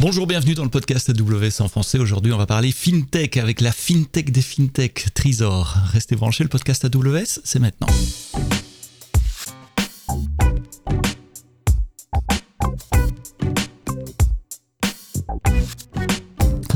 Bonjour, 0.00 0.26
bienvenue 0.26 0.54
dans 0.54 0.64
le 0.64 0.70
podcast 0.70 1.10
AWS 1.10 1.60
en 1.62 1.68
français. 1.68 1.98
Aujourd'hui, 1.98 2.32
on 2.32 2.38
va 2.38 2.46
parler 2.46 2.72
FinTech 2.72 3.36
avec 3.36 3.60
la 3.60 3.70
FinTech 3.70 4.32
des 4.32 4.40
FinTech, 4.40 5.08
Trisor. 5.12 5.76
Restez 5.92 6.16
branchés, 6.16 6.42
le 6.42 6.48
podcast 6.48 6.86
AWS, 6.86 7.40
c'est 7.44 7.58
maintenant. 7.58 7.88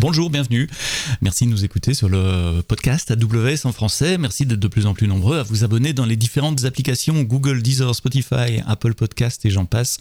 Bonjour, 0.06 0.28
bienvenue. 0.28 0.68
Merci 1.22 1.46
de 1.46 1.50
nous 1.50 1.64
écouter 1.64 1.94
sur 1.94 2.10
le 2.10 2.60
podcast 2.60 3.10
AWS 3.10 3.64
en 3.64 3.72
français. 3.72 4.18
Merci 4.18 4.44
d'être 4.44 4.60
de 4.60 4.68
plus 4.68 4.84
en 4.84 4.92
plus 4.92 5.08
nombreux 5.08 5.38
à 5.38 5.42
vous 5.44 5.64
abonner 5.64 5.94
dans 5.94 6.04
les 6.04 6.16
différentes 6.16 6.66
applications 6.66 7.22
Google, 7.22 7.62
Deezer, 7.62 7.94
Spotify, 7.94 8.60
Apple 8.66 8.92
Podcast 8.92 9.46
et 9.46 9.50
j'en 9.50 9.64
passe. 9.64 9.96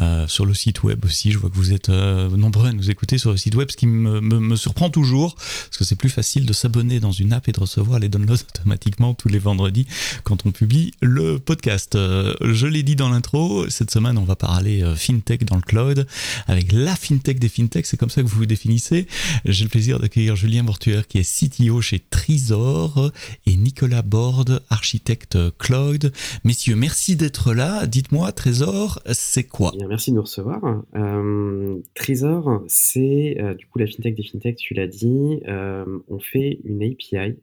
Euh, 0.00 0.28
sur 0.28 0.46
le 0.46 0.54
site 0.54 0.84
web 0.84 1.04
aussi, 1.04 1.32
je 1.32 1.38
vois 1.38 1.50
que 1.50 1.56
vous 1.56 1.72
êtes 1.72 1.88
euh, 1.88 2.28
nombreux 2.28 2.68
à 2.68 2.72
nous 2.72 2.90
écouter 2.90 3.18
sur 3.18 3.32
le 3.32 3.36
site 3.38 3.56
web, 3.56 3.72
ce 3.72 3.76
qui 3.76 3.88
me, 3.88 4.54
surprend 4.54 4.88
toujours, 4.88 5.34
parce 5.34 5.78
que 5.78 5.84
c'est 5.84 5.96
plus 5.96 6.10
facile 6.10 6.46
de 6.46 6.52
s'abonner 6.52 7.00
dans 7.00 7.10
une 7.10 7.32
app 7.32 7.48
et 7.48 7.52
de 7.52 7.58
recevoir 7.58 7.98
les 7.98 8.08
downloads 8.08 8.44
automatiquement 8.56 9.14
tous 9.14 9.28
les 9.28 9.40
vendredis 9.40 9.88
quand 10.22 10.46
on 10.46 10.52
publie 10.52 10.92
le 11.02 11.40
podcast. 11.40 11.96
Euh, 11.96 12.34
je 12.40 12.68
l'ai 12.68 12.84
dit 12.84 12.94
dans 12.94 13.08
l'intro, 13.08 13.68
cette 13.68 13.90
semaine 13.90 14.16
on 14.16 14.24
va 14.24 14.36
parler 14.36 14.84
FinTech 14.94 15.44
dans 15.44 15.56
le 15.56 15.62
cloud, 15.62 16.06
avec 16.46 16.70
la 16.70 16.94
FinTech 16.94 17.40
des 17.40 17.48
FinTech, 17.48 17.84
c'est 17.84 17.96
comme 17.96 18.10
ça 18.10 18.22
que 18.22 18.28
vous 18.28 18.38
vous 18.38 18.46
définissez. 18.46 19.08
J'ai 19.44 19.64
le 19.64 19.70
plaisir 19.70 19.98
d'accueillir 19.98 20.36
Julien 20.36 20.62
Mortueur 20.62 21.06
qui 21.06 21.18
est 21.18 21.22
CTO 21.22 21.80
chez 21.80 21.98
Trisor 21.98 23.10
et 23.46 23.56
Nicolas 23.56 24.02
Borde, 24.02 24.62
architecte 24.68 25.38
cloud. 25.58 26.12
Messieurs, 26.44 26.76
merci 26.76 27.16
d'être 27.16 27.54
là. 27.54 27.86
Dites-moi, 27.86 28.32
Trésor, 28.32 29.00
c'est 29.12 29.44
quoi? 29.44 29.72
Bien, 29.76 29.88
Merci 29.88 30.10
de 30.10 30.16
nous 30.16 30.22
recevoir. 30.22 30.84
Euh, 30.94 31.78
Trésor, 31.94 32.62
c'est 32.68 33.36
euh, 33.40 33.54
du 33.54 33.66
coup 33.66 33.78
la 33.78 33.86
fintech 33.86 34.14
des 34.14 34.24
fintechs, 34.24 34.56
tu 34.56 34.74
l'as 34.74 34.86
dit. 34.86 35.40
Euh, 35.48 35.84
on 36.08 36.18
fait 36.18 36.60
une 36.64 36.82
API 36.82 37.36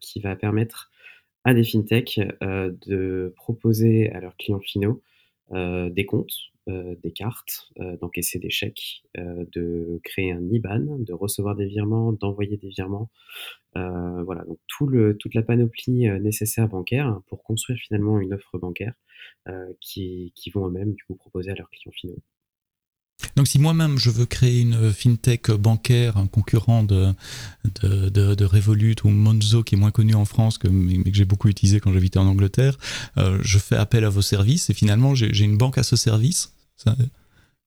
qui 0.00 0.20
va 0.20 0.36
permettre 0.36 0.90
à 1.44 1.54
des 1.54 1.64
fintechs 1.64 2.20
de 2.40 3.32
proposer 3.36 4.10
à 4.10 4.20
leurs 4.20 4.36
clients 4.36 4.60
finaux 4.60 5.02
des 5.52 6.06
comptes 6.06 6.49
des 6.66 7.12
cartes, 7.12 7.70
euh, 7.80 7.96
d'encaisser 7.96 8.38
des 8.38 8.50
chèques, 8.50 9.02
euh, 9.18 9.44
de 9.52 10.00
créer 10.04 10.32
un 10.32 10.48
IBAN, 10.50 10.98
de 11.00 11.12
recevoir 11.12 11.56
des 11.56 11.66
virements, 11.66 12.12
d'envoyer 12.12 12.56
des 12.56 12.68
virements. 12.68 13.10
voilà, 13.74 14.44
donc 14.44 14.58
tout 14.66 14.86
le, 14.86 15.16
toute 15.16 15.34
la 15.34 15.42
panoplie 15.42 16.08
nécessaire 16.20 16.68
bancaire 16.68 17.20
pour 17.28 17.42
construire 17.42 17.78
finalement 17.78 18.20
une 18.20 18.34
offre 18.34 18.58
bancaire 18.58 18.94
qui, 19.80 20.32
qui 20.34 20.50
vont 20.50 20.66
eux-mêmes 20.68 20.92
du 20.92 21.04
coup 21.04 21.14
proposer 21.14 21.50
à 21.50 21.54
leurs 21.54 21.70
clients 21.70 21.92
finaux. 21.92 22.22
Donc 23.36 23.46
si 23.46 23.58
moi-même 23.58 23.98
je 23.98 24.10
veux 24.10 24.26
créer 24.26 24.60
une 24.60 24.92
fintech 24.92 25.50
bancaire, 25.50 26.16
un 26.16 26.26
concurrent 26.26 26.82
de, 26.82 27.12
de, 27.82 28.44
Revolut 28.44 28.96
ou 29.04 29.08
Monzo 29.10 29.62
qui 29.62 29.74
est 29.74 29.78
moins 29.78 29.90
connu 29.90 30.14
en 30.14 30.24
France, 30.24 30.58
que, 30.58 30.68
mais 30.68 31.10
que 31.10 31.16
j'ai 31.16 31.24
beaucoup 31.24 31.48
utilisé 31.48 31.80
quand 31.80 31.92
j'habitais 31.92 32.18
en 32.18 32.26
Angleterre, 32.26 32.78
je 33.16 33.58
fais 33.58 33.76
appel 33.76 34.04
à 34.04 34.08
vos 34.08 34.22
services 34.22 34.70
et 34.70 34.74
finalement 34.74 35.14
j'ai 35.14 35.44
une 35.44 35.56
banque 35.56 35.78
à 35.78 35.82
ce 35.82 35.96
service 35.96 36.54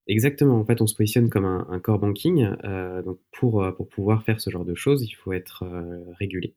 Exactement. 0.07 0.59
En 0.59 0.65
fait, 0.65 0.81
on 0.81 0.87
se 0.87 0.95
positionne 0.95 1.29
comme 1.29 1.45
un, 1.45 1.79
core 1.79 1.99
banking. 1.99 2.49
Euh, 2.65 3.01
donc 3.03 3.19
pour, 3.31 3.63
euh, 3.63 3.71
pour 3.71 3.87
pouvoir 3.87 4.23
faire 4.23 4.41
ce 4.41 4.49
genre 4.49 4.65
de 4.65 4.75
choses, 4.75 5.03
il 5.03 5.13
faut 5.13 5.31
être 5.31 5.63
euh, 5.63 6.03
régulé. 6.19 6.55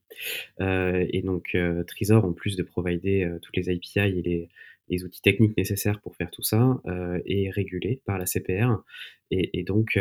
et 0.60 1.22
donc, 1.22 1.56
Trésor, 1.86 2.24
en 2.24 2.32
plus 2.32 2.56
de 2.56 2.62
provider 2.62 3.30
toutes 3.42 3.56
les 3.56 3.68
API 3.68 4.18
et 4.18 4.22
les, 4.22 4.48
les, 4.88 5.04
outils 5.04 5.22
techniques 5.22 5.56
nécessaires 5.56 6.00
pour 6.00 6.16
faire 6.16 6.30
tout 6.30 6.42
ça, 6.42 6.80
est 7.26 7.50
régulé 7.50 8.02
par 8.04 8.18
la 8.18 8.26
CPR 8.26 8.82
et, 9.30 9.62
donc 9.64 9.98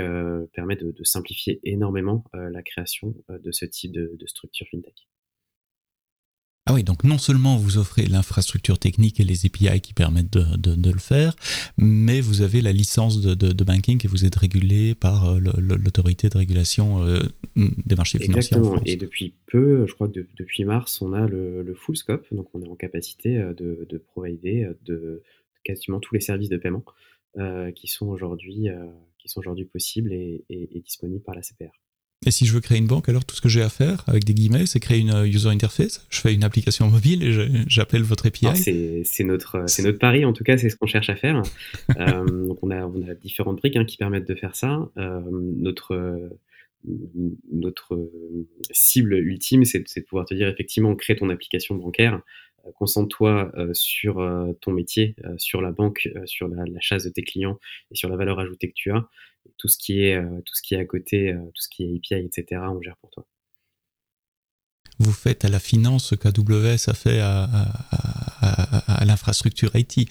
permet 0.54 0.76
de, 0.76 1.04
simplifier 1.04 1.60
énormément 1.64 2.24
la 2.34 2.62
création 2.64 3.16
de 3.30 3.52
ce 3.52 3.66
type 3.66 3.92
de, 3.92 4.16
de 4.18 4.28
structure 4.28 4.68
fintech. 4.70 5.08
Ah 6.68 6.74
oui, 6.74 6.84
donc 6.84 7.04
non 7.04 7.20
seulement 7.20 7.58
vous 7.58 7.78
offrez 7.78 8.08
l'infrastructure 8.08 8.80
technique 8.80 9.20
et 9.20 9.24
les 9.24 9.46
API 9.46 9.82
qui 9.82 9.94
permettent 9.94 10.32
de, 10.36 10.92
le 10.92 10.98
faire, 10.98 11.36
mais 11.78 12.22
vous 12.22 12.42
avez 12.42 12.60
la 12.60 12.72
licence 12.72 13.22
de, 13.22 13.64
banking 13.64 14.04
et 14.04 14.08
vous 14.08 14.26
êtes 14.26 14.36
régulé 14.36 14.96
par 14.96 15.30
euh, 15.30 15.40
l'autorité 15.40 16.28
de 16.28 16.36
régulation 16.40 17.04
euh, 17.04 17.20
des 17.56 17.96
marchés 17.96 18.18
financiers. 18.18 18.58
Exactement. 18.58 18.82
Et 18.84 18.96
depuis 18.96 19.36
peu, 19.46 19.86
je 19.86 19.94
crois 19.94 20.08
que 20.08 20.26
depuis 20.36 20.66
mars, 20.66 21.04
on 21.04 21.14
a 21.14 21.28
le, 21.28 21.72
full 21.76 21.98
scope, 21.98 22.26
donc 22.32 22.48
on 22.56 22.64
est 22.64 22.68
en 22.68 22.76
capacité 22.76 23.38
euh, 23.38 23.54
de, 23.54 23.86
de 23.88 23.98
provider 24.00 24.68
de 24.86 25.22
quasiment 25.64 26.00
tous 26.00 26.16
les 26.16 26.22
services 26.22 26.50
de 26.50 26.58
paiement 26.58 26.84
qui 27.76 27.88
sont 27.88 28.08
aujourd'hui 28.08 28.72
possibles 29.66 30.14
et, 30.14 30.46
et 30.50 30.80
disponibles 30.80 31.22
par 31.22 31.36
la 31.36 31.42
CPR. 31.42 31.85
Et 32.26 32.32
si 32.32 32.46
je 32.46 32.54
veux 32.54 32.60
créer 32.60 32.78
une 32.78 32.88
banque, 32.88 33.08
alors 33.10 33.24
tout 33.24 33.36
ce 33.36 33.42
que 33.42 33.50
j'ai 33.50 33.62
à 33.62 33.70
faire, 33.70 34.04
avec 34.08 34.24
des 34.24 34.34
guillemets, 34.34 34.66
c'est 34.66 34.80
créer 34.80 35.00
une 35.00 35.14
euh, 35.14 35.28
user 35.28 35.50
interface. 35.50 36.06
Je 36.10 36.20
fais 36.20 36.34
une 36.34 36.44
application 36.44 36.88
mobile 36.88 37.24
et 37.24 37.66
j'appelle 37.68 38.04
votre 38.04 38.26
API. 38.28 38.48
C'est 38.56 39.24
notre, 39.24 39.60
notre 39.60 40.00
pari, 40.00 40.26
en 40.26 40.34
tout 40.34 40.44
cas, 40.44 40.58
c'est 40.58 40.70
ce 40.70 40.76
qu'on 40.76 40.88
cherche 40.88 41.10
à 41.10 41.16
faire. 41.16 41.44
euh, 42.00 42.48
donc 42.48 42.60
on 42.64 42.72
a, 42.72 42.86
on 42.86 43.08
a 43.08 43.14
différentes 43.14 43.58
briques 43.58 43.76
hein, 43.76 43.86
qui 43.86 43.98
permettent 43.98 44.28
de 44.28 44.36
faire 44.36 44.56
ça. 44.56 44.90
Euh, 44.98 45.22
notre, 45.32 46.30
notre 47.52 48.10
cible 48.72 49.16
ultime, 49.16 49.66
c'est 49.66 49.80
de 49.80 50.06
pouvoir 50.06 50.26
te 50.26 50.34
dire 50.34 50.48
effectivement, 50.48 50.96
crée 50.96 51.16
ton 51.16 51.30
application 51.30 51.76
bancaire, 51.76 52.16
euh, 52.16 52.20
concentre-toi 52.76 53.52
euh, 53.56 53.70
sur 53.74 54.16
ton 54.62 54.72
métier, 54.72 55.16
sur 55.38 55.62
la 55.62 55.72
banque, 55.72 56.10
sur 56.26 56.48
la, 56.48 56.66
chasse 56.80 57.04
de 57.04 57.10
tes 57.10 57.24
clients 57.24 57.60
et 57.92 57.96
sur 57.96 58.10
la 58.10 58.18
valeur 58.18 58.40
ajoutée 58.40 58.68
que 58.70 58.74
tu 58.76 58.92
as 58.92 59.08
tout 59.58 59.68
ce 59.68 59.78
qui 59.78 60.04
est, 60.04 60.16
euh, 60.16 60.42
tout 60.46 60.56
ce 60.56 60.62
qui 60.62 60.76
est 60.76 60.80
à 60.80 60.86
côté, 60.86 61.32
euh, 61.32 61.40
tout 61.40 61.62
ce 61.62 61.70
qui 61.70 61.84
est 61.84 61.96
API, 61.96 62.26
etc., 62.26 62.62
on 62.70 62.82
gère 62.82 62.98
pour 62.98 63.12
toi. 63.12 63.26
Vous 65.00 65.12
faites 65.12 65.46
à 65.46 65.50
la 65.50 65.60
finance 65.60 66.06
ce 66.06 66.16
qu'AWS 66.16 66.90
a 66.90 66.94
fait 66.94 67.20
à, 67.20 67.48
l'infrastructure 69.06 69.72
IT, 69.76 70.10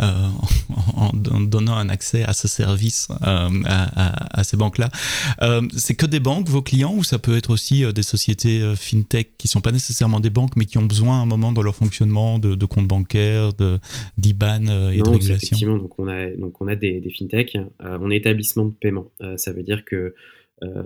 euh, 0.00 0.28
en, 0.94 1.10
donnant 1.12 1.76
un 1.76 1.88
accès 1.88 2.22
à 2.22 2.32
ce 2.32 2.48
service, 2.48 3.08
à, 3.20 4.44
ces 4.44 4.56
banques-là. 4.56 4.88
c'est 5.76 5.94
que 5.94 6.06
des 6.06 6.20
banques, 6.20 6.48
vos 6.48 6.62
clients, 6.62 6.94
ou 6.94 7.04
ça 7.04 7.18
peut 7.18 7.36
être 7.36 7.50
aussi 7.50 7.84
des 7.92 8.02
sociétés 8.02 8.74
fintech 8.76 9.36
qui 9.36 9.48
ne 9.48 9.50
sont 9.50 9.60
pas 9.60 9.72
nécessairement 9.72 10.20
des 10.20 10.30
banques, 10.30 10.56
mais 10.56 10.64
qui 10.64 10.78
ont 10.78 10.84
besoin 10.84 11.18
à 11.18 11.22
un 11.22 11.26
moment 11.26 11.52
dans 11.52 11.62
leur 11.62 11.74
fonctionnement 11.74 12.38
de, 12.38 12.54
de 12.54 12.66
comptes 12.66 12.88
bancaires, 12.88 13.52
d'IBAN 14.18 14.90
et 14.92 14.98
de 14.98 15.08
régulation? 15.08 15.34
Effectivement, 15.34 15.78
donc 15.78 15.98
on 15.98 16.08
a, 16.08 16.30
donc 16.36 16.60
on 16.60 16.68
a 16.68 16.76
des, 16.76 17.00
des 17.00 17.10
fintechs, 17.10 17.56
on 17.80 18.10
est 18.10 18.16
établissement 18.16 18.66
de 18.66 18.72
paiement. 18.72 19.06
ça 19.36 19.52
veut 19.52 19.62
dire 19.62 19.84
que 19.84 19.96
euh, 19.96 20.14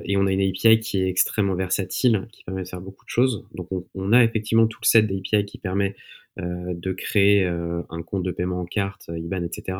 et 0.04 0.16
on 0.16 0.26
a 0.26 0.32
une 0.32 0.40
API 0.40 0.80
qui 0.80 1.02
est 1.02 1.08
extrêmement 1.08 1.54
versatile, 1.54 2.26
qui 2.32 2.44
permet 2.44 2.64
de 2.64 2.68
faire 2.68 2.80
beaucoup 2.80 3.04
de 3.04 3.10
choses. 3.10 3.46
Donc 3.54 3.68
on, 3.94 4.12
a 4.12 4.24
effectivement 4.24 4.66
tout 4.66 4.80
le 4.82 4.86
set 4.86 5.06
d'API 5.06 5.44
qui 5.44 5.58
permet 5.58 5.94
euh, 6.38 6.74
de 6.74 6.92
créer 6.92 7.44
euh, 7.44 7.82
un 7.88 8.02
compte 8.02 8.24
de 8.24 8.32
paiement 8.32 8.60
en 8.60 8.64
carte, 8.64 9.08
IBAN, 9.08 9.42
etc. 9.42 9.78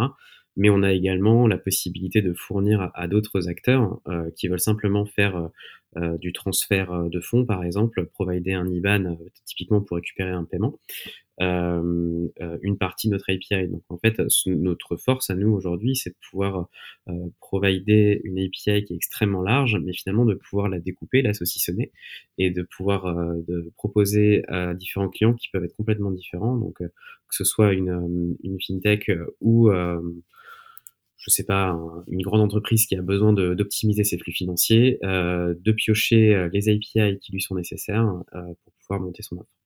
Mais 0.56 0.70
on 0.70 0.82
a 0.82 0.92
également 0.92 1.46
la 1.46 1.58
possibilité 1.58 2.22
de 2.22 2.32
fournir 2.34 2.90
à, 2.94 3.08
d'autres 3.08 3.48
acteurs 3.48 4.00
qui 4.36 4.48
veulent 4.48 4.60
simplement 4.60 5.06
faire 5.06 5.48
du 6.18 6.32
transfert 6.32 7.04
de 7.08 7.20
fonds, 7.20 7.46
par 7.46 7.62
exemple, 7.62 8.04
provider 8.06 8.54
un 8.54 8.68
IBAN 8.68 9.16
typiquement 9.46 9.80
pour 9.80 9.96
récupérer 9.96 10.30
un 10.30 10.44
paiement. 10.44 10.78
Euh, 11.40 12.28
euh, 12.40 12.58
une 12.62 12.76
partie 12.76 13.08
de 13.08 13.12
notre 13.12 13.32
API. 13.32 13.68
Donc 13.68 13.82
en 13.88 13.98
fait, 13.98 14.20
notre 14.46 14.96
force 14.96 15.30
à 15.30 15.34
nous 15.34 15.50
aujourd'hui, 15.50 15.96
c'est 15.96 16.10
de 16.10 16.16
pouvoir 16.30 16.68
euh, 17.08 17.12
provider 17.40 18.20
une 18.24 18.38
API 18.38 18.84
qui 18.84 18.92
est 18.92 18.96
extrêmement 18.96 19.42
large, 19.42 19.78
mais 19.82 19.92
finalement 19.92 20.24
de 20.24 20.34
pouvoir 20.34 20.68
la 20.68 20.80
découper, 20.80 21.22
la 21.22 21.32
saucissonner 21.32 21.92
et 22.38 22.50
de 22.50 22.62
pouvoir 22.62 23.14
de 23.48 23.72
proposer 23.76 24.44
à 24.48 24.74
différents 24.74 25.08
clients 25.08 25.34
qui 25.34 25.48
peuvent 25.50 25.64
être 25.64 25.76
complètement 25.76 26.10
différents. 26.10 26.56
Donc 26.56 26.78
que 26.78 26.84
ce 27.30 27.44
soit 27.44 27.72
une, 27.72 28.36
une 28.42 28.58
fintech 28.60 29.10
ou 29.40 29.70
je 31.20 31.30
sais 31.30 31.44
pas, 31.44 31.78
une 32.08 32.22
grande 32.22 32.40
entreprise 32.40 32.86
qui 32.86 32.96
a 32.96 33.02
besoin 33.02 33.32
d'optimiser 33.32 34.04
ses 34.04 34.18
flux 34.18 34.32
financiers, 34.32 34.98
euh, 35.04 35.54
de 35.58 35.72
piocher 35.72 36.48
les 36.52 36.68
API 36.70 37.18
qui 37.20 37.32
lui 37.32 37.40
sont 37.40 37.54
nécessaires 37.54 38.06
euh, 38.34 38.54
pour 38.64 38.72
pouvoir 38.80 39.00
monter 39.00 39.22
son 39.22 39.36
offre 39.36 39.59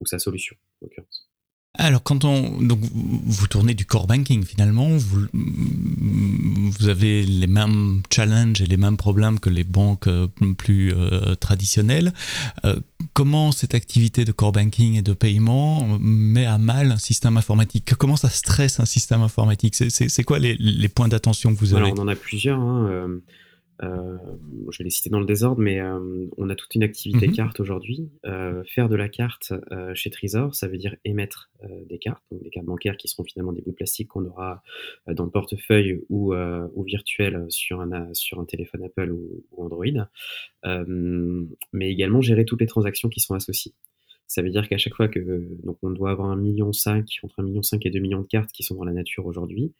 ou 0.00 0.06
sa 0.06 0.18
solution, 0.18 0.56
en 0.80 0.86
l'occurrence. 0.86 1.30
Alors, 1.78 2.02
quand 2.02 2.24
on. 2.24 2.60
Donc, 2.60 2.80
vous 2.82 3.46
tournez 3.46 3.74
du 3.74 3.86
core 3.86 4.08
banking 4.08 4.44
finalement, 4.44 4.88
vous, 4.88 5.26
vous 5.32 6.88
avez 6.88 7.22
les 7.22 7.46
mêmes 7.46 8.02
challenges 8.10 8.60
et 8.60 8.66
les 8.66 8.76
mêmes 8.76 8.96
problèmes 8.96 9.38
que 9.38 9.50
les 9.50 9.62
banques 9.62 10.08
euh, 10.08 10.26
plus 10.58 10.92
euh, 10.92 11.36
traditionnelles. 11.36 12.12
Euh, 12.64 12.80
comment 13.14 13.52
cette 13.52 13.76
activité 13.76 14.24
de 14.24 14.32
core 14.32 14.50
banking 14.50 14.98
et 14.98 15.02
de 15.02 15.12
paiement 15.12 15.86
met 16.00 16.44
à 16.44 16.58
mal 16.58 16.90
un 16.90 16.98
système 16.98 17.36
informatique? 17.36 17.94
Comment 17.96 18.16
ça 18.16 18.30
stresse 18.30 18.80
un 18.80 18.84
système 18.84 19.22
informatique? 19.22 19.76
C'est 19.76 20.24
quoi 20.24 20.40
les, 20.40 20.56
les, 20.58 20.88
points 20.88 21.08
d'attention 21.08 21.54
que 21.54 21.60
vous 21.60 21.74
avez? 21.74 21.86
Alors, 21.86 21.98
on 21.98 22.02
en 22.02 22.08
a 22.08 22.16
plusieurs. 22.16 22.58
Hein. 22.58 23.20
Euh, 23.82 24.16
je 24.70 24.78
vais 24.78 24.84
les 24.84 24.90
citer 24.90 25.10
dans 25.10 25.20
le 25.20 25.26
désordre, 25.26 25.60
mais 25.60 25.80
euh, 25.80 26.26
on 26.36 26.50
a 26.50 26.54
toute 26.54 26.74
une 26.74 26.82
activité 26.82 27.28
mhm. 27.28 27.34
carte 27.34 27.60
aujourd'hui. 27.60 28.10
Euh, 28.26 28.62
faire 28.64 28.88
de 28.88 28.96
la 28.96 29.08
carte 29.08 29.52
chez 29.94 30.10
Trésor, 30.10 30.54
ça 30.54 30.68
veut 30.68 30.78
dire 30.78 30.96
émettre 31.04 31.50
des 31.88 31.98
cartes, 31.98 32.22
donc 32.30 32.42
des 32.42 32.50
cartes 32.50 32.66
bancaires 32.66 32.96
qui 32.96 33.08
seront 33.08 33.24
finalement 33.24 33.52
des 33.52 33.62
bouts 33.62 33.70
de 33.70 33.76
plastique 33.76 34.08
qu'on 34.08 34.24
aura 34.24 34.62
dans 35.06 35.24
le 35.24 35.30
portefeuille 35.30 36.00
ou, 36.08 36.34
ou 36.34 36.82
virtuel 36.84 37.46
sur 37.48 37.80
un, 37.80 38.12
sur 38.14 38.40
un 38.40 38.44
téléphone 38.44 38.84
Apple 38.84 39.10
ou, 39.10 39.44
ou 39.52 39.64
Android, 39.64 39.84
mais 41.72 41.90
également 41.90 42.20
gérer 42.20 42.44
toutes 42.44 42.60
les 42.60 42.66
transactions 42.66 43.08
qui 43.08 43.20
sont 43.20 43.34
associées. 43.34 43.74
Ça 44.30 44.42
veut 44.42 44.50
dire 44.50 44.68
qu'à 44.68 44.78
chaque 44.78 44.94
fois 44.94 45.08
que 45.08 45.18
donc 45.64 45.78
on 45.82 45.90
doit 45.90 46.12
avoir 46.12 46.30
un 46.30 46.36
million 46.36 46.72
cinq, 46.72 47.18
entre 47.24 47.40
un 47.40 47.42
million 47.42 47.62
cinq 47.62 47.84
et 47.84 47.90
deux 47.90 47.98
millions 47.98 48.20
de 48.20 48.28
cartes 48.28 48.52
qui 48.52 48.62
sont 48.62 48.76
dans 48.76 48.84
la 48.84 48.92
nature 48.92 49.26
aujourd'hui, 49.26 49.72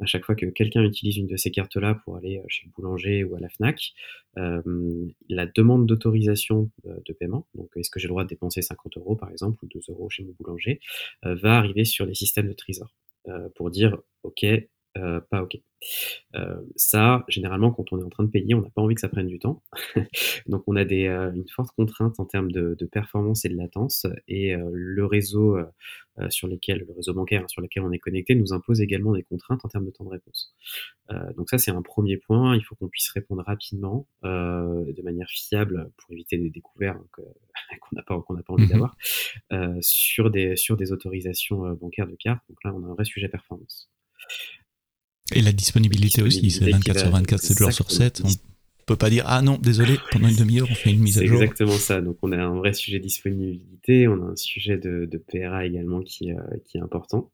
à 0.00 0.06
chaque 0.06 0.24
fois 0.24 0.34
que 0.34 0.46
quelqu'un 0.46 0.82
utilise 0.82 1.18
une 1.18 1.26
de 1.26 1.36
ces 1.36 1.50
cartes-là 1.50 2.00
pour 2.02 2.16
aller 2.16 2.38
euh, 2.38 2.44
chez 2.48 2.64
le 2.64 2.72
boulanger 2.72 3.22
ou 3.22 3.36
à 3.36 3.40
la 3.40 3.50
Fnac, 3.50 3.92
euh, 4.38 4.62
la 5.28 5.44
demande 5.44 5.84
d'autorisation 5.86 6.70
de, 6.84 7.12
paiement, 7.12 7.46
donc 7.54 7.68
est-ce 7.76 7.90
que 7.90 8.00
j'ai 8.00 8.08
le 8.08 8.12
droit 8.12 8.24
de 8.24 8.30
dépenser 8.30 8.62
50 8.62 8.96
euros 8.96 9.14
par 9.14 9.30
exemple 9.30 9.62
ou 9.62 9.68
2 9.68 9.78
euros 9.90 10.08
chez 10.08 10.24
mon 10.24 10.32
boulanger, 10.40 10.80
euh, 11.26 11.34
va 11.34 11.58
arriver 11.58 11.84
sur 11.84 12.06
les 12.06 12.14
systèmes 12.14 12.48
de 12.48 12.54
Trésor 12.54 12.94
pour 13.56 13.70
dire 13.70 13.98
ok, 14.22 14.46
pas 14.94 15.42
ok. 15.42 15.58
Euh, 16.34 16.60
ça, 16.76 17.24
généralement, 17.28 17.70
quand 17.70 17.92
on 17.92 18.00
est 18.00 18.04
en 18.04 18.08
train 18.08 18.24
de 18.24 18.30
payer, 18.30 18.54
on 18.54 18.60
n'a 18.60 18.70
pas 18.70 18.82
envie 18.82 18.94
que 18.94 19.00
ça 19.00 19.08
prenne 19.08 19.26
du 19.26 19.38
temps. 19.38 19.62
Donc, 20.46 20.62
on 20.66 20.76
a 20.76 20.84
des, 20.84 21.06
euh, 21.06 21.32
une 21.32 21.48
forte 21.48 21.74
contrainte 21.76 22.18
en 22.18 22.24
termes 22.24 22.50
de, 22.50 22.74
performance 22.90 23.44
et 23.44 23.48
de 23.48 23.56
latence. 23.56 24.06
Et 24.26 24.54
euh, 24.54 24.70
le 24.72 25.04
réseau 25.04 25.58
sur 26.30 26.48
lequel, 26.48 26.78
le 26.80 26.92
réseau 26.94 27.14
bancaire 27.14 27.48
sur 27.48 27.62
lequel 27.62 27.84
on 27.84 27.92
est 27.92 27.98
connecté, 27.98 28.34
nous 28.34 28.52
impose 28.52 28.80
également 28.80 29.12
des 29.12 29.22
contraintes 29.22 29.64
en 29.64 29.68
termes 29.68 29.84
de 29.84 29.90
temps 29.90 30.04
de 30.04 30.10
réponse. 30.10 30.54
donc, 31.36 31.48
ça, 31.48 31.58
c'est 31.58 31.70
un 31.70 31.82
premier 31.82 32.16
point. 32.16 32.56
Il 32.56 32.62
faut 32.62 32.74
qu'on 32.74 32.88
puisse 32.88 33.10
répondre 33.10 33.42
rapidement, 33.46 34.06
de 34.24 35.02
manière 35.02 35.28
fiable, 35.28 35.92
pour 35.96 36.12
éviter 36.12 36.36
des 36.38 36.50
découvertes 36.50 36.98
qu'on 37.80 37.96
n'a 37.96 38.02
pas, 38.02 38.20
qu'on 38.22 38.34
n'a 38.34 38.42
pas 38.42 38.54
envie 38.54 38.64
mmh 38.64 38.68
d'avoir, 38.68 38.96
sur 39.80 40.30
des, 40.30 40.56
sur 40.56 40.76
des 40.76 40.92
autorisations 40.92 41.72
bancaires 41.74 42.08
de 42.08 42.16
cartes. 42.16 42.42
Donc 42.48 42.58
là, 42.64 42.74
on 42.74 42.82
a 42.84 42.88
un 42.88 42.94
vrai 42.94 43.04
sujet 43.04 43.28
performance. 43.28 43.88
Et 45.34 45.42
la 45.42 45.52
disponibilité, 45.52 46.22
aussi, 46.22 46.50
c'est 46.50 46.70
24 46.70 46.98
sur 47.00 47.10
24, 47.10 47.40
7 47.40 47.58
jours 47.58 47.72
sur 47.72 47.90
7. 47.90 48.22
On 48.24 48.28
peut 48.86 48.96
pas 48.96 49.10
dire 49.10 49.24
ah 49.26 49.42
non, 49.42 49.58
désolé, 49.60 49.96
pendant 50.10 50.28
une 50.28 50.36
demi-heure, 50.36 50.66
on 50.70 50.74
fait 50.74 50.90
une 50.90 51.00
mise 51.00 51.18
à 51.18 51.24
jour. 51.24 51.38
C'est 51.38 51.44
exactement 51.44 51.72
ça. 51.72 52.00
Donc 52.00 52.16
on 52.22 52.32
a 52.32 52.38
un 52.38 52.54
vrai 52.54 52.72
sujet 52.72 52.98
de 52.98 53.02
disponibilité, 53.02 54.08
on 54.08 54.14
a 54.14 54.30
un 54.30 54.36
sujet 54.36 54.78
de, 54.78 55.04
de 55.04 55.18
PRA 55.18 55.66
également 55.66 56.00
qui, 56.00 56.32
euh, 56.32 56.36
qui 56.64 56.78
est 56.78 56.80
important. 56.80 57.30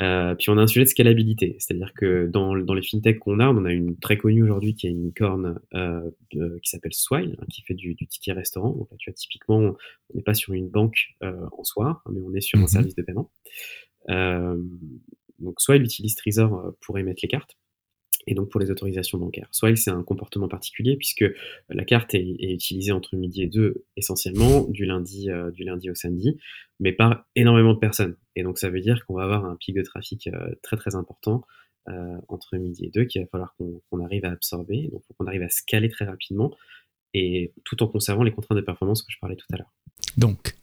Euh, 0.00 0.34
puis 0.34 0.48
on 0.48 0.56
a 0.56 0.62
un 0.62 0.66
sujet 0.66 0.84
de 0.84 0.88
scalabilité, 0.88 1.56
c'est-à-dire 1.58 1.92
que 1.94 2.26
dans, 2.26 2.56
dans 2.56 2.72
les 2.72 2.82
fintechs 2.82 3.18
qu'on 3.18 3.38
a, 3.38 3.48
on 3.48 3.64
a 3.66 3.72
une 3.72 3.98
très 3.98 4.16
connue 4.16 4.42
aujourd'hui 4.42 4.74
qui 4.74 4.86
est 4.86 4.90
une 4.90 5.04
licorne 5.04 5.60
euh, 5.74 6.10
qui 6.30 6.70
s'appelle 6.70 6.94
Swile, 6.94 7.36
hein, 7.38 7.44
qui 7.50 7.62
fait 7.62 7.74
du, 7.74 7.94
du, 7.94 8.06
ticket 8.06 8.32
restaurant. 8.32 8.70
Donc 8.70 8.88
là, 8.90 8.96
tu 8.98 9.10
vois, 9.10 9.14
typiquement, 9.14 9.58
on 9.58 9.76
n'est 10.14 10.22
pas 10.22 10.32
sur 10.32 10.54
une 10.54 10.68
banque 10.68 11.16
euh, 11.22 11.46
en 11.52 11.64
soi, 11.64 12.02
mais 12.10 12.20
on 12.20 12.32
est 12.34 12.40
sur 12.40 12.58
un 12.58 12.62
mhm. 12.62 12.68
service 12.68 12.94
de 12.94 13.02
paiement. 13.02 13.30
Euh, 15.40 15.44
donc 15.44 15.60
soit 15.60 15.76
il 15.76 15.82
utilise 15.82 16.14
Trezor 16.14 16.54
euh, 16.54 16.70
pour 16.80 16.98
émettre 16.98 17.20
les 17.22 17.28
cartes, 17.28 17.56
et 18.26 18.34
donc 18.34 18.50
pour 18.50 18.60
les 18.60 18.70
autorisations 18.70 19.18
bancaires. 19.18 19.48
Soit 19.50 19.74
c'est 19.76 19.90
un 19.90 20.02
comportement 20.02 20.48
particulier 20.48 20.96
puisque 20.96 21.24
la 21.68 21.84
carte 21.84 22.14
est, 22.14 22.52
utilisée 22.52 22.92
entre 22.92 23.16
midi 23.16 23.42
et 23.42 23.46
deux 23.46 23.84
essentiellement 23.96 24.66
du 24.68 24.84
lundi, 24.84 25.30
euh, 25.30 25.50
du 25.50 25.64
lundi 25.64 25.90
au 25.90 25.94
samedi, 25.94 26.38
mais 26.78 26.92
par 26.92 27.26
énormément 27.34 27.74
de 27.74 27.78
personnes. 27.78 28.16
Et 28.36 28.42
donc 28.42 28.58
ça 28.58 28.70
veut 28.70 28.80
dire 28.80 29.04
qu'on 29.06 29.14
va 29.14 29.24
avoir 29.24 29.44
un 29.44 29.56
pic 29.56 29.74
de 29.74 29.82
trafic 29.82 30.28
euh, 30.28 30.54
très 30.62 30.76
très 30.76 30.94
important 30.94 31.42
entre 32.28 32.56
midi 32.56 32.84
et 32.84 32.90
deux 32.90 33.04
qu'il 33.04 33.20
va 33.20 33.26
falloir 33.26 33.56
qu'on 33.56 34.04
arrive 34.04 34.24
à 34.24 34.30
absorber. 34.30 34.88
Donc 34.92 35.02
qu'on 35.18 35.26
arrive 35.26 35.42
à 35.42 35.48
scaler 35.48 35.88
très 35.88 36.04
rapidement 36.04 36.54
et 37.14 37.52
tout 37.64 37.82
en 37.82 37.88
conservant 37.88 38.22
les 38.22 38.30
contraintes 38.30 38.58
de 38.58 38.62
performance 38.62 39.02
que 39.02 39.10
je 39.10 39.18
parlais 39.18 39.34
tout 39.34 39.46
à 39.52 39.56
l'heure. 39.56 39.72
Donc 40.16 40.54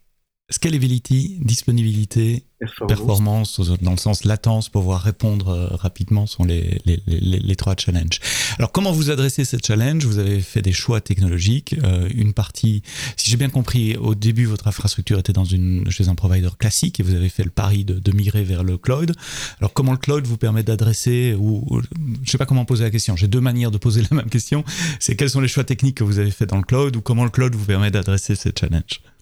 Scalability, 0.49 1.39
disponibilité, 1.41 2.45
performance. 2.87 3.59
dans 3.81 3.91
le 3.91 3.97
sens 3.97 4.23
latence, 4.23 4.69
pouvoir 4.69 5.01
répondre 5.01 5.49
euh, 5.49 5.67
rapidement 5.75 6.25
sont 6.25 6.45
les, 6.45 6.79
les, 6.85 7.03
les, 7.05 7.19
les, 7.19 7.55
trois 7.57 7.75
challenges. 7.77 8.21
Alors 8.57 8.71
comment 8.71 8.93
vous 8.93 9.09
adressez 9.09 9.43
ces 9.43 9.57
challenges 9.57 10.05
Vous 10.05 10.19
avez 10.19 10.39
fait 10.39 10.61
des 10.61 10.71
choix 10.71 11.01
technologiques. 11.01 11.75
Euh, 11.83 12.07
une 12.15 12.31
partie, 12.31 12.81
si 13.17 13.29
j'ai 13.29 13.35
bien 13.35 13.49
compris, 13.49 13.97
au 13.97 14.15
début 14.15 14.45
votre 14.45 14.69
infrastructure 14.69 15.19
était 15.19 15.33
dans 15.33 15.43
une, 15.43 15.91
chez 15.91 16.07
un 16.07 16.15
provider 16.15 16.51
classique 16.57 17.01
et 17.01 17.03
vous 17.03 17.13
avez 17.13 17.27
fait 17.27 17.43
le 17.43 17.49
pari 17.49 17.83
de, 17.83 17.99
de 17.99 18.11
migrer 18.13 18.43
vers 18.43 18.63
le 18.63 18.77
cloud. 18.77 19.15
Alors 19.59 19.73
comment 19.73 19.91
le 19.91 19.97
cloud 19.97 20.25
vous 20.25 20.37
permet 20.37 20.63
d'adresser 20.63 21.35
ou, 21.37 21.65
ou 21.69 21.81
je 22.23 22.31
sais 22.31 22.37
pas 22.37 22.45
comment 22.45 22.63
poser 22.63 22.85
la 22.85 22.89
question. 22.89 23.17
J'ai 23.17 23.27
deux 23.27 23.41
manières 23.41 23.71
de 23.71 23.77
poser 23.77 24.01
la 24.09 24.15
même 24.15 24.29
question. 24.29 24.63
C'est 25.01 25.17
quels 25.17 25.29
sont 25.29 25.41
les 25.41 25.49
choix 25.49 25.65
techniques 25.65 25.97
que 25.97 26.05
vous 26.05 26.19
avez 26.19 26.31
fait 26.31 26.45
dans 26.45 26.57
le 26.57 26.63
cloud 26.63 26.95
ou 26.95 27.01
comment 27.01 27.25
le 27.25 27.31
cloud 27.31 27.53
vous 27.53 27.65
permet 27.65 27.91
d'adresser 27.91 28.35
ces 28.35 28.53
challenges 28.57 29.01
bah, 29.01 29.16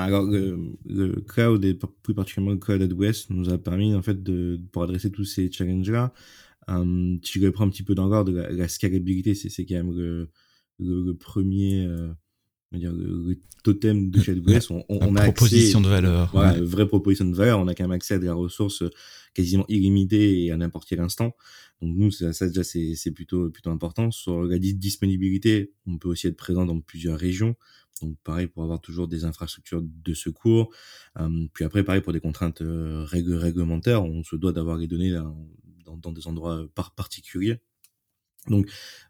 alors, 0.00 0.24
le, 0.24 1.20
cloud 1.28 1.64
et 1.64 1.78
plus 2.02 2.14
particulièrement 2.14 2.52
le 2.52 2.58
cloud 2.58 2.82
AWS 2.82 3.26
nous 3.30 3.50
a 3.50 3.58
permis, 3.58 3.94
en 3.94 4.02
fait, 4.02 4.22
de, 4.22 4.60
pour 4.72 4.82
adresser 4.82 5.10
tous 5.10 5.24
ces 5.24 5.50
challenges-là, 5.50 6.12
euh, 6.70 7.16
si 7.22 7.40
je 7.40 7.46
reprends 7.46 7.64
un 7.64 7.70
petit 7.70 7.82
peu 7.82 7.94
dans 7.94 8.08
l'ordre, 8.08 8.32
la, 8.32 8.50
la 8.50 8.68
scalabilité, 8.68 9.34
c'est, 9.34 9.48
c'est 9.48 9.64
quand 9.64 9.74
même 9.74 9.92
le, 9.92 10.30
le, 10.78 11.12
premier, 11.14 11.84
euh, 11.84 12.08
dire, 12.72 12.92
le, 12.92 13.36
totem 13.64 14.10
de 14.10 14.20
chez 14.20 14.32
AWS. 14.32 14.70
On, 14.70 14.84
on, 14.88 15.16
a 15.16 15.24
proposition 15.24 15.80
de 15.80 15.88
valeur. 15.88 16.30
Voilà, 16.32 16.60
vraie 16.60 16.86
proposition 16.86 17.24
de 17.24 17.34
valeur. 17.34 17.58
On 17.60 17.68
a 17.68 17.74
quand 17.74 17.84
même 17.84 17.92
accès 17.92 18.14
à 18.14 18.18
des 18.18 18.30
ressources 18.30 18.82
quasiment 19.34 19.64
illimitées 19.68 20.44
et 20.44 20.50
à 20.50 20.56
n'importe 20.56 20.88
quel 20.88 21.00
instant. 21.00 21.34
Donc 21.80 21.96
nous, 21.96 22.10
ça, 22.10 22.32
ça 22.32 22.46
déjà, 22.46 22.64
c'est, 22.64 22.94
c'est 22.94 23.10
plutôt, 23.10 23.50
plutôt 23.50 23.70
important. 23.70 24.10
Sur 24.10 24.44
la 24.44 24.58
disponibilité, 24.58 25.72
on 25.86 25.98
peut 25.98 26.08
aussi 26.08 26.28
être 26.28 26.36
présent 26.36 26.64
dans 26.64 26.80
plusieurs 26.80 27.18
régions. 27.18 27.56
Donc 28.00 28.16
pareil 28.24 28.46
pour 28.46 28.62
avoir 28.62 28.80
toujours 28.80 29.06
des 29.06 29.24
infrastructures 29.24 29.82
de 29.82 30.14
secours. 30.14 30.74
puis 31.52 31.64
après 31.64 31.84
pareil 31.84 32.00
pour 32.00 32.12
des 32.12 32.20
contraintes 32.20 32.62
euh, 32.62 33.04
réglementaires, 33.04 34.04
on 34.04 34.24
se 34.24 34.36
doit 34.36 34.52
d'avoir 34.52 34.76
les 34.76 34.88
données 34.88 35.12
dans, 35.12 35.96
dans, 35.96 36.12
des 36.12 36.26
endroits 36.26 36.66
par 36.74 36.94
particuliers. 36.94 37.60
Donc 38.48 38.68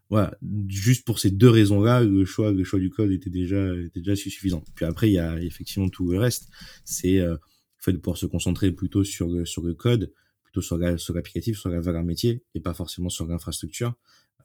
voilà, 0.09 0.37
juste 0.67 1.05
pour 1.05 1.17
ces 1.17 1.31
deux 1.31 1.49
raisons-là, 1.49 2.03
le 2.03 2.23
choix, 2.23 2.51
le 2.51 2.63
choix 2.63 2.79
du 2.79 2.91
code 2.91 3.11
était 3.11 3.31
déjà, 3.31 3.75
était 3.77 3.99
déjà 3.99 4.15
suffisant. 4.15 4.63
Puis 4.75 4.85
après, 4.85 5.09
il 5.09 5.13
y 5.13 5.19
a 5.19 5.41
effectivement 5.41 5.89
tout 5.89 6.11
le 6.11 6.19
reste. 6.19 6.49
C'est 6.85 7.19
euh, 7.19 7.31
le 7.31 7.39
fait 7.79 7.93
de 7.93 7.97
pouvoir 7.97 8.17
se 8.17 8.27
concentrer 8.27 8.71
plutôt 8.71 9.03
sur 9.03 9.27
le, 9.27 9.45
sur 9.45 9.63
le 9.63 9.73
code, 9.73 10.13
plutôt 10.43 10.61
sur 10.61 10.77
la, 10.77 10.99
sur 10.99 11.15
l'applicatif, 11.15 11.57
sur 11.57 11.69
la 11.69 11.79
valeur 11.79 12.03
métier, 12.03 12.43
et 12.53 12.59
pas 12.59 12.75
forcément 12.75 13.09
sur 13.09 13.25
l'infrastructure. 13.25 13.95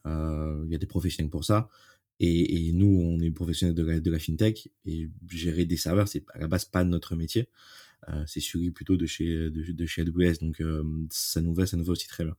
Euh, 0.07 0.63
il 0.65 0.73
y 0.73 0.75
a 0.75 0.79
des 0.79 0.87
professionnels 0.87 1.31
pour 1.31 1.45
ça. 1.45 1.69
Et, 2.21 2.69
et, 2.69 2.73
nous, 2.73 2.87
on 2.87 3.21
est 3.21 3.31
professionnels 3.31 3.75
de 3.75 3.85
la, 3.85 4.01
de 4.01 4.11
la 4.11 4.19
fintech 4.19 4.69
et 4.85 5.09
gérer 5.31 5.65
des 5.67 5.77
serveurs, 5.77 6.09
c'est 6.09 6.25
à 6.35 6.41
la 6.41 6.49
base 6.49 6.65
pas 6.65 6.85
notre 6.85 7.15
métier. 7.15 7.49
Euh, 8.09 8.25
c'est 8.27 8.41
celui 8.41 8.71
plutôt 8.71 8.97
de 8.97 9.07
chez 9.07 9.51
de, 9.51 9.87
chez 9.87 10.03
AWS, 10.03 10.39
donc 10.41 10.61
euh, 10.61 10.85
ça 11.11 11.41
nous 11.41 11.55
va, 11.55 11.67
ça 11.67 11.77
nous 11.77 11.85
va 11.85 11.93
aussi 11.93 12.09
très 12.09 12.25
bien. 12.25 12.37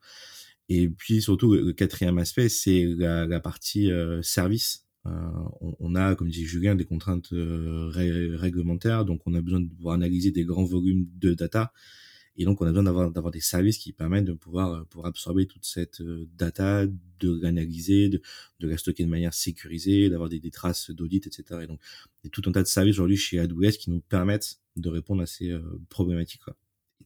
Et 0.69 0.89
puis 0.89 1.21
surtout, 1.21 1.53
le 1.55 1.73
quatrième 1.73 2.17
aspect, 2.17 2.49
c'est 2.49 2.85
la, 2.85 3.25
la, 3.25 3.39
partie 3.39 3.91
euh, 3.91 4.21
service. 4.21 4.85
Euh, 5.05 5.11
on, 5.61 5.75
on, 5.79 5.95
a, 5.95 6.15
comme 6.15 6.29
disait 6.29 6.45
Julien, 6.45 6.75
des 6.75 6.85
contraintes 6.85 7.29
réglementaires, 7.31 9.05
donc 9.05 9.21
on 9.25 9.33
a 9.33 9.41
besoin 9.41 9.61
de 9.61 9.69
pouvoir 9.69 9.95
analyser 9.95 10.31
des 10.31 10.43
grands 10.43 10.65
volumes 10.65 11.07
de 11.17 11.33
data 11.33 11.73
et 12.39 12.45
donc, 12.45 12.61
on 12.61 12.65
a 12.65 12.69
besoin 12.69 12.83
d'avoir, 12.83 13.11
d'avoir 13.11 13.31
des 13.31 13.41
services 13.41 13.77
qui 13.77 13.91
permettent 13.91 14.23
de 14.23 14.33
pouvoir, 14.33 14.71
euh, 14.71 14.83
pour 14.89 15.05
absorber 15.05 15.45
toute 15.45 15.65
cette 15.65 15.99
euh, 15.99 16.25
data, 16.37 16.85
de 16.87 17.39
l'analyser, 17.41 18.07
de, 18.07 18.21
de 18.61 18.67
la 18.67 18.77
stocker 18.77 19.03
de 19.03 19.09
manière 19.09 19.33
sécurisée, 19.33 20.09
d'avoir 20.09 20.29
des, 20.29 20.39
des 20.39 20.49
traces 20.49 20.89
d'audit, 20.89 21.27
etc. 21.27 21.59
Et 21.63 21.67
donc, 21.67 21.81
il 22.23 22.27
y 22.27 22.29
a 22.29 22.29
tout 22.31 22.41
un 22.45 22.53
tas 22.53 22.63
de 22.63 22.67
services 22.67 22.95
aujourd'hui 22.95 23.17
chez 23.17 23.39
AWS 23.39 23.73
qui 23.73 23.89
nous 23.91 23.99
permettent 23.99 24.61
de 24.77 24.87
répondre 24.87 25.21
à 25.21 25.25
ces 25.25 25.51
euh, 25.51 25.59
problématiques, 25.89 26.39
quoi, 26.41 26.55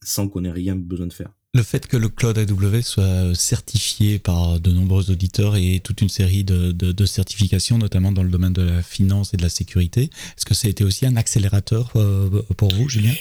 sans 0.04 0.30
qu'on 0.30 0.44
ait 0.44 0.52
rien 0.52 0.76
besoin 0.76 1.08
de 1.08 1.14
faire. 1.14 1.32
Le 1.56 1.64
fait 1.64 1.88
que 1.88 1.98
le 1.98 2.10
cloud 2.10 2.38
AWS 2.38 2.82
soit 2.84 3.34
certifié 3.34 4.20
par 4.20 4.60
de 4.60 4.72
nombreux 4.72 5.10
auditeurs 5.10 5.56
et 5.56 5.80
toute 5.84 6.02
une 6.02 6.10
série 6.10 6.44
de, 6.44 6.72
de, 6.72 6.92
de 6.92 7.06
certifications, 7.06 7.80
notamment 7.80 8.12
dans 8.12 8.24
le 8.24 8.30
domaine 8.30 8.54
de 8.54 8.62
la 8.62 8.84
finance 8.84 9.34
et 9.34 9.38
de 9.38 9.44
la 9.44 9.50
sécurité, 9.50 10.12
est-ce 10.38 10.46
que 10.46 10.54
ça 10.54 10.68
a 10.68 10.72
été 10.72 10.84
aussi 10.84 11.08
un 11.08 11.16
accélérateur 11.16 11.92
pour 12.56 12.74
vous, 12.74 12.90
Julien? 12.90 13.14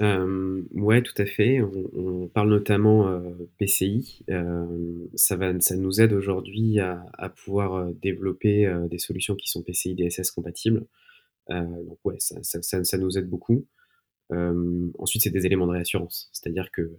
Euh, 0.00 0.62
ouais, 0.72 1.02
tout 1.02 1.14
à 1.18 1.26
fait. 1.26 1.60
On, 1.60 2.28
parle 2.28 2.50
notamment 2.50 3.08
euh, 3.08 3.20
PCI. 3.58 4.24
Euh, 4.30 5.06
ça, 5.14 5.36
va, 5.36 5.58
ça 5.60 5.76
nous 5.76 6.00
aide 6.00 6.12
aujourd'hui 6.12 6.80
à, 6.80 7.28
pouvoir 7.44 7.74
euh, 7.74 7.92
développer 8.00 8.72
des 8.90 8.98
solutions 8.98 9.34
qui 9.34 9.48
sont 9.48 9.62
PCI 9.62 9.94
DSS 9.94 10.30
compatibles. 10.30 10.86
donc 11.48 11.98
ouais, 12.04 12.16
ça, 12.18 12.42
ça, 12.42 12.62
ça, 12.62 12.82
ça, 12.84 12.98
nous 12.98 13.18
aide 13.18 13.28
beaucoup. 13.28 13.66
ensuite, 14.30 15.22
c'est 15.22 15.30
des 15.30 15.46
éléments 15.46 15.66
de 15.66 15.72
réassurance. 15.72 16.30
C'est-à-dire 16.32 16.70
que 16.72 16.90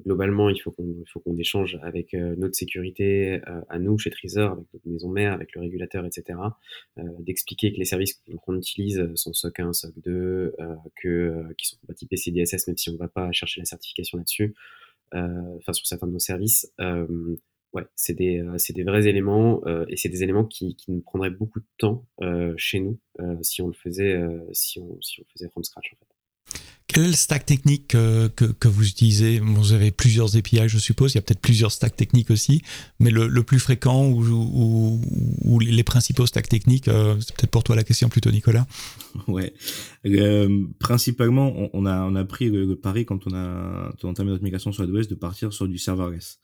globalement, 0.00 0.48
il 0.48 0.60
faut 0.60 0.70
qu'on 0.70 1.04
faut 1.12 1.20
qu'on 1.20 1.36
échange 1.36 1.78
avec 1.82 2.14
euh, 2.14 2.34
notre 2.36 2.54
sécurité 2.54 3.40
euh, 3.48 3.60
à 3.68 3.78
nous 3.78 3.98
chez 3.98 4.10
Trésor, 4.10 4.52
avec 4.52 4.66
notre 4.72 4.88
maison 4.88 5.08
mère, 5.08 5.32
avec 5.32 5.54
le 5.54 5.60
régulateur, 5.60 6.04
etc. 6.04 6.38
Euh, 6.98 7.02
d'expliquer 7.20 7.72
que 7.72 7.78
les 7.78 7.84
services 7.84 8.20
qu'on 8.42 8.56
utilise 8.56 9.14
sont 9.14 9.32
SOC 9.32 9.60
1, 9.60 9.72
SOC 9.72 9.92
2, 10.04 10.56
que 10.96 11.44
qui 11.58 11.66
sont 11.68 11.76
compatibles 11.78 12.08
PCDSS, 12.10 12.66
même 12.68 12.76
si 12.76 12.90
on 12.90 12.94
ne 12.94 12.98
va 12.98 13.08
pas 13.08 13.30
chercher 13.32 13.60
la 13.60 13.64
certification 13.64 14.18
là-dessus. 14.18 14.54
Enfin, 15.14 15.72
sur 15.74 15.86
certains 15.86 16.06
de 16.06 16.12
nos 16.12 16.18
services. 16.18 16.72
Ouais, 17.74 17.84
c'est 17.96 18.14
des, 18.14 18.42
des 18.74 18.82
vrais 18.82 19.06
éléments 19.06 19.62
et 19.88 19.96
c'est 19.96 20.10
des 20.10 20.22
éléments 20.22 20.44
qui, 20.44 20.76
qui, 20.76 20.90
nous 20.90 21.00
prendraient 21.00 21.30
beaucoup 21.30 21.60
de 21.60 21.66
temps 21.78 22.06
chez 22.56 22.80
nous 22.80 22.98
si 23.42 23.62
on 23.62 23.68
le 23.68 23.74
faisait 23.74 24.18
si 24.52 24.78
on, 24.80 25.00
si 25.00 25.20
on 25.20 25.24
faisait 25.32 25.48
from 25.48 25.64
scratch 25.64 25.92
en 25.92 25.96
fait. 25.96 26.11
Quel 26.92 27.04
est 27.04 27.08
le 27.08 27.12
stack 27.14 27.46
technique 27.46 27.88
que, 27.88 28.28
que, 28.28 28.68
vous 28.68 28.86
utilisez? 28.86 29.38
Vous 29.38 29.72
avez 29.72 29.90
plusieurs 29.90 30.36
API, 30.36 30.68
je 30.68 30.76
suppose. 30.76 31.12
Il 31.12 31.14
y 31.14 31.18
a 31.18 31.22
peut-être 31.22 31.40
plusieurs 31.40 31.72
stacks 31.72 31.96
techniques 31.96 32.30
aussi, 32.30 32.60
mais 33.00 33.10
le, 33.10 33.28
le 33.28 33.42
plus 33.42 33.58
fréquent 33.58 34.08
ou, 34.08 35.00
ou, 35.44 35.58
les 35.58 35.84
principaux 35.84 36.26
stacks 36.26 36.50
techniques, 36.50 36.88
euh, 36.88 37.16
c'est 37.20 37.34
peut-être 37.34 37.50
pour 37.50 37.64
toi 37.64 37.76
la 37.76 37.84
question 37.84 38.08
plutôt, 38.08 38.30
Nicolas. 38.30 38.66
Ouais. 39.28 39.54
Euh, 40.06 40.64
principalement, 40.80 41.70
on, 41.72 41.86
a, 41.86 42.02
on 42.02 42.14
a 42.14 42.24
pris 42.24 42.50
le, 42.50 42.76
pari 42.76 43.04
quand 43.04 43.26
on 43.26 43.34
a, 43.34 43.92
entamé 44.02 44.30
notre 44.30 44.42
migration 44.42 44.72
sur 44.72 44.82
AWS 44.82 45.06
de 45.06 45.14
partir 45.14 45.52
sur 45.52 45.68
du 45.68 45.78
serverless. 45.78 46.38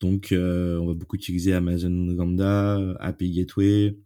Donc, 0.00 0.32
euh, 0.32 0.78
on 0.78 0.86
va 0.86 0.94
beaucoup 0.94 1.16
utiliser 1.16 1.52
Amazon 1.54 1.90
Lambda, 1.90 2.78
API 3.00 3.32
Gateway, 3.32 3.96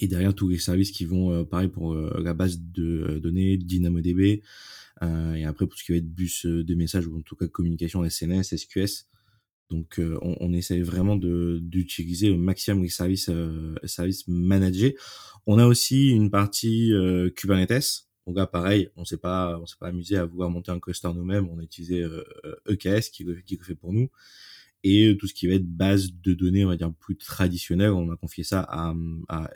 et 0.00 0.08
derrière 0.08 0.34
tous 0.34 0.48
les 0.48 0.58
services 0.58 0.90
qui 0.90 1.04
vont, 1.04 1.44
pareil 1.44 1.68
pour 1.68 1.94
la 1.94 2.34
base 2.34 2.60
de 2.60 3.18
données, 3.22 3.56
DynamoDB, 3.56 4.42
euh, 5.02 5.34
et 5.34 5.44
après, 5.44 5.66
pour 5.66 5.78
ce 5.78 5.84
qui 5.84 5.92
va 5.92 5.98
être 5.98 6.14
bus 6.14 6.46
euh, 6.46 6.62
de 6.62 6.74
messages 6.74 7.06
ou 7.06 7.18
en 7.18 7.22
tout 7.22 7.36
cas 7.36 7.48
communication 7.48 8.08
SNS, 8.08 8.56
SQS, 8.56 9.06
donc 9.70 9.98
euh, 9.98 10.18
on, 10.22 10.36
on 10.40 10.52
essaye 10.52 10.82
vraiment 10.82 11.16
d'utiliser 11.16 12.30
au 12.30 12.36
maximum 12.36 12.82
les 12.82 12.88
services, 12.88 13.30
services 13.84 14.28
managés. 14.28 14.96
On 15.46 15.58
a 15.58 15.66
aussi 15.66 16.10
une 16.10 16.30
partie 16.30 16.92
Kubernetes. 17.34 18.06
Donc 18.26 18.36
là, 18.36 18.46
pareil, 18.46 18.90
on 18.96 19.04
s'est 19.04 19.16
pas, 19.16 19.58
on 19.58 19.66
s'est 19.66 19.78
pas 19.80 19.88
amusé 19.88 20.16
à 20.16 20.26
vouloir 20.26 20.50
monter 20.50 20.70
un 20.70 20.78
cluster 20.78 21.08
nous-mêmes. 21.12 21.48
On 21.48 21.58
a 21.58 21.62
utilisé 21.62 22.06
EKS 22.68 23.08
e 23.08 23.10
qui, 23.10 23.26
qui 23.44 23.56
le 23.56 23.64
fait 23.64 23.74
pour 23.74 23.92
nous 23.92 24.10
et 24.84 25.16
tout 25.18 25.26
ce 25.28 25.34
qui 25.34 25.46
va 25.46 25.54
être 25.54 25.66
base 25.66 26.12
de 26.12 26.34
données, 26.34 26.64
on 26.64 26.68
va 26.68 26.76
dire 26.76 26.92
plus 26.92 27.16
traditionnelle, 27.16 27.90
on 27.90 28.10
a 28.10 28.16
confié 28.16 28.44
ça 28.44 28.60
à, 28.68 28.94
à 29.28 29.48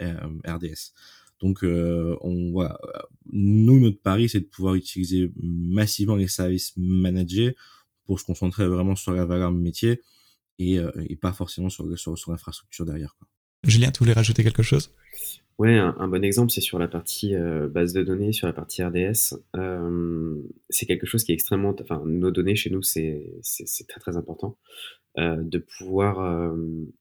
RDS. 0.47 0.93
Donc, 1.41 1.65
euh, 1.65 2.17
on 2.23 2.51
voilà, 2.53 2.79
nous 3.33 3.79
notre 3.81 4.01
pari 4.01 4.29
c'est 4.29 4.41
de 4.41 4.47
pouvoir 4.47 4.75
utiliser 4.75 5.33
massivement 5.37 6.17
les 6.17 6.29
services 6.29 6.73
managés 6.77 7.57
pour 8.05 8.21
se 8.21 8.25
concentrer 8.25 8.67
vraiment 8.67 8.97
sur 8.97 9.13
la 9.13 9.27
valeur 9.27 9.53
métier 9.53 10.01
et, 10.59 10.79
euh, 10.79 10.91
et 11.09 11.17
pas 11.17 11.33
forcément 11.33 11.69
sur, 11.69 11.99
sur, 11.99 12.17
sur 12.17 12.31
l'infrastructure 12.31 12.87
derrière. 12.87 13.17
Quoi. 13.19 13.29
Julien, 13.65 13.91
tu 13.91 13.99
voulais 14.01 14.13
rajouter 14.13 14.45
quelque 14.45 14.63
chose? 14.63 14.93
Ouais, 15.59 15.79
un, 15.79 16.09
bon 16.09 16.23
exemple, 16.23 16.53
c'est 16.53 16.61
sur 16.61 16.79
la 16.79 16.87
partie 16.87 17.35
euh, 17.35 17.67
base 17.67 17.95
de 17.95 18.03
données, 18.03 18.33
sur 18.33 18.47
la 18.47 18.53
partie 18.53 18.83
RDS. 18.83 19.39
Euh, 19.57 20.37
c'est 20.69 20.85
quelque 20.85 21.07
chose 21.07 21.25
qui 21.25 21.33
est 21.33 21.35
extrêmement, 21.35 21.75
enfin, 21.81 22.03
nos 22.05 22.31
données 22.31 22.57
chez 22.57 22.69
nous, 22.69 22.83
c'est 22.83 23.25
très 23.89 24.01
très 24.01 24.19
important. 24.19 24.59
Euh, 25.19 25.37
de 25.41 25.57
pouvoir 25.57 26.55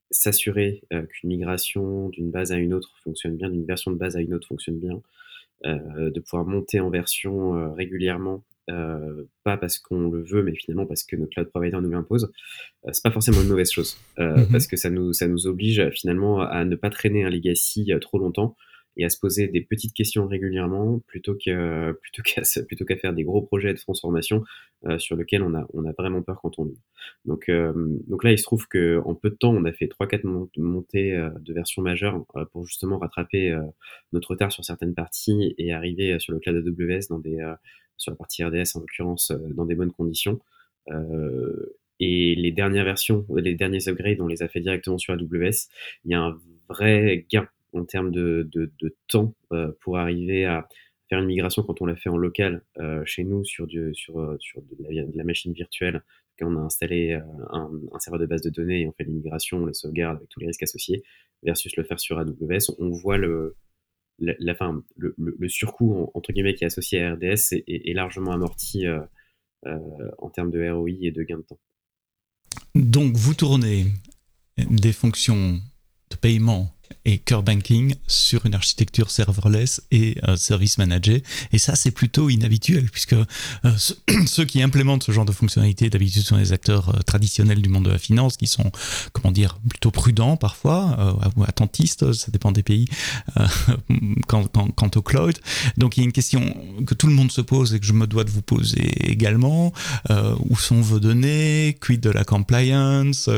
s'assurer 0.10 0.84
qu'une 1.10 1.30
migration 1.30 2.08
d'une 2.10 2.32
base 2.32 2.54
à 2.54 2.58
une 2.58 2.74
autre 2.74 2.96
fonctionne 3.04 3.36
bien, 3.36 3.50
d'une 3.50 3.66
version 3.66 3.92
de 3.92 3.98
base 3.98 4.16
à 4.16 4.22
une 4.22 4.34
autre 4.34 4.48
fonctionne 4.48 4.80
bien, 4.80 5.02
de 5.66 6.20
pouvoir 6.22 6.46
monter 6.46 6.80
en 6.80 6.90
version 6.90 7.74
régulièrement 7.74 8.46
pas 8.68 9.58
parce 9.58 9.78
qu'on 9.80 10.10
le 10.10 10.24
veut, 10.24 10.44
mais 10.44 10.56
finalement 10.56 10.86
parce 10.86 11.04
que 11.04 11.16
notre 11.16 11.32
cloud 11.32 11.50
provider 11.50 11.78
nous 11.82 11.92
l'impose, 11.92 12.32
c'est 12.92 13.04
pas 13.04 13.12
forcément 13.12 13.42
une 13.42 13.48
mauvaise 13.48 13.72
chose, 13.72 13.98
mmh 14.18 14.46
parce 14.52 14.68
que 14.68 14.76
ça 14.76 14.90
nous, 14.90 15.14
ça 15.14 15.28
nous 15.28 15.48
oblige 15.48 15.90
finalement 15.92 16.42
à 16.42 16.66
ne 16.66 16.76
pas 16.76 16.90
traîner 16.90 17.24
un 17.24 17.30
legacy 17.30 17.92
trop 18.02 18.18
longtemps 18.18 18.56
et 18.98 19.06
à 19.06 19.10
se 19.10 19.20
poser 19.20 19.48
des 19.48 19.62
petites 19.62 19.94
questions 19.94 20.28
régulièrement 20.28 21.00
plutôt 21.08 21.36
que 21.36 21.92
plutôt 22.02 22.22
qu'à 22.24 22.42
plutôt 22.68 22.86
qu'à 22.86 22.96
faire 22.98 23.14
des 23.14 23.24
gros 23.24 23.42
projets 23.42 23.74
de 23.74 23.80
transformation 23.80 24.44
euh, 24.86 24.98
sur 24.98 25.16
lesquels 25.16 25.44
on 25.44 25.54
a 25.56 25.66
on 25.74 25.86
a 25.86 25.92
vraiment 25.92 26.22
peur 26.22 26.40
quand 26.42 26.58
on 26.60 26.66
lit. 26.66 26.80
Donc 27.26 27.50
euh, 27.50 27.74
donc 28.08 28.24
là 28.24 28.32
il 28.32 28.38
se 28.38 28.44
trouve 28.44 28.68
que 28.68 29.02
en 29.06 29.16
peu 29.16 29.30
de 29.30 29.36
temps 29.36 29.54
on 29.54 29.66
a 29.66 29.74
fait 29.74 29.88
trois 29.88 30.08
quatre 30.08 30.26
montées 30.58 31.14
euh, 31.14 31.30
de 31.40 31.54
versions 31.54 31.82
majeures 31.82 32.26
pour 32.52 32.66
justement 32.66 32.98
rattraper 32.98 33.56
notre 34.14 34.32
retard 34.32 34.52
sur 34.52 34.64
certaines 34.64 34.94
parties 34.94 35.54
et 35.58 35.74
arriver 35.74 36.18
sur 36.20 36.34
le 36.34 36.40
cloud 36.40 36.56
AWS 36.56 37.08
dans 37.10 37.20
des 37.20 37.38
sur 37.98 38.12
la 38.12 38.18
partie 38.18 38.44
RDS 38.44 38.76
en 38.76 38.80
l'occurrence 38.80 39.32
dans 39.32 39.66
des 39.66 39.76
bonnes 39.76 39.92
conditions. 39.92 40.40
et 42.00 42.36
les 42.36 42.52
dernières 42.52 42.86
versions, 42.86 43.26
les 43.36 43.56
derniers 43.56 43.88
upgrades, 43.88 44.20
on 44.22 44.28
les 44.28 44.44
a 44.44 44.48
fait 44.48 44.60
directement 44.60 44.98
sur 44.98 45.14
AWS. 45.14 45.70
Il 46.04 46.12
y 46.12 46.14
a 46.14 46.22
un 46.22 46.38
vrai 46.68 47.26
gain 47.30 47.48
en 47.76 47.86
termes 47.86 48.12
de, 48.12 48.50
temps 49.08 49.36
euh, 49.52 49.72
pour 49.82 49.98
arriver 49.98 50.46
à 50.46 50.68
faire 51.10 51.20
une 51.20 51.28
migration 51.28 51.62
quand 51.64 51.82
on 51.82 51.86
l'a 51.86 51.96
fait 51.96 52.10
en 52.10 52.18
local 52.18 52.64
euh, 52.80 53.04
chez 53.06 53.24
nous 53.24 53.44
sur, 53.44 53.68
du, 53.68 53.94
sur, 53.94 54.20
euh, 54.20 54.38
sur 54.40 54.62
de, 54.62 54.76
la, 55.14 55.24
machine 55.24 55.54
virtuelle. 55.54 56.02
Quand 56.40 56.48
on 56.48 56.58
a 56.58 56.62
installé 56.62 57.14
un, 57.52 58.00
serveur 58.00 58.20
de 58.20 58.26
base 58.26 58.42
de 58.42 58.50
données 58.50 58.82
et 58.82 58.88
on 58.88 58.92
fait 58.92 59.06
l'immigration, 59.06 59.60
on 59.60 59.66
les 59.68 59.74
sauvegarde 59.74 60.18
avec 60.18 60.30
tous 60.30 60.40
les 60.40 60.48
risques 60.48 60.64
associés, 60.64 61.04
versus 61.44 61.76
le 61.78 61.84
faire 61.84 62.00
sur 62.00 62.18
AWS, 62.18 62.76
on 62.80 62.90
voit 62.90 63.18
le, 63.18 63.56
la, 64.20 64.56
fin, 64.56 64.84
le, 64.98 65.50
surcoût 65.50 66.10
entre 66.14 66.32
guillemets 66.32 66.54
qui 66.54 66.64
est 66.64 66.68
associé 66.68 67.04
à 67.04 67.14
RDS 67.14 67.54
est, 67.68 67.94
largement 67.94 68.32
amorti 68.32 68.86
en 69.66 70.30
termes 70.30 70.52
de 70.52 70.70
ROI 70.70 70.90
et 71.02 71.12
de 71.12 71.24
gain 71.24 71.38
de 71.38 71.44
temps. 71.44 71.60
Donc 72.76 73.16
vous 73.16 73.34
tournez 73.34 73.86
des 74.58 74.94
fonctions 74.94 75.60
de 76.10 76.16
paiement 76.16 76.74
et 77.06 77.20
core 77.20 77.44
banking 77.44 77.96
sur 78.08 78.46
une 78.46 78.56
architecture 78.56 79.12
serverless 79.12 79.82
et 79.92 80.18
euh, 80.28 80.36
service 80.36 80.78
manager. 80.78 81.20
Et 81.54 81.60
ça, 81.60 81.76
c'est 81.76 81.92
plutôt 81.92 82.30
inhabituel 82.30 82.90
puisque 82.92 83.14
euh, 83.14 83.26
ceux 84.26 84.46
qui 84.46 84.62
implémentent 84.62 85.04
ce 85.04 85.12
genre 85.12 85.26
de 85.26 85.32
fonctionnalité 85.32 85.90
d'habitude 85.90 86.24
sont 86.24 86.38
des 86.38 86.52
acteurs 86.52 86.90
euh, 86.90 87.00
traditionnels 87.02 87.62
du 87.62 87.70
monde 87.70 87.86
de 87.86 87.92
la 87.92 88.00
finance 88.00 88.38
qui 88.38 88.48
sont, 88.48 88.72
comment 89.14 89.32
dire, 89.32 89.60
plutôt 89.70 89.92
prudents 89.92 90.38
parfois 90.38 91.16
ou 91.36 91.44
attentistes, 91.44 92.14
ça 92.14 92.32
dépend 92.32 92.52
des 92.52 92.64
pays, 92.64 92.88
quant, 94.28 94.48
au 94.96 95.02
cloud. 95.02 95.38
Donc 95.78 95.98
il 95.98 96.02
y 96.02 96.04
a 96.04 96.06
une 96.06 96.12
question 96.12 96.56
que 96.86 96.94
tout 96.94 97.08
le 97.08 97.14
monde 97.14 97.32
se 97.32 97.42
pose 97.42 97.74
et 97.74 97.80
que 97.80 97.86
je 97.86 97.94
me 97.94 98.08
dois 98.08 98.24
de 98.24 98.30
vous 98.30 98.42
poser 98.42 99.10
également. 99.10 99.74
où 100.10 100.58
sont 100.58 100.82
vos 100.82 101.00
données? 101.00 101.78
Quid 101.80 102.02
de 102.02 102.10
la 102.10 102.24
compliance? 102.24 103.30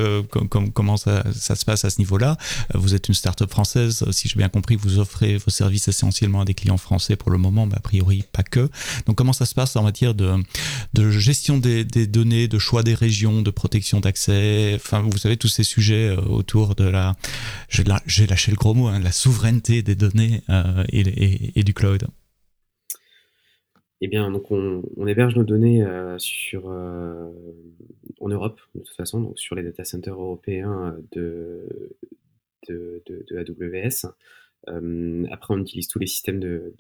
Comment 0.74 0.98
ça, 0.98 1.24
ça, 1.34 1.56
se 1.56 1.66
passe 1.66 1.86
à 1.86 1.90
ce 1.90 2.00
niveau-là? 2.00 2.38
Vous 2.74 2.96
êtes 2.96 3.08
une 3.08 3.16
startup 3.16 3.54
française, 3.58 4.06
si 4.12 4.28
j'ai 4.28 4.38
bien 4.38 4.50
compris, 4.50 4.76
vous 4.76 5.00
offrez 5.00 5.38
vos 5.38 5.50
services 5.50 5.88
essentiellement 5.88 6.42
à 6.42 6.46
des 6.46 6.54
clients 6.54 6.78
français 6.78 7.16
pour 7.16 7.32
le 7.32 7.40
moment, 7.40 7.66
mais 7.66 7.74
a 7.74 7.80
priori 7.80 8.24
pas 8.32 8.44
que. 8.44 8.70
Donc 9.08 9.16
comment 9.16 9.34
ça 9.34 9.48
se 9.48 9.56
passe 9.56 9.76
en 9.76 9.82
matière 9.82 10.14
de, 10.14 10.44
gestion 11.10 11.58
des, 11.58 11.84
données, 11.84 12.48
de 12.48 12.60
choix 12.60 12.84
des 12.84 12.94
régions, 12.94 13.42
de 13.42 13.50
protection 13.50 14.00
d'accès, 14.00 14.74
enfin 14.76 15.02
vous 15.02 15.18
savez 15.18 15.38
tous 15.38 15.48
ces 15.48 15.64
sujets 15.64 16.10
euh, 16.10 16.22
autour 16.22 16.76
de 16.76 16.84
la, 16.84 17.16
j'ai 17.68 17.84
lâché 18.28 18.52
le 18.52 18.58
gros 18.58 18.76
mot, 18.76 18.90
hein, 18.90 19.00
la 19.00 19.12
souveraineté 19.12 19.82
des 19.82 19.96
données 19.96 20.44
euh, 20.52 20.84
et, 20.90 21.64
du 21.64 21.74
cloud. 21.74 22.06
Eh 24.02 24.08
bien, 24.08 24.30
donc 24.30 24.52
on, 24.52 25.08
héberge 25.08 25.36
nos 25.36 25.44
données 25.44 25.82
euh, 25.82 26.20
sur, 26.20 26.68
en 26.68 28.30
Europe, 28.30 28.60
de 28.76 28.82
toute 28.82 28.96
façon, 28.96 29.20
donc 29.20 29.40
sur 29.40 29.56
les 29.56 29.64
data 29.64 29.84
centers 29.84 30.14
européens 30.14 30.96
de, 31.14 31.68
de, 32.68 33.02
AWS. 33.36 34.12
Euh, 34.70 35.26
après, 35.32 35.54
on 35.54 35.60
utilise 35.60 35.88
tous 35.88 36.00
les 36.00 36.08
systèmes 36.08 36.40
de, 36.40 36.74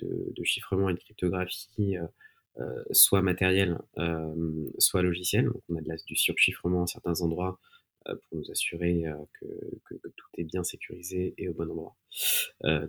chiffrement 0.44 0.89
et 0.89 0.94
de 0.94 1.00
cryptographie, 1.00 1.98
euh, 1.98 2.06
euh, 2.60 2.84
soit 2.91 3.22
matériel, 3.22 3.77
soit 4.79 5.01
logiciel. 5.01 5.46
Donc, 5.46 5.62
on 5.70 5.75
a 5.75 5.82
de 5.82 5.89
la, 5.89 5.96
du 6.08 6.15
surchiffrement 6.15 6.84
à 6.84 6.88
certains 6.88 7.22
endroits 7.22 7.60
pour 8.06 8.39
nous 8.39 8.51
assurer 8.51 9.03
que, 9.34 9.96
tout 9.96 10.27
est 10.38 10.46
bien 10.46 10.63
sécurisé 10.63 11.34
et 11.38 11.50
au 11.50 11.53
bon 11.53 11.70
endroit. 11.70 11.98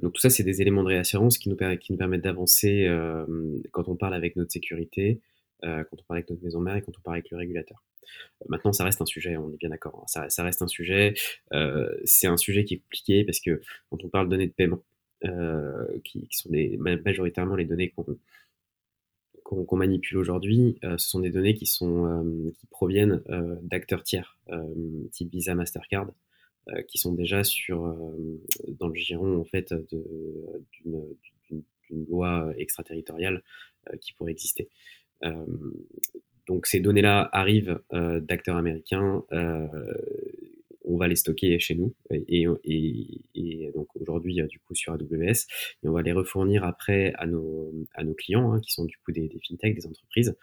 donc 0.01 0.13
tout 0.13 0.21
ça, 0.21 0.31
c'est 0.31 0.45
des 0.45 0.63
éléments 0.63 0.85
de 0.85 0.89
réassurance 0.89 1.39
qui 1.39 1.49
nous, 1.49 1.57
qui 1.57 1.93
nous 1.93 1.99
permettent 1.99 2.23
d'avancer 2.23 2.89
quand 3.73 3.89
on 3.89 3.97
parle 3.97 4.15
avec 4.15 4.37
notre 4.37 4.53
sécurité, 4.53 5.21
quand 5.61 5.87
on 5.93 6.05
parle 6.05 6.19
avec 6.19 6.31
notre 6.31 6.45
maison 6.45 6.61
mère 6.61 6.77
et 6.77 6.83
quand 6.83 6.97
on 6.97 7.01
parle 7.01 7.17
avec 7.17 7.31
le 7.33 7.37
régulateur. 7.37 7.83
Maintenant, 8.49 8.73
ça 8.73 8.85
reste 8.85 9.01
un 9.03 9.07
sujet, 9.07 9.37
on 9.37 9.53
est 9.53 9.57
bien 9.57 9.71
d'accord. 9.71 10.05
Hein. 10.17 10.29
Ça, 10.29 10.43
reste 10.43 10.63
un 10.63 10.69
sujet. 10.69 11.15
Euh, 11.53 11.93
c'est 12.05 12.27
un 12.27 12.37
sujet 12.37 12.65
qui 12.65 12.75
est 12.75 12.79
compliqué 12.79 13.25
parce 13.25 13.41
que 13.41 13.61
quand 13.91 14.05
on 14.05 14.09
parle 14.09 14.27
de 14.27 14.31
données 14.33 14.47
de 14.47 14.53
paiement, 14.53 14.83
euh, 15.25 15.87
qui, 16.05 16.29
sont 16.31 16.51
majoritairement 16.79 17.57
les 17.57 17.65
données 17.65 17.93
qu'on 19.43 19.77
manipule 19.77 20.19
aujourd'hui, 20.19 20.79
euh, 20.85 20.97
ce 20.99 21.09
sont 21.09 21.21
des 21.21 21.31
données 21.31 21.55
qui, 21.55 21.67
sont, 21.67 22.53
qui 22.57 22.67
proviennent 22.67 23.23
d'acteurs 23.63 24.05
tiers, 24.05 24.39
type 25.13 25.31
Visa, 25.31 25.55
Mastercard, 25.55 26.11
qui 26.87 26.99
sont 26.99 27.13
déjà 27.13 27.45
sur, 27.45 27.79
dans 28.69 28.89
le 28.89 28.95
giron 28.95 29.41
en 29.41 29.45
fait 29.45 29.75
d'une 30.85 32.05
loi 32.09 32.53
extraterritoriale 32.57 33.43
qui 34.01 34.13
pourrait 34.13 34.33
exister. 34.33 34.69
Donc 36.49 36.67
ces 36.67 36.81
données-là 36.81 37.29
arrivent 37.33 37.79
euh, 37.93 38.21
d'acteurs 38.21 38.57
américains, 38.57 39.23
euh, 39.33 39.67
on 40.85 40.97
va 40.97 41.07
les 41.07 41.17
stocker 41.17 41.59
chez 41.59 41.75
nous 41.75 41.95
et, 42.11 42.47
donc 43.75 43.95
aujourd'hui 43.97 44.41
euh, 44.41 44.47
du 44.47 44.59
coup 44.59 44.75
sur 44.75 44.95
AWS 44.95 45.45
et 45.83 45.89
on 45.89 45.93
va 45.93 46.01
les 46.01 46.13
refournir 46.13 46.65
après 46.65 47.13
à 47.19 47.27
nos, 47.27 47.71
clients 48.17 48.55
hein, 48.55 48.61
qui 48.61 48.73
sont 48.73 48.87
du 48.87 48.97
coup 48.97 49.13
des 49.13 49.31
fintechs, 49.47 49.75
des 49.75 49.87
entreprises 49.87 50.37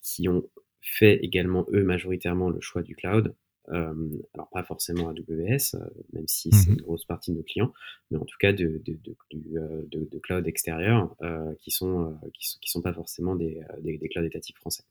qui 0.00 0.28
ont 0.28 0.48
fait 0.80 1.16
également 1.22 1.66
eux 1.72 1.82
majoritairement 1.82 2.48
le 2.48 2.60
choix 2.60 2.82
du 2.82 2.96
cloud 2.96 3.34
alors 3.68 4.48
pas 4.52 4.62
forcément 4.62 5.08
AWS, 5.08 5.76
même 6.12 6.26
si 6.26 6.50
c'est 6.52 6.70
mmh 6.70 6.74
une 6.74 6.82
grosse 6.82 7.04
partie 7.04 7.30
de 7.30 7.36
nos 7.36 7.42
clients, 7.42 7.72
mais 8.10 8.18
en 8.18 8.24
tout 8.24 8.36
cas 8.38 8.52
de, 8.52 8.82
de, 8.84 8.98
de, 9.30 10.08
de 10.10 10.18
cloud 10.18 10.46
extérieurs 10.46 11.14
qui 11.60 11.70
sont 11.70 12.18
qui 12.34 12.48
sont 12.48 12.58
qui 12.60 12.70
sont 12.70 12.82
pas 12.82 12.92
forcément 12.92 13.34
des, 13.36 13.60
des, 13.80 13.98
des 13.98 14.08
clouds 14.08 14.24
étatiques 14.24 14.58
français. 14.58 14.84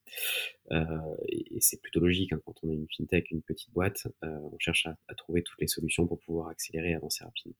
et, 0.72 1.58
c'est 1.60 1.82
plutôt 1.82 2.00
logique 2.00 2.34
hein, 2.34 2.40
quand 2.46 2.56
on 2.64 2.70
est 2.70 2.76
une 2.76 2.88
fintech, 2.90 3.32
une 3.32 3.42
petite 3.42 3.72
boîte, 3.74 4.08
on 4.22 4.58
cherche 4.60 4.86
à, 4.86 4.98
à, 5.08 5.16
trouver 5.16 5.44
toutes 5.44 5.62
les 5.62 5.68
solutions 5.68 6.08
pour 6.08 6.20
pouvoir 6.20 6.50
accélérer 6.50 6.92
et 6.92 6.96
avancer 6.96 7.24
rapidement. 7.24 7.56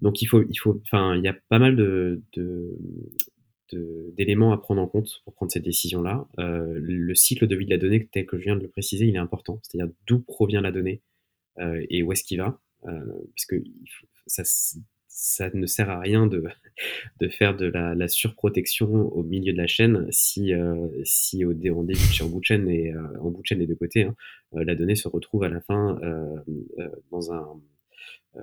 Donc 0.00 0.22
il 0.22 0.26
faut 0.26 0.42
il 0.42 0.56
faut 0.56 0.80
enfin 0.84 1.16
il 1.16 1.22
y 1.22 1.28
a 1.28 1.36
pas 1.48 1.58
mal 1.58 1.76
de, 1.76 2.22
de 2.34 2.76
d'éléments 3.74 4.52
à 4.52 4.58
prendre 4.58 4.80
en 4.80 4.86
compte 4.86 5.22
pour 5.24 5.34
prendre 5.34 5.52
cette 5.52 5.64
décision-là. 5.64 6.26
Euh, 6.38 6.74
le 6.76 7.14
cycle 7.14 7.46
de 7.46 7.56
vie 7.56 7.64
de 7.64 7.70
la 7.70 7.78
donnée, 7.78 8.08
tel 8.12 8.26
que 8.26 8.38
je 8.38 8.44
viens 8.44 8.56
de 8.56 8.62
le 8.62 8.68
préciser, 8.68 9.06
il 9.06 9.14
est 9.14 9.18
important. 9.18 9.60
C'est-à-dire 9.62 9.92
d'où 10.06 10.20
provient 10.20 10.60
la 10.60 10.72
donnée 10.72 11.02
euh, 11.58 11.84
et 11.90 12.02
où 12.02 12.12
est-ce 12.12 12.24
qu'il 12.24 12.38
va. 12.38 12.60
Euh, 12.86 13.00
parce 13.36 13.46
que 13.46 13.56
ça, 14.26 15.50
ne 15.54 15.66
sert 15.66 15.90
à 15.90 16.00
rien 16.00 16.26
de, 16.26 16.44
de 17.20 17.28
faire 17.28 17.56
de 17.56 17.66
la, 17.66 18.08
surprotection 18.08 18.88
au 18.90 19.22
milieu 19.22 19.52
de 19.52 19.58
la 19.58 19.66
chaîne 19.66 20.06
si, 20.10 20.52
si 21.04 21.44
au, 21.44 21.52
en 21.52 21.82
début, 21.82 22.22
en 22.22 22.28
bout 22.28 22.40
de 22.40 22.44
chaîne 22.44 22.68
et 22.68 22.94
en 23.20 23.30
bout 23.30 23.42
de 23.42 23.46
chaîne 23.46 23.58
des 23.58 23.66
deux 23.66 23.76
côtés, 23.76 24.04
hein, 24.04 24.16
la 24.52 24.74
donnée 24.74 24.96
se 24.96 25.08
retrouve 25.08 25.44
à 25.44 25.48
la 25.48 25.60
fin 25.60 26.00
dans 27.10 27.32
un 27.32 27.60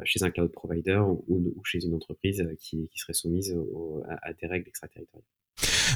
chez 0.04 0.24
un 0.24 0.30
cloud 0.30 0.52
provider 0.52 1.02
ou, 1.28 1.62
chez 1.64 1.84
une 1.84 1.96
entreprise 1.96 2.42
euh, 2.42 2.56
qui, 2.60 2.90
serait 2.96 3.14
soumise 3.14 3.56
à, 4.22 4.34
des 4.34 4.48
règles 4.48 4.68
extraterritoriales. 4.68 5.26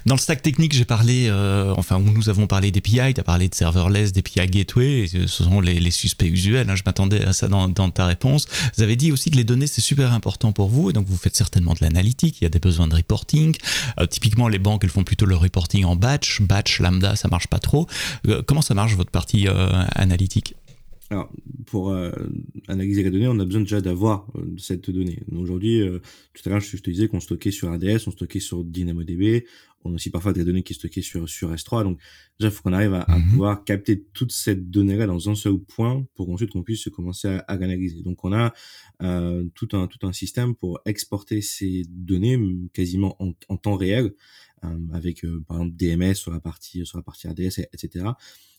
Dans 0.06 0.16
le 0.16 0.20
stack 0.20 0.42
technique, 0.42 0.74
j'ai 0.74 0.84
parlé, 0.84 1.28
euh, 1.30 1.74
enfin, 1.78 2.00
nous 2.00 2.28
avons 2.28 2.48
parlé 2.48 2.72
d'API, 2.72 3.14
tu 3.14 3.22
as 3.22 3.24
parlé 3.24 3.48
de 3.48 3.56
serverless, 3.56 4.12
d'API 4.12 4.48
gateway, 4.48 5.08
ce 5.08 5.28
sont 5.28 5.62
les, 5.62 5.92
suspects 5.92 6.28
usuels, 6.28 6.70
hein, 6.70 6.76
je 6.76 6.84
m'attendais 6.86 7.24
à 7.24 7.32
ça 7.32 7.48
dans, 7.48 7.72
ta 7.72 8.06
réponse. 8.06 8.48
Vous 8.76 8.84
avez 8.84 8.98
dit 8.98 9.12
aussi 9.14 9.32
que 9.32 9.38
les 9.38 9.46
données, 9.46 9.68
c'est 9.68 9.82
super 9.82 10.12
important 10.12 10.52
pour 10.52 10.68
vous, 10.68 10.90
et 10.90 10.94
donc 10.94 11.08
vous 11.08 11.16
faites 11.16 11.36
certainement 11.36 11.74
de 11.74 11.80
l'analytique, 11.82 12.42
il 12.42 12.44
y 12.44 12.48
a 12.48 12.50
des 12.50 12.60
besoins 12.60 12.88
de 12.88 12.96
reporting. 12.96 13.56
typiquement, 14.10 14.50
les 14.50 14.60
banques, 14.60 14.84
elles 14.84 14.90
font 14.90 15.06
plutôt 15.06 15.26
le 15.26 15.36
reporting 15.36 15.86
en 15.86 15.96
batch, 15.96 16.42
batch, 16.42 16.82
lambda, 16.82 17.16
ça 17.16 17.30
marche 17.30 17.48
pas 17.48 17.60
trop. 17.60 17.88
comment 18.48 18.62
ça 18.62 18.74
marche 18.74 18.96
votre 18.96 19.12
partie 19.12 19.48
analytique? 19.48 20.56
Alors, 21.14 21.32
pour 21.68 21.92
euh, 21.92 22.12
analyser 22.68 23.04
la 23.04 23.12
donnée, 23.12 23.28
on 23.28 23.38
a 23.38 23.46
besoin 23.46 23.62
déjà 23.62 23.82
d'avoir 23.82 24.28
euh, 24.36 24.56
cette 24.58 24.90
donnée. 24.90 25.22
Aujourd'hui, 25.32 25.80
euh, 25.80 26.00
tout 26.34 26.42
à 26.46 26.50
l'heure, 26.50 26.60
je 26.60 26.76
te 26.76 26.90
disais 26.90 27.08
qu'on 27.08 27.20
stockait 27.20 27.52
sur 27.52 27.70
ADS, 27.70 28.08
on 28.08 28.12
stockait 28.12 28.40
sur 28.40 28.64
DynamoDB, 28.64 29.46
on 29.84 29.92
a 29.92 29.96
aussi 29.96 30.10
parfois 30.10 30.34
des 30.34 30.44
données 30.44 30.64
qui 30.64 30.74
sont 30.74 30.80
stockées 30.80 31.04
sur, 31.04 31.30
sur 31.30 31.54
S3. 31.54 31.84
Donc, 31.84 32.00
déjà, 32.40 32.50
il 32.50 32.52
faut 32.52 32.64
qu'on 32.64 32.74
arrive 32.74 32.96
à, 32.96 33.06
mhm. 33.08 33.30
pouvoir 33.30 33.64
capter 33.64 34.04
toute 34.14 34.32
cette 34.32 34.72
donnée-là 34.72 35.06
dans 35.06 35.30
un 35.30 35.36
seul 35.36 35.60
point 35.60 36.04
pour 36.16 36.32
ensuite 36.32 36.50
qu'on 36.50 36.64
puisse 36.64 36.90
commencer 36.90 37.28
à, 37.28 37.40
à 37.40 37.58
l'analyser. 37.58 38.02
Donc, 38.02 38.26
on 38.26 38.34
a 38.34 38.52
tout, 39.54 39.68
un, 39.74 39.86
tout 39.86 40.08
un 40.08 40.14
système 40.14 40.56
pour 40.56 40.80
exporter 40.86 41.42
ces 41.42 41.84
données 41.90 42.40
quasiment 42.74 43.16
en, 43.22 43.34
en 43.50 43.58
temps 43.58 43.76
réel, 43.76 44.14
avec, 44.94 45.26
par 45.48 45.58
exemple, 45.58 45.76
DMS 45.76 46.16
sur 46.16 46.32
la 46.32 46.40
partie, 46.40 46.84
sur 46.86 46.98
la 46.98 47.04
partie 47.04 47.28
ADS, 47.28 47.60
etc 47.72 48.06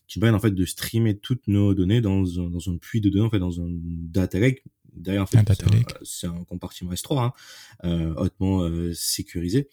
qui 0.07 0.19
permettent 0.19 0.35
en 0.35 0.39
fait 0.39 0.51
de 0.51 0.65
streamer 0.65 1.17
toutes 1.17 1.47
nos 1.47 1.73
données 1.73 2.01
dans 2.01 2.39
un, 2.39 2.49
dans 2.49 2.69
un 2.69 2.77
puits 2.77 3.01
de 3.01 3.09
données, 3.09 3.25
en 3.25 3.29
fait, 3.29 3.39
dans 3.39 3.61
un 3.61 3.67
data 3.69 4.39
lake. 4.39 4.63
Derrière, 4.93 5.23
en 5.23 5.25
fait, 5.25 5.39
c'est 6.03 6.27
un, 6.27 6.43
compartiment 6.45 6.93
S3, 6.93 7.19
hein, 7.19 7.33
euh, 7.83 8.13
hautement 8.15 8.61
euh, 8.61 8.93
sécurisé. 8.93 9.67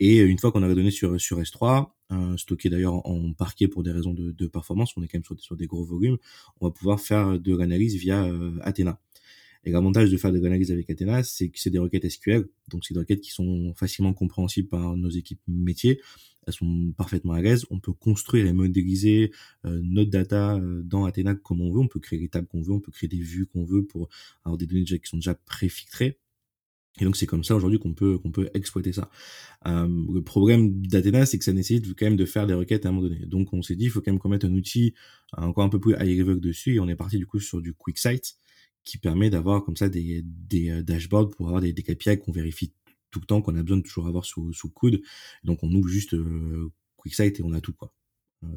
Et 0.00 0.18
une 0.18 0.38
fois 0.38 0.52
qu'on 0.52 0.62
a 0.62 0.68
les 0.68 0.74
données 0.74 0.90
sur, 0.90 1.18
sur 1.18 1.40
S3, 1.40 1.88
euh, 2.12 2.36
stocké 2.36 2.70
d'ailleurs 2.70 3.04
en, 3.06 3.32
parquet 3.32 3.66
pour 3.66 3.82
des 3.82 3.90
raisons 3.90 4.12
de, 4.14 4.30
de, 4.30 4.46
performance, 4.46 4.96
on 4.96 5.02
est 5.02 5.08
quand 5.08 5.18
même 5.18 5.24
sur, 5.24 5.40
sur, 5.40 5.56
des 5.56 5.66
gros 5.66 5.84
volumes, 5.84 6.18
on 6.60 6.66
va 6.66 6.70
pouvoir 6.70 7.00
faire 7.00 7.38
de 7.40 7.56
l'analyse 7.56 7.96
via 7.96 8.24
euh, 8.24 8.58
Athena. 8.62 9.00
Et 9.64 9.72
l'avantage 9.72 10.10
de 10.10 10.16
faire 10.16 10.30
de 10.30 10.38
l'analyse 10.38 10.70
avec 10.70 10.88
Athena, 10.88 11.24
c'est 11.24 11.48
que 11.48 11.58
c'est 11.58 11.70
des 11.70 11.80
requêtes 11.80 12.08
SQL, 12.08 12.48
donc 12.68 12.84
c'est 12.84 12.94
des 12.94 13.00
requêtes 13.00 13.20
qui 13.20 13.32
sont 13.32 13.74
facilement 13.74 14.12
compréhensibles 14.12 14.68
par 14.68 14.96
nos 14.96 15.10
équipes 15.10 15.40
métiers. 15.48 16.00
Elles 16.46 16.52
sont 16.52 16.92
parfaitement 16.96 17.32
à 17.32 17.42
l'aise. 17.42 17.66
On 17.70 17.80
peut 17.80 17.92
construire 17.92 18.46
et 18.46 18.52
modéliser 18.52 19.32
euh, 19.64 19.80
notre 19.82 20.10
data 20.10 20.56
euh, 20.56 20.82
dans 20.84 21.04
Athena 21.04 21.34
comme 21.34 21.60
on 21.60 21.72
veut. 21.72 21.80
On 21.80 21.88
peut 21.88 22.00
créer 22.00 22.18
les 22.18 22.28
tables 22.28 22.46
qu'on 22.46 22.62
veut, 22.62 22.72
on 22.72 22.80
peut 22.80 22.92
créer 22.92 23.08
des 23.08 23.20
vues 23.20 23.46
qu'on 23.46 23.64
veut 23.64 23.84
pour 23.84 24.08
avoir 24.44 24.56
des 24.56 24.66
données 24.66 24.84
qui 24.84 25.00
sont 25.04 25.16
déjà 25.16 25.34
préfiltrées. 25.34 26.18
Et 26.98 27.04
donc 27.04 27.16
c'est 27.16 27.26
comme 27.26 27.44
ça 27.44 27.54
aujourd'hui 27.54 27.78
qu'on 27.78 27.92
peut 27.92 28.18
qu'on 28.18 28.30
peut 28.30 28.48
exploiter 28.54 28.92
ça. 28.92 29.10
Euh, 29.66 29.88
le 30.12 30.22
problème 30.22 30.80
d'Athena, 30.80 31.26
c'est 31.26 31.38
que 31.38 31.44
ça 31.44 31.52
nécessite 31.52 31.94
quand 31.94 32.06
même 32.06 32.16
de 32.16 32.24
faire 32.24 32.46
des 32.46 32.54
requêtes 32.54 32.86
à 32.86 32.88
un 32.88 32.92
moment 32.92 33.08
donné. 33.08 33.26
Donc 33.26 33.52
on 33.52 33.60
s'est 33.62 33.76
dit, 33.76 33.84
il 33.84 33.90
faut 33.90 34.00
quand 34.00 34.12
même 34.12 34.18
qu'on 34.18 34.30
mette 34.30 34.44
un 34.44 34.54
outil 34.54 34.94
encore 35.36 35.64
un 35.64 35.68
peu 35.68 35.80
plus 35.80 35.94
high 35.94 36.18
level 36.18 36.40
dessus. 36.40 36.76
Et 36.76 36.80
on 36.80 36.88
est 36.88 36.96
parti 36.96 37.18
du 37.18 37.26
coup 37.26 37.40
sur 37.40 37.60
du 37.60 37.74
QuickSight 37.74 38.36
qui 38.84 38.98
permet 38.98 39.28
d'avoir 39.30 39.64
comme 39.64 39.76
ça 39.76 39.88
des, 39.88 40.22
des 40.24 40.70
euh, 40.70 40.82
dashboards 40.82 41.30
pour 41.30 41.48
avoir 41.48 41.60
des, 41.60 41.72
des 41.72 41.82
KPI 41.82 42.18
qu'on 42.18 42.32
vérifie 42.32 42.72
tout 43.16 43.20
le 43.20 43.26
temps, 43.26 43.40
qu'on 43.40 43.56
a 43.56 43.62
besoin 43.62 43.78
de 43.78 43.82
toujours 43.82 44.06
avoir 44.06 44.26
sous, 44.26 44.52
sous 44.52 44.68
coude. 44.68 45.00
Donc 45.42 45.60
on 45.62 45.72
ouvre 45.72 45.88
juste 45.88 46.12
euh, 46.12 46.70
QuickSight 46.98 47.40
et 47.40 47.42
on 47.42 47.52
a 47.54 47.62
tout 47.62 47.72
quoi. 47.72 47.92
Euh, 48.44 48.48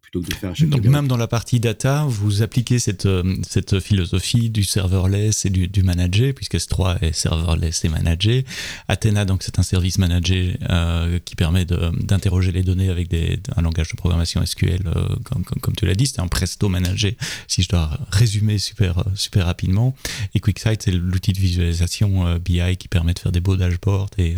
plutôt 0.00 0.22
que 0.22 0.28
de 0.28 0.34
faire 0.34 0.54
Donc 0.68 0.84
même 0.84 1.08
dans 1.08 1.16
la 1.18 1.26
partie 1.26 1.60
data, 1.60 2.06
vous 2.08 2.42
appliquez 2.42 2.78
cette, 2.78 3.04
euh, 3.04 3.36
cette 3.46 3.80
philosophie 3.80 4.48
du 4.48 4.64
serverless 4.64 5.44
et 5.44 5.50
du, 5.50 5.68
du 5.68 5.82
manager, 5.82 6.32
puisque 6.32 6.54
S3 6.54 7.02
est 7.02 7.12
serverless 7.12 7.84
et 7.84 7.88
manager. 7.90 8.42
Athena, 8.88 9.26
donc 9.26 9.42
c'est 9.42 9.58
un 9.58 9.62
service 9.62 9.98
manager 9.98 10.56
euh, 10.70 11.18
qui 11.24 11.36
permet 11.36 11.66
d'interroger 11.66 12.50
les 12.50 12.62
données 12.62 12.88
avec 12.88 13.08
des, 13.08 13.38
un 13.56 13.62
langage 13.62 13.90
de 13.90 13.96
programmation 13.96 14.44
SQL, 14.44 14.84
comme, 15.24 15.44
comme, 15.44 15.60
comme, 15.60 15.76
tu 15.76 15.84
l'as 15.84 15.94
dit, 15.94 16.06
c'est 16.06 16.20
un 16.20 16.28
Presto 16.28 16.68
manager, 16.68 17.12
si 17.46 17.62
je 17.62 17.68
dois 17.68 17.98
résumer 18.10 18.58
super, 18.58 19.04
super 19.14 19.44
rapidement. 19.46 19.94
Et 20.34 20.40
QuickSight, 20.40 20.82
c'est 20.82 20.92
l'outil 20.92 21.32
de 21.32 21.38
visualisation 21.38 22.38
BI 22.38 22.76
qui 22.78 22.88
permet 22.88 23.12
de 23.12 23.18
faire 23.18 23.32
des 23.32 23.40
beaux 23.40 23.56
dashboards 23.56 24.10
et, 24.18 24.34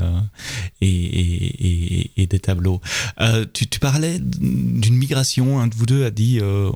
et, 0.80 0.88
et, 0.88 2.00
et, 2.00 2.10
et 2.16 2.26
des 2.26 2.40
tableaux. 2.40 2.80
tu, 3.52 3.68
tu 3.68 3.78
parlais 3.78 4.20
migration. 4.98 5.60
Un 5.60 5.68
de 5.68 5.74
vous 5.74 5.86
deux 5.86 6.04
a 6.04 6.10
dit 6.10 6.38
euh, 6.40 6.70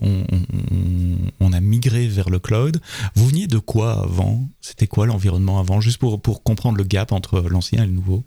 on, 1.40 1.52
a 1.52 1.61
migré 1.61 2.06
vers 2.06 2.30
le 2.30 2.38
cloud. 2.38 2.80
Vous 3.14 3.26
veniez 3.26 3.46
de 3.46 3.58
quoi 3.58 3.92
avant? 3.92 4.48
C'était 4.61 4.87
quoi 4.87 5.06
l'environnement 5.06 5.58
avant? 5.58 5.80
Juste 5.80 5.98
pour, 5.98 6.20
pour 6.20 6.42
comprendre 6.42 6.78
le 6.78 6.85
gap 6.85 7.12
entre 7.12 7.40
l'ancien 7.40 7.82
et 7.82 7.87
le 7.87 7.92
nouveau. 7.92 8.24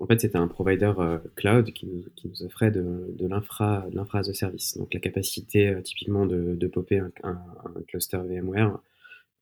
En 0.00 0.06
fait, 0.06 0.20
c'était 0.20 0.38
un 0.38 0.48
provider 0.48 0.92
euh, 0.98 1.18
cloud 1.36 1.70
qui 1.72 1.86
nous, 1.86 2.44
offrait 2.44 2.70
de, 2.70 3.14
de 3.16 3.26
l'infra 3.28 3.86
as 4.12 4.28
a 4.28 4.34
service. 4.34 4.76
Donc 4.76 4.92
la 4.92 5.00
capacité 5.00 5.68
euh, 5.68 5.80
typiquement 5.82 6.26
de, 6.26 6.66
popper 6.66 7.00
un, 7.22 7.38
cluster 7.86 8.18
VMware 8.18 8.78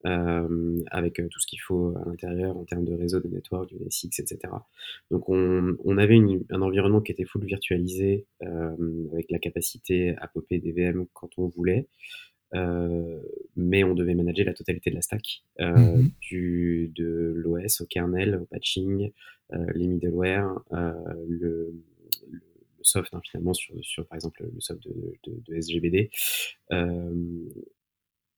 avec 0.04 1.20
euh, 1.20 1.28
tout 1.28 1.38
ce 1.38 1.46
qu'il 1.46 1.60
faut 1.60 1.94
à 1.96 2.08
l'intérieur 2.08 2.56
en 2.56 2.64
termes 2.64 2.84
de 2.84 2.94
réseau, 2.94 3.20
de 3.20 3.28
network, 3.28 3.68
du 3.68 3.76
NSX, 3.76 4.20
etc. 4.20 4.38
Donc 5.10 5.28
on, 5.28 5.76
on 5.84 5.98
avait 5.98 6.16
une, 6.16 6.44
un 6.50 6.62
environnement 6.62 7.00
qui 7.00 7.12
était 7.12 7.24
full 7.24 7.44
virtualisé 7.44 8.26
euh, 8.42 9.08
avec 9.12 9.30
la 9.30 9.38
capacité 9.38 10.14
à 10.18 10.28
popper 10.28 10.58
des 10.58 10.72
VM 10.72 11.06
quand 11.12 11.30
on 11.38 11.48
voulait. 11.48 11.88
Euh, 12.54 13.18
mais 13.56 13.82
on 13.82 13.94
devait 13.94 14.14
manager 14.14 14.44
la 14.44 14.52
totalité 14.52 14.90
de 14.90 14.96
la 14.96 15.02
stack, 15.02 15.42
euh, 15.60 15.72
mm-hmm. 15.72 16.10
du, 16.20 16.92
de 16.94 17.32
l'OS 17.34 17.80
au 17.80 17.86
kernel, 17.86 18.36
au 18.42 18.44
patching, 18.44 19.10
euh, 19.52 19.66
les 19.74 19.86
middleware, 19.86 20.60
le, 20.70 21.72
le, 22.30 22.40
soft 22.82 23.14
hein, 23.14 23.20
finalement 23.30 23.54
sur, 23.54 23.74
sur, 23.82 24.06
par 24.06 24.16
exemple 24.16 24.44
le 24.52 24.60
soft 24.60 24.82
de, 24.82 25.14
de, 25.24 25.42
de 25.46 25.54
SGBD, 25.54 26.10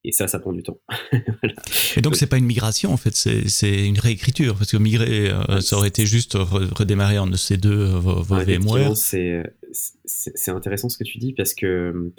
et 0.07 0.11
ça, 0.11 0.27
ça 0.27 0.39
prend 0.39 0.53
du 0.53 0.63
temps. 0.63 0.79
Et 1.97 2.01
donc, 2.01 2.15
c'est 2.15 2.27
pas 2.27 2.37
une 2.37 2.45
migration, 2.45 2.91
en 2.91 2.97
fait, 2.97 3.15
c'est 3.15 3.85
une 3.85 3.99
réécriture. 3.99 4.55
Parce 4.55 4.71
que 4.71 4.77
migrer, 4.77 5.31
euh, 5.31 5.61
ça 5.61 5.77
aurait 5.77 5.87
été 5.87 6.05
juste 6.05 6.33
redémarrer 6.35 7.17
en 7.17 7.29
EC2 7.29 7.67
vos, 7.67 8.21
vos 8.21 8.35
VMware. 8.35 8.95
C'est 8.95 10.49
intéressant 10.49 10.89
ce 10.89 10.97
que 10.97 11.03
tu 11.03 11.17
dis 11.17 11.33
parce 11.33 11.53
que 11.53 12.13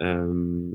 euh, 0.00 0.70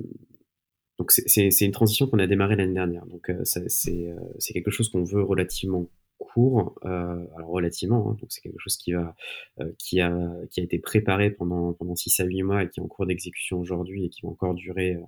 donc 0.98 1.12
c'est 1.12 1.62
une 1.62 1.72
transition 1.72 2.08
qu'on 2.08 2.20
a 2.20 2.28
démarrée 2.28 2.56
l'année 2.56 2.74
dernière. 2.74 3.06
Donc, 3.08 3.30
euh, 3.30 3.42
c'est 3.44 4.54
quelque 4.54 4.72
chose 4.72 4.90
qu'on 4.90 5.04
veut 5.04 5.24
relativement 5.24 5.90
court, 6.26 6.76
euh, 6.86 7.26
alors 7.36 7.50
relativement, 7.50 8.10
hein, 8.10 8.18
donc 8.20 8.26
c'est 8.30 8.42
quelque 8.42 8.60
chose 8.60 8.78
qui 8.78 8.94
va, 8.94 9.16
euh, 9.60 9.72
qui 9.78 10.02
a, 10.02 10.14
qui 10.50 10.60
a 10.60 10.64
été 10.64 10.80
préparé 10.80 11.30
pendant 11.32 11.74
pendant 11.74 11.96
6 11.96 12.20
à 12.20 12.26
8 12.26 12.44
mois 12.44 12.64
et 12.64 12.70
qui 12.70 12.80
est 12.80 12.84
en 12.84 12.88
cours 12.88 13.06
d'exécution 13.06 13.60
aujourd'hui 13.60 14.06
et 14.06 14.10
qui 14.10 14.22
va 14.24 14.30
encore 14.30 14.54
durer, 14.56 14.96
euh, 14.96 15.02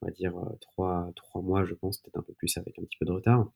on 0.00 0.06
va 0.06 0.12
dire 0.12 0.34
3 0.60 1.12
trois 1.16 1.42
mois, 1.42 1.64
je 1.64 1.74
pense, 1.74 1.98
peut-être 1.98 2.18
un 2.18 2.22
peu 2.22 2.32
plus 2.34 2.56
avec 2.56 2.78
un 2.78 2.82
petit 2.82 2.96
peu 2.98 3.06
de 3.06 3.12
retard. 3.12 3.50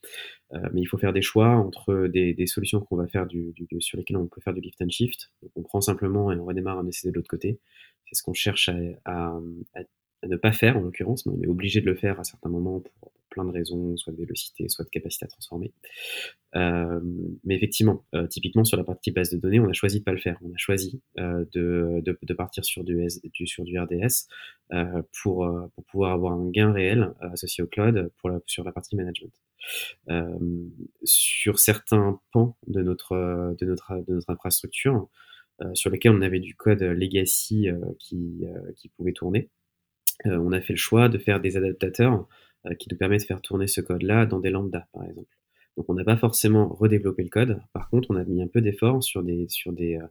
mais 0.72 0.80
il 0.80 0.86
faut 0.86 0.98
faire 0.98 1.12
des 1.12 1.22
choix 1.22 1.48
entre 1.48 2.06
des, 2.08 2.34
des 2.34 2.46
solutions 2.46 2.80
qu'on 2.80 2.96
va 2.96 3.06
faire 3.08 3.26
du, 3.26 3.52
du, 3.52 3.66
sur 3.80 3.98
lesquelles 3.98 4.16
on 4.16 4.26
peut 4.26 4.40
faire 4.40 4.54
du 4.54 4.60
lift 4.60 4.80
and 4.82 4.90
shift. 4.90 5.32
On 5.56 5.62
prend 5.62 5.80
simplement 5.80 6.32
et 6.32 6.36
on 6.36 6.44
redémarre 6.44 6.78
un 6.78 6.86
essai 6.86 7.10
de 7.10 7.14
l'autre 7.14 7.28
côté. 7.28 7.58
C'est 8.06 8.14
ce 8.16 8.22
qu'on 8.22 8.34
cherche 8.34 8.68
à, 8.68 8.74
à, 9.04 9.40
à, 9.74 10.26
ne 10.26 10.36
pas 10.36 10.52
faire 10.52 10.76
en 10.76 10.80
l'occurrence, 10.80 11.26
mais 11.26 11.32
on 11.36 11.42
est 11.42 11.48
obligé 11.48 11.80
de 11.80 11.86
le 11.86 11.96
faire 11.96 12.20
à 12.20 12.24
certains 12.24 12.50
moments 12.50 12.80
pour 12.80 13.12
plein 13.36 13.44
de 13.44 13.52
raisons, 13.52 13.96
soit 13.98 14.14
de 14.14 14.18
vélocité, 14.18 14.66
soit 14.68 14.86
de 14.86 14.88
capacité 14.88 15.26
à 15.26 15.28
transformer. 15.28 15.74
Euh, 16.54 17.00
mais 17.44 17.54
effectivement, 17.54 18.06
euh, 18.14 18.26
typiquement 18.26 18.64
sur 18.64 18.78
la 18.78 18.84
partie 18.84 19.10
base 19.10 19.30
de 19.30 19.36
données, 19.36 19.60
on 19.60 19.68
a 19.68 19.74
choisi 19.74 19.98
de 19.98 20.04
pas 20.04 20.12
le 20.12 20.18
faire. 20.18 20.38
On 20.42 20.48
a 20.48 20.56
choisi 20.56 21.02
euh, 21.18 21.44
de, 21.52 22.32
partir 22.32 22.64
sur 22.64 22.82
du, 22.82 23.06
du, 23.34 23.46
sur 23.46 23.64
du 23.64 23.78
RDS 23.78 24.28
pour, 25.22 25.48
pour 25.74 25.84
pouvoir 25.84 26.12
avoir 26.12 26.32
un 26.32 26.48
gain 26.50 26.72
réel 26.72 27.12
associé 27.20 27.62
au 27.62 27.66
cloud 27.66 28.10
pour 28.18 28.30
la, 28.30 28.40
sur 28.46 28.64
la 28.64 28.72
partie 28.72 28.96
management. 28.96 29.32
sur 31.04 31.58
certains 31.58 32.20
pans 32.32 32.56
de 32.66 32.82
notre, 32.82 33.54
de 33.58 33.66
notre, 33.66 34.02
de 34.06 34.14
notre 34.14 34.30
infrastructure, 34.30 35.08
sur 35.74 35.90
lesquels 35.90 36.12
on 36.12 36.22
avait 36.22 36.40
du 36.40 36.54
code 36.54 36.82
legacy 36.82 37.68
qui, 37.98 38.44
qui 38.76 38.88
pouvait 38.88 39.12
tourner, 39.12 39.50
on 40.24 40.52
a 40.52 40.60
fait 40.60 40.72
le 40.72 40.78
choix 40.78 41.08
de 41.08 41.18
faire 41.18 41.40
des 41.40 41.56
adaptateurs 41.56 42.26
qui 42.74 42.88
nous 42.90 42.96
permettent 42.96 43.22
de 43.22 43.26
faire 43.26 43.42
tourner 43.42 43.66
ce 43.66 43.80
code-là 43.80 44.26
dans 44.26 44.40
des 44.40 44.50
lambdas, 44.50 44.86
par 44.92 45.04
exemple. 45.04 45.36
Donc 45.76 45.86
on 45.88 45.94
n'a 45.94 46.04
pas 46.04 46.16
forcément 46.16 46.68
redéveloppé 46.68 47.22
le 47.22 47.28
code. 47.28 47.60
Par 47.74 47.90
contre, 47.90 48.10
on 48.10 48.16
a 48.16 48.24
mis 48.24 48.42
un 48.42 48.46
peu 48.46 48.62
d'effort 48.62 49.02
sur 49.02 49.22
des 49.22 49.46
sur 49.48 49.72
des 49.72 49.96
euh, 49.96 50.06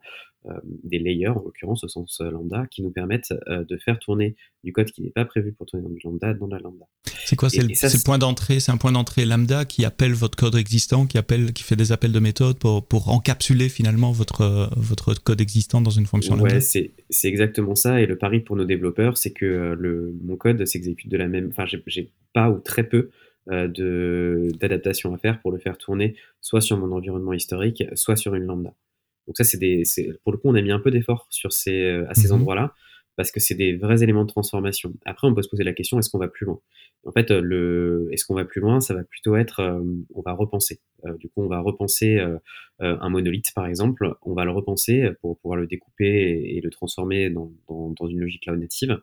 euh, 0.45 0.60
des 0.84 0.99
layers, 0.99 1.30
en 1.30 1.41
l'occurrence 1.43 1.84
au 1.84 1.88
sens 1.88 2.21
euh, 2.21 2.30
lambda, 2.30 2.67
qui 2.69 2.84
nous 2.84 2.91
permettent 2.91 3.34
de 3.47 3.78
faire 3.78 3.97
tourner 3.97 4.36
du 4.63 4.71
code 4.71 4.91
qui 4.91 5.01
n'est 5.01 5.10
pas 5.10 5.25
prévu 5.25 5.54
pour 5.54 5.65
tourner 5.65 5.84
dans 5.84 5.89
du 5.89 5.99
lambda 6.04 6.36
dans 6.36 6.45
la 6.45 6.60
lambda. 6.60 6.86
C'est 7.25 7.36
quoi? 7.36 7.49
C'est 7.49 7.63
le, 7.63 8.04
point 8.04 8.19
d'entrée 8.19 8.60
C'est 8.60 8.71
un 8.71 8.78
point 8.78 8.91
d'entrée 8.91 9.25
lambda 9.25 9.65
qui 9.65 9.86
appelle 9.86 10.13
votre 10.13 10.38
code 10.38 10.56
existant, 10.56 11.08
qui 11.08 11.17
appelle, 11.17 11.51
qui 11.51 11.63
fait 11.63 11.75
des 11.75 11.91
appels 11.91 12.12
de 12.12 12.19
méthode 12.19 12.60
pour, 12.60 12.86
pour 12.86 13.10
encapsuler 13.10 13.67
finalement 13.67 14.12
votre 14.12 14.69
votre 14.78 15.15
code 15.15 15.41
existant 15.41 15.82
dans 15.82 15.89
une 15.89 16.06
fonction 16.06 16.36
lambda? 16.36 16.56
Ouais, 16.56 16.62
c'est 16.62 16.91
c'est 17.10 17.28
exactement 17.28 17.73
ça. 17.73 18.01
Et 18.01 18.06
le 18.06 18.19
pari 18.19 18.41
pour 18.41 18.56
nos 18.56 18.65
développeurs, 18.65 19.17
c'est 19.17 19.32
que 19.32 19.75
le 19.75 20.13
mon 20.23 20.36
code 20.36 20.63
s'exécute 20.65 21.10
de 21.10 21.17
la 21.17 21.28
même. 21.28 21.47
Enfin, 21.49 21.65
j'ai 21.65 22.12
pas 22.34 22.51
ou 22.51 22.60
très 22.60 22.84
peu 22.84 23.10
d'adaptation 23.47 25.13
à 25.13 25.17
faire 25.17 25.39
pour 25.41 25.51
le 25.51 25.60
faire 25.60 25.77
tourner 25.77 26.15
soit 26.41 26.62
sur 26.62 26.77
mon 26.77 26.91
environnement 26.91 27.34
historique, 27.34 27.84
soit 27.93 28.15
sur 28.15 28.36
une 28.36 28.43
lambda. 28.43 28.73
Donc 29.27 29.38
ça, 29.38 29.43
c'est 29.43 29.58
des, 29.58 29.84
pour 30.23 30.31
le 30.31 30.38
coup, 30.38 30.49
on 30.49 30.55
a 30.55 30.62
mis 30.62 30.71
un 30.71 30.79
peu 30.79 30.91
d'effort 30.91 31.27
sur 31.29 31.51
ces, 31.51 31.81
euh, 31.81 32.10
à 32.10 32.15
ces 32.15 32.27
mhm. 32.27 32.36
endroits-là 32.36 32.73
parce 33.17 33.31
que 33.31 33.39
c'est 33.39 33.55
des 33.55 33.77
vrais 33.77 34.03
éléments 34.03 34.25
de 34.25 34.29
transformation. 34.29 34.93
Après, 35.05 35.25
on 35.25 35.34
peut 35.34 35.41
se 35.41 35.47
poser 35.47 35.63
la 35.63 35.71
question 35.71 35.97
est-ce 35.97 36.10
qu'on 36.10 36.17
va 36.17 36.27
plus 36.27 36.45
loin? 36.45 36.60
En 37.05 37.13
fait, 37.13 37.31
euh, 37.31 37.39
le, 37.39 38.10
est-ce 38.12 38.25
qu'on 38.25 38.34
va 38.34 38.43
plus 38.43 38.60
loin? 38.60 38.81
Ça 38.81 38.93
va 38.93 39.03
plutôt 39.03 39.38
être, 39.38 39.62
on 40.13 40.21
va 40.21 40.34
repenser. 40.34 40.81
du 41.19 41.29
coup, 41.29 41.41
on 41.41 41.47
va 41.47 41.62
repenser 41.62 42.19
un 42.79 43.10
monolithe, 43.10 43.53
par 43.55 43.67
exemple. 43.67 44.15
On 44.21 44.34
va 44.34 44.43
le 44.43 44.51
repenser 44.51 45.12
pour 45.21 45.38
pouvoir 45.39 45.58
le 45.58 45.65
découper 45.65 46.55
et, 46.58 46.60
le 46.60 46.69
transformer 46.69 47.29
dans, 47.29 47.53
dans, 47.69 47.91
dans, 47.91 48.08
une 48.08 48.19
logique 48.19 48.43
cloud 48.43 48.60
native. 48.60 48.99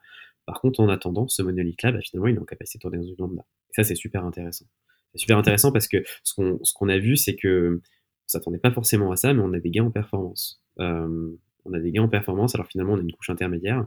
Par 0.47 0.61
contre, 0.61 0.81
en 0.81 0.89
attendant, 0.89 1.29
ce 1.29 1.43
monolithe-là, 1.43 1.93
bah, 1.93 2.01
finalement, 2.01 2.29
il 2.29 2.37
est 2.37 2.41
en 2.41 2.45
capacité 2.45 2.79
de 2.79 2.83
tourner 2.83 2.99
dans 2.99 3.05
une 3.05 3.17
lambda. 3.19 3.45
Et 3.71 3.75
ça, 3.75 3.85
c'est 3.85 3.95
super 3.95 4.25
intéressant. 4.25 4.67
C'est 5.13 5.21
super 5.21 5.39
intéressant 5.39 5.73
parce 5.73 5.89
que 5.89 6.03
ce 6.23 6.35
qu'on 6.35 6.89
a 6.89 6.99
vu, 6.99 7.17
c'est 7.17 7.37
que 7.37 7.81
on 7.81 8.29
s'attendait 8.29 8.59
pas 8.59 8.71
forcément 8.71 9.13
à 9.13 9.17
ça, 9.17 9.35
mais 9.35 9.43
on 9.43 9.53
a 9.53 9.61
des 9.61 9.71
gains 9.71 9.85
en 9.85 9.91
performance. 9.91 10.63
Euh, 10.81 11.37
on 11.65 11.73
a 11.75 11.81
des 11.81 11.93
gains 11.93 12.03
en 12.03 12.09
performance, 12.09 12.55
alors 12.55 12.67
finalement, 12.67 12.95
on 12.95 12.99
a 12.99 13.03
une 13.03 13.13
couche 13.13 13.31
intermédiaire, 13.31 13.87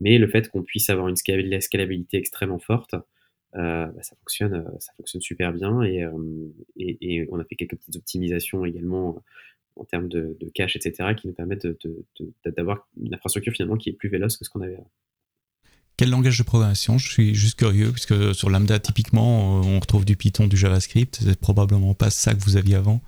mais 0.00 0.18
le 0.18 0.28
fait 0.28 0.48
qu'on 0.50 0.62
puisse 0.62 0.90
avoir 0.90 1.08
une 1.08 1.16
scalabilité 1.16 2.18
extrêmement 2.18 2.58
forte, 2.58 2.94
euh, 3.54 3.86
bah, 3.86 4.02
ça 4.02 4.14
fonctionne, 4.16 4.54
euh, 4.54 4.78
ça 4.78 4.92
fonctionne 4.96 5.22
super 5.22 5.52
bien 5.52 5.82
et, 5.82 6.06
on 6.06 7.38
a 7.38 7.44
fait 7.44 7.54
quelques 7.56 7.76
petites 7.76 7.96
optimisations 7.96 8.64
également 8.64 9.22
en 9.76 9.84
termes 9.84 10.08
de, 10.08 10.36
cache, 10.54 10.76
etc., 10.76 11.14
qui 11.16 11.26
nous 11.26 11.34
permettent 11.34 11.66
d'avoir 12.44 12.88
une 13.00 13.14
infrastructure 13.14 13.52
finalement 13.52 13.76
qui 13.76 13.90
est 13.90 13.92
plus 13.92 14.08
véloce 14.08 14.36
que 14.36 14.44
ce 14.44 14.50
qu'on 14.50 14.62
avait. 14.62 14.78
Quel 15.98 16.10
langage 16.10 16.36
de 16.36 16.42
programmation? 16.42 16.98
Je 16.98 17.10
suis 17.10 17.34
juste 17.34 17.58
curieux, 17.58 17.90
puisque 17.90 18.34
sur 18.34 18.50
Lambda, 18.50 18.78
typiquement, 18.78 19.60
euh, 19.60 19.66
on 19.66 19.80
retrouve 19.80 20.04
du 20.04 20.14
Python, 20.14 20.46
du 20.46 20.56
JavaScript. 20.56 21.20
C'est 21.22 21.40
probablement 21.40 21.94
pas 21.94 22.10
ça 22.10 22.34
que 22.34 22.40
vous 22.44 22.58
aviez 22.58 22.74
avant. 22.74 23.00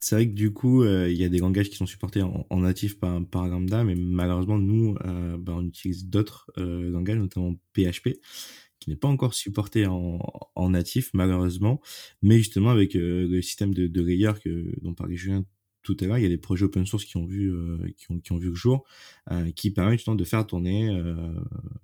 C'est 0.00 0.14
vrai 0.14 0.26
que 0.26 0.32
du 0.32 0.50
coup, 0.50 0.82
euh, 0.82 1.10
il 1.10 1.16
y 1.18 1.24
a 1.24 1.28
des 1.28 1.38
langages 1.38 1.68
qui 1.68 1.76
sont 1.76 1.84
supportés 1.84 2.22
en, 2.22 2.60
natif 2.60 2.98
par, 2.98 3.46
Lambda, 3.46 3.84
mais 3.84 3.94
malheureusement, 3.94 4.58
nous, 4.58 4.96
euh, 5.04 5.36
bah, 5.36 5.52
on 5.56 5.66
utilise 5.66 6.06
d'autres 6.06 6.50
langages, 6.56 7.18
notamment 7.18 7.54
PHP, 7.74 8.18
qui 8.80 8.88
n'est 8.88 8.96
pas 8.96 9.08
encore 9.08 9.34
supporté 9.34 9.84
en, 9.86 10.18
en, 10.54 10.70
natif, 10.70 11.10
malheureusement. 11.12 11.82
Mais 12.22 12.38
justement, 12.38 12.70
avec 12.70 12.94
le 12.94 13.42
système 13.42 13.74
de, 13.74 13.88
de 13.88 14.02
layer 14.02 14.32
que, 14.42 14.74
dont 14.80 14.94
parlait 14.94 15.16
Julien 15.16 15.44
tout 15.82 15.96
à 16.00 16.06
l'heure, 16.06 16.18
il 16.18 16.22
y 16.22 16.26
a 16.26 16.28
des 16.28 16.38
projets 16.38 16.64
open 16.64 16.86
source 16.86 17.04
qui 17.04 17.16
ont 17.16 17.26
vu, 17.26 17.52
euh, 17.52 17.78
qui, 17.96 18.10
ont, 18.10 18.18
qui 18.18 18.32
ont 18.32 18.36
vu 18.36 18.48
le 18.48 18.54
jour, 18.54 18.84
euh, 19.30 19.50
qui 19.50 19.70
permettent 19.70 20.08
de 20.08 20.24
faire 20.24 20.46
tourner 20.46 20.88
euh, 20.90 21.32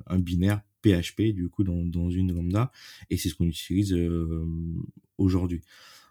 un 0.06 0.18
binaire 0.18 0.62
PHP 0.82 1.34
du 1.34 1.48
coup 1.48 1.64
dans, 1.64 1.84
dans 1.84 2.10
une 2.10 2.32
lambda, 2.32 2.70
et 3.10 3.16
c'est 3.16 3.28
ce 3.28 3.34
qu'on 3.34 3.46
utilise 3.46 3.96
aujourd'hui. 5.18 5.60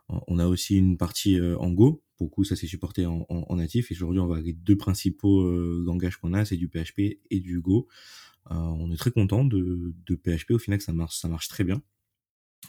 On 0.10 0.40
a 0.40 0.48
aussi 0.48 0.78
une 0.78 0.98
partie 0.98 1.40
en 1.42 1.72
Go, 1.72 2.04
beaucoup 2.20 2.44
ça 2.44 2.58
c'est 2.58 2.68
supporté 2.68 3.06
en, 3.06 3.26
en, 3.30 3.56
natif, 3.56 3.92
et 3.92 3.96
aujourd'hui 3.96 4.20
on 4.20 4.28
va 4.28 4.42
les 4.42 4.52
deux 4.52 4.76
principaux 4.76 5.50
langages 5.82 6.18
qu'on 6.18 6.34
a, 6.34 6.44
c'est 6.44 6.58
du 6.58 6.68
PHP 6.68 7.20
et 7.30 7.40
du 7.40 7.62
Go. 7.62 7.88
on 8.50 8.92
est 8.92 8.98
très 8.98 9.12
content 9.12 9.46
de, 9.46 9.94
de 10.06 10.16
PHP, 10.16 10.52
au 10.52 10.60
final 10.60 10.82
ça 10.82 10.92
marche, 10.92 11.18
ça 11.18 11.30
marche 11.30 11.48
très 11.48 11.64
bien 11.64 11.82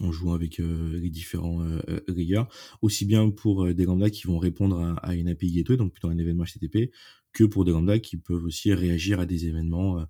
en 0.00 0.12
jouant 0.12 0.34
avec 0.34 0.60
euh, 0.60 0.98
les 0.98 1.10
différents 1.10 1.62
euh, 1.62 1.80
euh 1.88 2.44
aussi 2.82 3.04
bien 3.04 3.30
pour 3.30 3.64
euh, 3.64 3.74
des 3.74 3.84
lambdas 3.84 4.10
qui 4.10 4.26
vont 4.26 4.38
répondre 4.38 4.78
à, 4.78 4.94
à, 4.98 5.14
une 5.14 5.28
API 5.28 5.52
gateway, 5.52 5.76
donc 5.76 5.92
plutôt 5.92 6.08
un 6.08 6.18
événement 6.18 6.44
HTTP, 6.44 6.92
que 7.32 7.44
pour 7.44 7.64
des 7.64 7.72
lambdas 7.72 7.98
qui 7.98 8.16
peuvent 8.16 8.44
aussi 8.44 8.72
réagir 8.72 9.20
à 9.20 9.26
des 9.26 9.46
événements, 9.46 10.04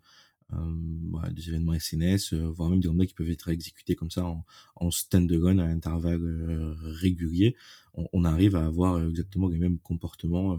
des 1.32 1.48
événements 1.48 1.74
SNS, 1.74 2.32
voire 2.34 2.70
même 2.70 2.80
des 2.80 2.88
lambdas 2.88 3.06
qui 3.06 3.14
peuvent 3.14 3.30
être 3.30 3.48
exécutés 3.50 3.96
comme 3.96 4.10
ça 4.10 4.24
en, 4.24 4.44
en 4.76 4.90
stand-alone 4.90 5.60
à 5.60 5.64
intervalles 5.64 6.76
réguliers. 6.80 7.56
On, 7.94 8.24
arrive 8.24 8.56
à 8.56 8.64
avoir 8.64 9.02
exactement 9.06 9.48
les 9.48 9.58
mêmes 9.58 9.78
comportements 9.78 10.58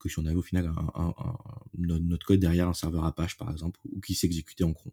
que 0.00 0.08
si 0.08 0.18
on 0.18 0.26
avait 0.26 0.36
au 0.36 0.42
final 0.42 0.66
un, 0.66 0.90
un, 1.00 1.14
un, 1.18 1.36
notre 1.78 2.26
code 2.26 2.40
derrière 2.40 2.68
un 2.68 2.74
serveur 2.74 3.04
Apache 3.04 3.36
par 3.36 3.52
exemple, 3.52 3.78
ou 3.92 4.00
qui 4.00 4.14
s'exécutait 4.14 4.64
en 4.64 4.72
cron. 4.72 4.90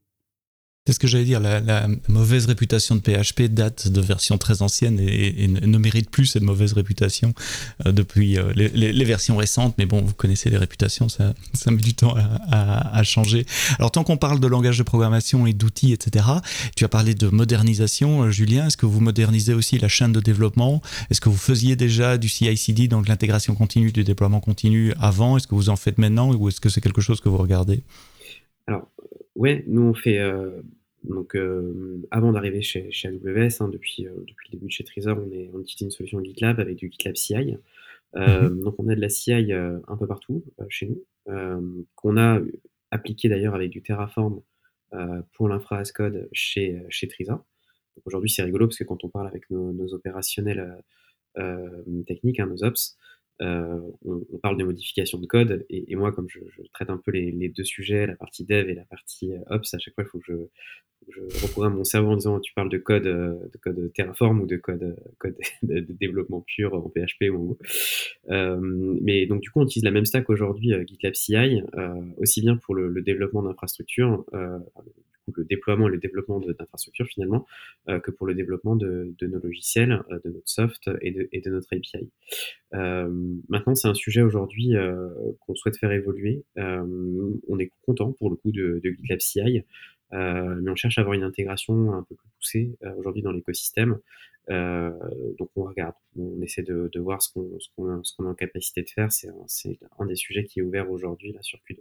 C'est 0.87 0.93
ce 0.93 0.99
que 0.99 1.05
j'allais 1.05 1.25
dire, 1.25 1.39
la, 1.39 1.87
mauvaise 2.07 2.47
réputation 2.47 2.95
de 2.95 3.01
PHP 3.01 3.43
date 3.43 3.87
de 3.87 4.01
versions 4.01 4.39
très 4.39 4.63
anciennes 4.63 4.99
et, 4.99 5.47
ne 5.47 5.77
mérite 5.77 6.09
plus 6.09 6.25
cette 6.25 6.41
mauvaise 6.41 6.73
réputation 6.73 7.35
euh, 7.85 7.91
depuis 7.91 8.39
euh, 8.39 8.51
les, 8.55 9.05
versions 9.05 9.37
récentes. 9.37 9.75
Mais 9.77 9.85
bon, 9.85 10.01
vous 10.01 10.15
connaissez 10.15 10.49
les 10.49 10.57
réputations, 10.57 11.07
ça, 11.07 11.35
ça 11.53 11.69
met 11.69 11.77
du 11.77 11.93
temps 11.93 12.15
à, 12.51 13.03
changer. 13.03 13.45
Alors 13.77 13.91
tant 13.91 14.03
qu'on 14.03 14.17
parle 14.17 14.39
de 14.39 14.47
langage 14.47 14.79
de 14.79 14.83
programmation 14.83 15.45
et 15.45 15.53
d'outils, 15.53 15.93
etc., 15.93 16.25
tu 16.75 16.83
as 16.83 16.89
parlé 16.89 17.13
de 17.13 17.27
modernisation, 17.27 18.23
euh, 18.23 18.31
Julien. 18.31 18.65
Est-ce 18.65 18.77
que 18.77 18.87
vous 18.87 19.01
modernisez 19.01 19.53
aussi 19.53 19.77
la 19.77 19.87
chaîne 19.87 20.13
de 20.13 20.19
développement? 20.19 20.81
Est-ce 21.11 21.21
que 21.21 21.29
vous 21.29 21.37
faisiez 21.37 21.75
déjà 21.75 22.17
du 22.17 22.27
CI/CD, 22.27 22.87
donc 22.87 23.07
l'intégration 23.07 23.53
continue, 23.53 23.91
du 23.91 24.03
déploiement 24.03 24.39
continu 24.39 24.95
avant? 24.99 25.37
Est-ce 25.37 25.45
que 25.45 25.53
vous 25.53 25.69
en 25.69 25.75
faites 25.75 25.99
maintenant 25.99 26.33
ou 26.33 26.49
est-ce 26.49 26.59
que 26.59 26.69
c'est 26.69 26.81
quelque 26.81 27.01
chose 27.01 27.21
que 27.21 27.29
vous 27.29 27.37
regardez? 27.37 27.83
Ouais, 29.41 29.63
nous 29.65 29.81
on 29.81 29.95
fait 29.95 30.19
euh, 30.19 30.61
donc 31.03 31.35
euh, 31.35 31.99
avant 32.11 32.31
d'arriver 32.31 32.61
chez, 32.61 32.91
chez 32.91 33.07
AWS, 33.07 33.59
hein, 33.59 33.69
depuis, 33.69 34.05
euh, 34.05 34.11
depuis 34.27 34.49
le 34.49 34.51
début 34.51 34.67
de 34.67 34.71
chez 34.71 34.83
Trezor, 34.83 35.17
on, 35.17 35.31
est, 35.31 35.49
on 35.51 35.59
utilise 35.61 35.81
une 35.81 35.89
solution 35.89 36.23
GitLab 36.23 36.59
avec 36.59 36.75
du 36.75 36.91
GitLab 36.91 37.15
CI. 37.15 37.57
Mhm. 38.13 38.61
Donc 38.61 38.75
on 38.77 38.87
a 38.87 38.93
de 38.93 39.01
la 39.01 39.09
CI 39.09 39.51
un 39.51 39.97
peu 39.97 40.05
partout 40.05 40.43
chez 40.69 40.89
nous, 40.89 41.87
qu'on 41.95 42.17
a 42.17 42.39
appliqué 42.91 43.29
d'ailleurs 43.29 43.55
avec 43.55 43.71
du 43.71 43.81
Terraform 43.81 44.41
pour 45.33 45.49
l'infra 45.49 45.79
as 45.79 45.91
code 45.91 46.29
chez, 46.33 46.79
chez 46.89 47.07
Trezor. 47.07 47.43
Aujourd'hui 48.05 48.29
c'est 48.29 48.43
rigolo 48.43 48.67
parce 48.67 48.77
que 48.77 48.83
quand 48.83 49.03
on 49.03 49.09
parle 49.09 49.27
avec 49.27 49.49
nos, 49.49 49.73
nos 49.73 49.95
opérationnels 49.95 50.83
techniques, 52.05 52.39
hein, 52.39 52.45
nos 52.45 52.63
ops, 52.63 52.95
on, 53.41 54.25
on, 54.31 54.37
parle 54.37 54.57
de 54.57 54.63
modification 54.63 55.17
de 55.17 55.25
code, 55.25 55.65
et, 55.69 55.91
et 55.91 55.95
moi, 55.95 56.11
comme 56.11 56.27
je, 56.29 56.39
je, 56.55 56.61
traite 56.73 56.89
un 56.89 56.97
peu 56.97 57.11
les, 57.11 57.31
les, 57.31 57.49
deux 57.49 57.63
sujets, 57.63 58.05
la 58.05 58.15
partie 58.15 58.45
dev 58.45 58.69
et 58.69 58.75
la 58.75 58.85
partie 58.85 59.33
euh, 59.33 59.39
ops, 59.47 59.73
à 59.73 59.79
chaque 59.79 59.95
fois, 59.95 60.03
il 60.03 60.07
faut 60.07 60.19
que 60.19 60.25
je, 60.27 60.33
je 61.09 61.45
reprogramme 61.45 61.75
mon 61.75 61.83
cerveau 61.83 62.11
en 62.11 62.15
disant 62.15 62.39
tu 62.39 62.53
parles 62.53 62.69
de 62.69 62.77
code, 62.77 63.07
euh, 63.07 63.33
de 63.51 63.57
code 63.57 63.91
Terraform 63.93 64.41
ou 64.41 64.45
de 64.45 64.57
code, 64.57 64.95
code 65.17 65.35
de, 65.63 65.79
développement 65.79 66.41
pur 66.41 66.73
en 66.73 66.89
PHP 66.89 67.31
ou 67.31 67.35
en 67.35 67.43
Go. 67.45 67.57
Euh, 68.29 68.59
mais 69.01 69.25
donc 69.25 69.41
du 69.41 69.49
coup, 69.49 69.59
on 69.59 69.65
utilise 69.65 69.83
la 69.83 69.91
même 69.91 70.05
stack 70.05 70.29
aujourd'hui, 70.29 70.73
GitLab 70.87 71.15
CI, 71.15 71.61
aussi 72.17 72.41
bien 72.41 72.57
pour 72.57 72.75
le, 72.75 72.87
le 72.87 73.01
développement 73.01 73.43
d'infrastructures, 73.43 74.23
le 75.35 75.45
déploiement 75.45 75.87
et 75.87 75.91
le 75.91 75.97
développement 75.97 76.39
d'infrastructures 76.39 77.07
finalement, 77.07 77.45
euh, 77.89 77.99
que 77.99 78.11
pour 78.11 78.27
le 78.27 78.33
développement 78.33 78.75
de, 78.75 79.13
nos 79.21 79.39
logiciels, 79.39 80.03
euh, 80.11 80.19
de 80.23 80.29
notre 80.31 80.49
soft 80.49 80.89
et 81.01 81.11
de, 81.11 81.49
notre 81.49 81.67
API. 81.73 82.09
Euh, 82.73 83.09
maintenant, 83.49 83.75
c'est 83.75 83.87
un 83.87 83.93
sujet 83.93 84.21
aujourd'hui 84.21 84.73
qu'on 85.39 85.55
souhaite 85.55 85.77
faire 85.77 85.91
évoluer. 85.91 86.43
on 86.57 87.59
est 87.59 87.71
content 87.85 88.11
pour 88.13 88.29
le 88.29 88.35
coup 88.35 88.51
de, 88.51 88.81
GitLab 88.83 89.19
CI, 89.19 89.63
mais 90.11 90.71
on 90.71 90.75
cherche 90.75 90.97
à 90.97 91.01
avoir 91.01 91.13
une 91.13 91.23
intégration 91.23 91.93
un 91.93 92.03
peu 92.03 92.15
plus 92.15 92.29
poussée 92.37 92.71
aujourd'hui 92.97 93.21
dans 93.21 93.31
l'écosystème. 93.31 93.99
donc 94.49 95.49
on 95.55 95.63
regarde, 95.63 95.95
on 96.17 96.41
essaie 96.41 96.63
de, 96.63 96.99
voir 96.99 97.21
ce 97.21 97.33
qu'on 97.33 97.57
qu'on 97.75 98.25
est 98.25 98.29
en 98.29 98.35
capacité 98.35 98.83
de 98.83 98.89
faire. 98.89 99.11
C'est 99.11 99.29
un, 99.99 100.05
des 100.05 100.15
sujets 100.15 100.43
qui 100.43 100.59
est 100.59 100.63
ouvert 100.63 100.89
aujourd'hui 100.91 101.35
sur 101.41 101.59
Q2. 101.69 101.79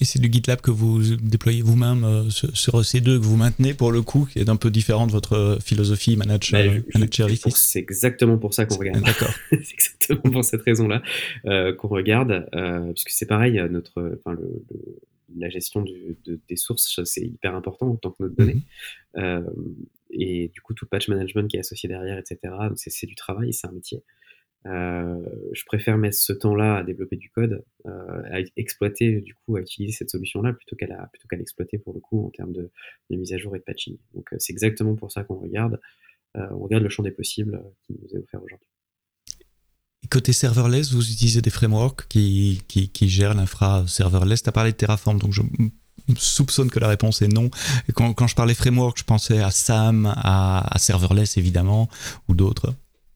Et 0.00 0.04
c'est 0.04 0.18
du 0.18 0.30
GitLab 0.30 0.60
que 0.60 0.72
vous 0.72 1.16
déployez 1.16 1.62
vous-même 1.62 2.04
euh, 2.04 2.28
sur 2.30 2.80
EC2 2.80 3.18
que 3.18 3.24
vous 3.24 3.36
maintenez 3.36 3.74
pour 3.74 3.92
le 3.92 4.02
coup, 4.02 4.26
qui 4.30 4.40
est 4.40 4.48
un 4.48 4.56
peu 4.56 4.70
différent 4.70 5.06
de 5.06 5.12
votre 5.12 5.58
philosophie 5.64 6.16
manager, 6.16 6.62
bah, 6.92 6.98
C'est 7.54 7.78
exactement 7.78 8.36
pour 8.36 8.54
ça 8.54 8.66
qu'on 8.66 8.76
regarde. 8.76 9.04
D'accord. 9.04 9.32
c'est 9.50 9.72
exactement 9.72 10.32
pour 10.32 10.44
cette 10.44 10.62
raison-là 10.62 11.00
euh, 11.46 11.72
qu'on 11.74 11.88
regarde, 11.88 12.48
euh, 12.54 12.92
puisque 12.92 13.10
c'est 13.10 13.26
pareil, 13.26 13.62
notre, 13.70 14.18
enfin, 14.18 14.36
le, 14.36 14.62
la 15.36 15.48
gestion 15.48 15.82
du, 15.82 16.16
des 16.26 16.56
sources, 16.56 17.00
c'est 17.04 17.22
hyper 17.22 17.54
important 17.54 17.90
en 17.90 17.96
tant 17.96 18.10
que 18.10 18.22
notre 18.24 18.36
donnée. 18.36 18.54
Mhm. 18.54 19.22
Euh, 19.22 19.42
et 20.10 20.48
du 20.48 20.60
coup, 20.60 20.74
tout 20.74 20.86
patch 20.86 21.08
management 21.08 21.48
qui 21.48 21.56
est 21.56 21.60
associé 21.60 21.88
derrière, 21.88 22.18
etc., 22.18 22.54
c'est 22.76 23.06
du 23.06 23.14
travail, 23.14 23.52
c'est 23.52 23.66
un 23.66 23.72
métier. 23.72 24.02
Euh, 24.66 25.18
je 25.52 25.62
préfère 25.66 25.98
mettre 25.98 26.16
ce 26.16 26.32
temps-là 26.32 26.76
à 26.76 26.82
développer 26.82 27.16
du 27.16 27.30
code, 27.30 27.64
euh, 27.86 28.22
à 28.30 28.40
exploiter, 28.56 29.20
du 29.20 29.34
coup, 29.34 29.56
à 29.56 29.60
utiliser 29.60 29.92
cette 29.92 30.10
solution-là 30.10 30.52
plutôt 30.52 30.76
qu'à 30.76 30.86
plutôt 31.12 31.28
qu'à 31.28 31.36
l'exploiter 31.36 31.78
pour 31.78 31.92
le 31.92 32.00
coup 32.00 32.26
en 32.26 32.30
termes 32.30 32.52
de, 32.52 32.70
mise 33.10 33.32
à 33.32 33.38
jour 33.38 33.54
et 33.56 33.58
de 33.58 33.64
patching. 33.64 33.98
Donc, 34.14 34.28
c'est 34.38 34.52
exactement 34.52 34.94
pour 34.94 35.12
ça 35.12 35.24
qu'on 35.24 35.36
regarde. 35.36 35.80
on 36.34 36.58
regarde 36.58 36.82
le 36.82 36.88
champ 36.88 37.02
des 37.02 37.10
possibles 37.10 37.62
qui 37.82 37.92
nous 37.92 38.08
est 38.16 38.22
offert 38.22 38.42
aujourd'hui. 38.42 38.68
Côté 40.10 40.32
serverless, 40.32 40.92
vous 40.92 41.10
utilisez 41.10 41.40
des 41.40 41.50
frameworks 41.50 42.06
qui, 42.08 42.62
qui, 42.68 42.88
qui 42.88 43.08
gèrent 43.08 43.34
l'infra 43.34 43.86
serverless. 43.86 44.42
Tu 44.42 44.48
as 44.48 44.52
parlé 44.52 44.72
de 44.72 44.76
Terraform, 44.76 45.18
donc 45.18 45.32
je 45.32 45.42
soupçonne 46.16 46.70
que 46.70 46.78
la 46.78 46.88
réponse 46.88 47.22
est 47.22 47.28
non. 47.28 47.50
Quand, 47.94 48.12
quand 48.12 48.26
je 48.26 48.34
parlais 48.34 48.54
framework, 48.54 48.98
je 48.98 49.04
pensais 49.04 49.40
à 49.40 49.50
SAM, 49.50 50.06
à, 50.06 50.74
à 50.74 50.78
serverless 50.78 51.36
évidemment, 51.36 51.88
ou 52.28 52.34
d'autres. 52.34 52.74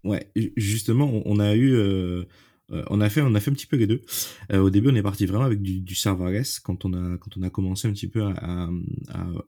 Ouais, 0.09 0.31
justement, 0.57 1.23
on 1.27 1.39
a 1.39 1.55
eu 1.55 1.75
euh, 1.75 2.25
euh, 2.71 2.83
on 2.91 3.01
a 3.01 3.09
fait 3.09 3.23
on 3.23 3.35
a 3.35 3.41
fait 3.41 3.51
un 3.51 3.55
petit 3.55 3.67
peu 3.67 3.77
les 3.77 3.87
deux. 3.87 4.03
Euh, 4.53 4.61
au 4.61 4.71
début, 4.71 4.89
on 4.91 4.95
est 4.95 5.03
parti 5.03 5.27
vraiment 5.27 5.45
avec 5.45 5.63
du, 5.63 5.81
du 5.81 5.95
serverless 5.95 6.61
quand 6.61 6.85
on 6.85 6.93
a 6.93 7.19
quand 7.19 7.37
on 7.39 7.43
a 7.43 7.51
commencé 7.51 7.89
un 7.89 7.93
petit 7.93 8.09
peu 8.09 8.23
à, 8.25 8.35
à, 8.39 8.69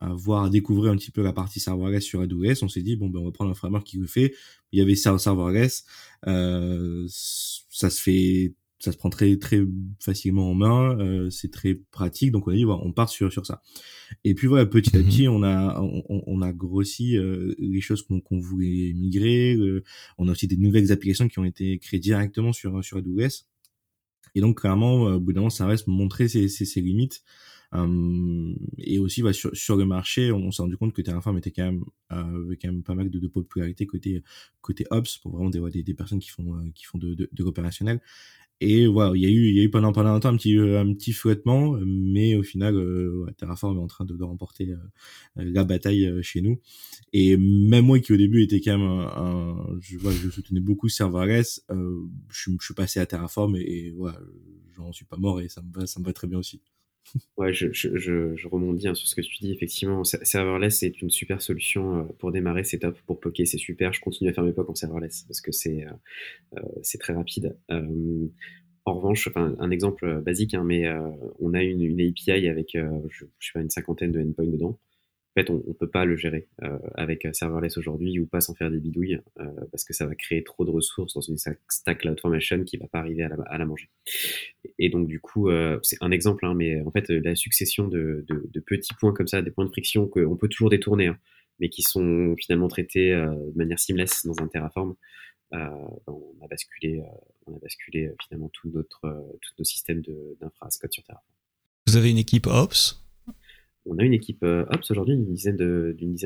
à 0.01 0.09
voir 0.14 0.44
à 0.44 0.51
découvrir 0.51 0.92
un 0.92 0.96
petit 0.96 1.11
peu 1.11 1.23
la 1.23 1.33
partie 1.33 1.61
serverless 1.61 2.05
sur 2.05 2.20
AWS. 2.20 2.62
On 2.62 2.68
s'est 2.68 2.83
dit 2.83 2.96
bon 2.96 3.09
ben 3.09 3.20
on 3.20 3.25
va 3.25 3.31
prendre 3.33 3.51
un 3.51 3.55
framework 3.55 3.87
qui 3.87 3.99
le 3.99 4.07
fait. 4.07 4.35
Il 4.73 4.79
y 4.79 4.83
avait 4.83 4.94
ça 4.96 5.16
serverless. 5.18 5.85
Euh, 6.27 7.07
ça 7.09 7.90
se 7.90 8.01
fait 8.03 8.55
ça 8.81 8.93
se 8.93 8.97
prend 8.97 9.11
très 9.11 9.37
très 9.37 9.61
facilement 10.01 10.51
en 10.51 10.55
main, 10.55 10.99
euh, 10.99 11.29
c'est 11.31 11.51
très 11.51 11.75
pratique, 11.75 12.33
donc 12.33 12.49
on 12.49 12.51
a 12.51 12.55
dit 12.55 12.64
voilà, 12.64 12.83
on 12.83 12.93
part 12.93 13.11
sur 13.11 13.31
sur 13.31 13.45
ça. 13.47 13.62
Et 14.25 14.35
puis 14.35 14.47
voilà, 14.47 14.64
petit 14.66 14.97
à 14.97 15.01
mhm. 15.01 15.07
petit, 15.07 15.29
on 15.29 15.43
a 15.43 15.81
on, 15.81 16.23
on 16.27 16.43
a 16.43 16.53
grossi 16.53 17.16
euh, 17.19 17.55
les 17.59 17.83
choses 17.83 18.03
qu'on 18.03 18.21
qu'on 18.21 18.40
voulait 18.40 18.93
migrer. 18.95 19.55
Euh, 19.55 19.85
on 20.16 20.29
a 20.29 20.33
aussi 20.33 20.49
des 20.49 20.57
nouvelles 20.57 20.90
applications 20.93 21.29
qui 21.29 21.38
ont 21.38 21.45
été 21.45 21.79
créées 21.79 22.01
directement 22.01 22.53
sur 22.53 22.83
sur 22.83 22.97
AWS. 22.97 23.47
Et 24.35 24.40
donc 24.40 24.61
clairement, 24.61 25.03
au 25.03 25.21
bout 25.21 25.33
d'un 25.33 25.40
moment, 25.40 25.51
ça 25.51 25.66
reste 25.66 25.87
montrer 25.87 26.29
ses, 26.29 26.49
ses, 26.49 26.64
ses 26.64 26.81
limites. 26.81 27.23
Hum, 27.73 28.57
et 28.79 28.99
aussi 28.99 29.23
bah, 29.23 29.33
sur, 29.33 29.57
sur 29.57 29.77
le 29.77 29.85
marché, 29.85 30.33
on, 30.33 30.51
s'est 30.51 30.62
rendu 30.62 30.77
compte 30.77 30.93
que 30.93 31.03
Terraform 31.03 31.38
était 31.38 31.53
quand 31.53 31.62
même 31.64 31.85
euh, 32.11 32.57
quand 32.61 32.66
même 32.69 32.83
pas 32.83 32.97
mal 32.97 33.11
de, 33.11 33.21
de, 33.21 33.29
popularité 33.29 33.87
côté 33.87 34.25
côté 34.61 34.87
ops 34.90 35.19
pour 35.19 35.33
vraiment 35.33 35.51
des, 35.51 35.61
des, 35.71 35.85
des 35.85 35.95
personnes 35.95 36.19
qui 36.19 36.31
font 36.31 36.69
qui 36.75 36.85
font 36.85 36.99
de, 36.99 37.14
de, 37.14 37.29
de 37.31 37.45
l'opérationnel. 37.45 38.01
Et 38.62 38.87
voilà, 38.87 39.12
il 39.16 39.23
y 39.23 39.27
a 39.27 39.31
eu, 39.31 39.49
il 39.49 39.57
y 39.57 39.61
a 39.61 39.62
eu 39.62 39.70
pendant 39.70 39.92
pendant 39.92 40.11
un 40.11 40.20
temps 40.20 40.29
un 40.29 40.37
petit 40.37 40.59
un 40.59 40.92
petit 40.92 41.12
fouettement, 41.12 41.79
mais 41.85 42.35
au 42.37 42.42
final, 42.42 42.77
euh, 42.77 43.27
Terraform 43.38 43.79
est 43.79 43.81
en 43.81 43.87
train 43.87 44.05
de, 44.05 44.23
remporter 44.23 44.70
euh, 44.70 44.77
la 45.37 45.64
bataille 45.64 46.07
euh, 46.07 46.20
chez 46.23 46.42
nous. 46.42 46.61
Et 47.14 47.37
même 47.38 47.87
moi 47.87 47.99
qui 48.01 48.12
au 48.12 48.16
début 48.18 48.42
était 48.42 48.61
quand 48.61 48.77
même 48.79 48.87
un, 48.87 49.79
je, 49.81 49.96
voilà, 49.99 50.18
je 50.18 50.29
soutenais 50.29 50.61
beaucoup 50.61 50.90
serverless, 50.90 51.64
euh, 51.70 52.03
je, 52.31 52.51
je, 52.61 52.64
suis 52.64 52.75
passé 52.75 53.01
à 53.01 53.07
Terraform 53.07 53.57
et, 53.57 53.61
et 53.61 53.90
voilà, 53.90 54.20
j'en 54.77 54.92
suis 54.92 55.07
pas 55.07 55.16
mort 55.16 55.40
et 55.40 55.49
ça 55.49 55.62
me 55.62 55.73
va, 55.73 55.87
ça 55.87 55.99
me 55.99 56.05
va 56.05 56.12
très 56.12 56.27
bien 56.27 56.38
aussi. 56.38 56.61
Ouais, 57.37 57.53
je, 57.53 57.73
je, 57.73 57.96
je, 57.96 58.49
rebondis 58.49 58.88
hein, 58.88 58.94
sur 58.94 59.09
ce 59.09 59.14
que 59.14 59.20
tu 59.20 59.38
dis. 59.40 59.53
Effectivement, 59.53 60.05
serverless, 60.05 60.79
c'est 60.79 61.01
une 61.01 61.11
super 61.11 61.40
solution 61.42 62.07
pour 62.18 62.33
démarrer, 62.33 62.64
c'est 62.64 62.79
top. 62.79 62.99
Pour 63.07 63.20
poker, 63.20 63.46
c'est 63.46 63.59
super. 63.59 63.92
Je 63.92 64.01
continue 64.01 64.31
à 64.31 64.33
faire 64.33 64.44
mes 64.44 64.53
pocs 64.53 64.68
en 64.68 64.75
serverless 64.75 65.25
parce 65.27 65.40
que 65.40 65.53
c'est 65.53 65.87
euh, 66.57 66.61
c'est 66.83 66.99
très 66.99 67.12
rapide. 67.12 67.57
Euh, 67.70 68.27
en 68.85 68.94
revanche, 68.94 69.29
enfin, 69.29 69.55
un 69.59 69.70
exemple 69.70 70.20
basique, 70.23 70.55
hein, 70.55 70.64
mais 70.64 70.87
euh, 70.87 71.01
on 71.38 71.55
a 71.55 71.62
une, 71.62 71.83
une 71.83 72.01
API 72.01 72.49
avec, 72.49 72.70
je, 72.75 73.25
je, 73.38 73.46
sais 73.46 73.53
pas, 73.53 73.61
une 73.61 73.70
cinquantaine 73.70 74.11
de 74.12 74.20
endpoints 74.20 74.46
dedans 74.46 74.79
fait, 75.42 75.50
on 75.50 75.62
ne 75.66 75.72
peut 75.72 75.88
pas 75.88 76.05
le 76.05 76.16
gérer 76.16 76.48
euh, 76.62 76.79
avec 76.94 77.26
serverless 77.33 77.76
aujourd'hui 77.79 78.18
ou 78.18 78.26
pas 78.26 78.40
sans 78.40 78.55
faire 78.55 78.70
des 78.70 78.79
bidouilles 78.79 79.20
euh, 79.38 79.44
parce 79.70 79.85
que 79.85 79.92
ça 79.92 80.07
va 80.07 80.14
créer 80.14 80.42
trop 80.44 80.64
de 80.64 80.70
ressources 80.70 81.14
dans 81.14 81.20
une 81.20 81.37
stack 81.37 81.98
CloudFormation 81.98 82.64
qui 82.64 82.76
va 82.76 82.87
pas 82.87 82.98
arriver 82.98 83.22
à 83.22 83.59
la, 83.59 83.66
manger. 83.66 83.88
Et 84.79 84.88
donc, 84.88 85.09
du 85.09 85.20
coup, 85.20 85.48
euh, 85.48 85.79
c'est 85.83 85.98
un 86.00 86.11
exemple, 86.11 86.46
hein, 86.46 86.55
mais 86.55 86.81
en 86.83 86.90
fait, 86.90 87.09
la 87.09 87.35
succession 87.35 87.88
de, 87.88 88.24
petits 88.66 88.94
points 88.94 89.12
comme 89.12 89.26
ça, 89.26 89.42
des 89.42 89.50
points 89.50 89.64
de 89.64 89.70
friction 89.70 90.07
qu'on 90.07 90.37
peut 90.37 90.48
toujours 90.48 90.70
détourner, 90.70 91.09
hein, 91.09 91.18
mais 91.59 91.68
qui 91.68 91.83
sont 91.83 92.35
finalement 92.38 92.68
traités 92.68 93.11
de 93.12 93.57
manière 93.57 93.79
seamless 93.79 94.26
dans 94.26 94.40
un 94.42 94.48
Terraform, 94.48 94.94
euh, 95.53 95.68
on 96.07 96.37
a 96.42 96.46
basculé, 96.46 97.03
on 97.46 97.57
a 97.57 97.59
basculé 97.59 98.12
finalement 98.22 98.48
tout 98.53 98.70
notre, 98.70 99.00
tous 99.42 99.53
nos 99.59 99.64
systèmes 99.64 100.03
d'infrastructure 100.40 100.92
sur 100.92 101.05
Terraform. 101.05 101.26
Vous 101.87 101.96
avez 101.96 102.11
une 102.11 102.18
équipe 102.18 102.46
Ops? 102.46 103.03
On 103.87 103.99
a 103.99 104.05
une 104.05 104.12
équipe 104.12 104.43
euh, 104.43 104.64
Ops 104.71 104.90
aujourd'hui, 104.90 105.16
d'une 105.16 105.33
dizaine 105.35 105.57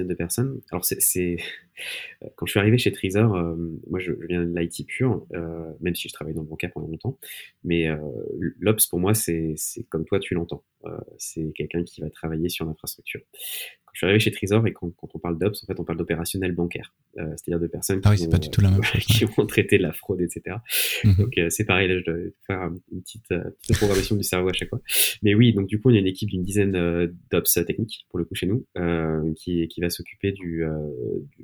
de 0.09 0.15
personnes. 0.15 0.61
Alors, 0.71 0.85
c'est, 0.85 1.37
quand 2.37 2.47
je 2.47 2.51
suis 2.51 2.61
arrivé 2.61 2.79
chez 2.79 2.93
Trésor, 2.93 3.35
euh, 3.35 3.57
moi, 3.89 4.01
je, 4.01 4.13
viens 4.29 4.45
de 4.45 4.59
l'IT 4.59 4.87
pur, 4.87 5.27
euh, 5.35 5.73
même 5.81 5.95
si 5.95 6.09
je 6.09 6.15
travaille 6.15 6.35
dans 6.35 6.43
le 6.43 6.49
bancaire 6.49 6.71
pendant 6.73 6.89
longtemps. 6.89 7.19
Mais 7.63 7.89
l'Ops, 8.61 8.87
pour 8.87 8.99
moi, 8.99 9.15
c'est 9.15 9.57
comme 9.89 10.05
toi, 10.05 10.19
tu 10.19 10.35
l'entends. 10.35 10.65
c'est 11.19 11.53
quelqu'un 11.55 11.85
qui 11.85 12.01
va 12.01 12.11
travailler 12.11 12.49
sur 12.49 12.67
l'infrastructure 12.67 13.21
je 13.95 14.01
suis 14.01 14.07
arrivé 14.07 14.19
chez 14.19 14.33
Trésor 14.33 14.67
et 14.67 14.73
quand, 14.73 14.93
on 15.01 15.19
parle 15.21 15.39
d'Ops, 15.39 15.63
en 15.63 15.67
fait, 15.67 15.79
on 15.79 15.85
parle 15.85 15.99
d'opérationnel 15.99 16.53
bancaire. 16.53 16.93
Euh, 17.17 17.33
c'est-à-dire 17.37 17.61
de 17.61 17.69
personnes 17.69 18.01
ah 18.05 18.17
qui, 18.17 18.27
vont, 19.25 19.47
traiter 19.47 19.79
de 19.79 19.85
la 19.85 19.93
fraude, 19.93 20.21
etc. 20.21 20.57
Mhm. 21.05 21.15
Donc, 21.15 21.39
euh, 21.39 21.49
c'est 21.49 21.65
pareil, 21.65 21.89
là, 21.89 22.01
je 22.01 22.05
dois 22.05 22.21
faire 22.45 22.71
une 22.91 23.03
petite, 23.03 23.31
euh, 23.31 23.45
petite, 23.63 23.77
programmation 23.77 24.17
du 24.17 24.25
cerveau 24.25 24.49
à 24.49 24.53
chaque 24.53 24.69
fois. 24.69 24.81
Mais 25.23 25.35
oui, 25.37 25.53
donc, 25.53 25.69
du 25.69 25.81
coup, 25.81 25.91
on 25.91 25.95
a 25.95 25.99
une 25.99 26.09
équipe 26.09 26.29
d'une 26.29 26.43
dizaine 26.43 26.73
d'Ops 27.31 27.55
techniques, 27.65 28.07
pour 28.11 28.19
le 28.19 28.25
coup, 28.25 28.35
chez 28.35 28.47
nous, 28.47 28.67
qui, 29.37 29.69
qui 29.69 29.81
va 29.81 29.91
s'occuper 29.91 30.33
du, 30.33 30.65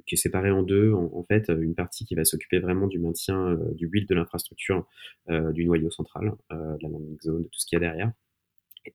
qui 0.06 0.16
est 0.16 0.18
séparée 0.18 0.50
en 0.50 0.64
deux, 0.64 0.92
en, 0.92 1.24
fait, 1.28 1.48
une 1.50 1.76
partie 1.76 2.04
qui 2.04 2.16
va 2.16 2.24
s'occuper 2.24 2.58
vraiment 2.58 2.88
du 2.88 2.98
maintien, 2.98 3.56
du 3.76 3.86
build 3.86 4.08
de 4.08 4.14
l'infrastructure, 4.16 4.88
du 5.28 5.64
noyau 5.64 5.90
central, 5.90 6.32
de 6.50 6.82
la 6.82 6.88
landing 6.88 7.20
zone, 7.22 7.42
de 7.44 7.48
tout 7.48 7.60
ce 7.60 7.66
qu'il 7.66 7.76
y 7.76 7.84
a 7.84 7.88
derrière 7.88 8.10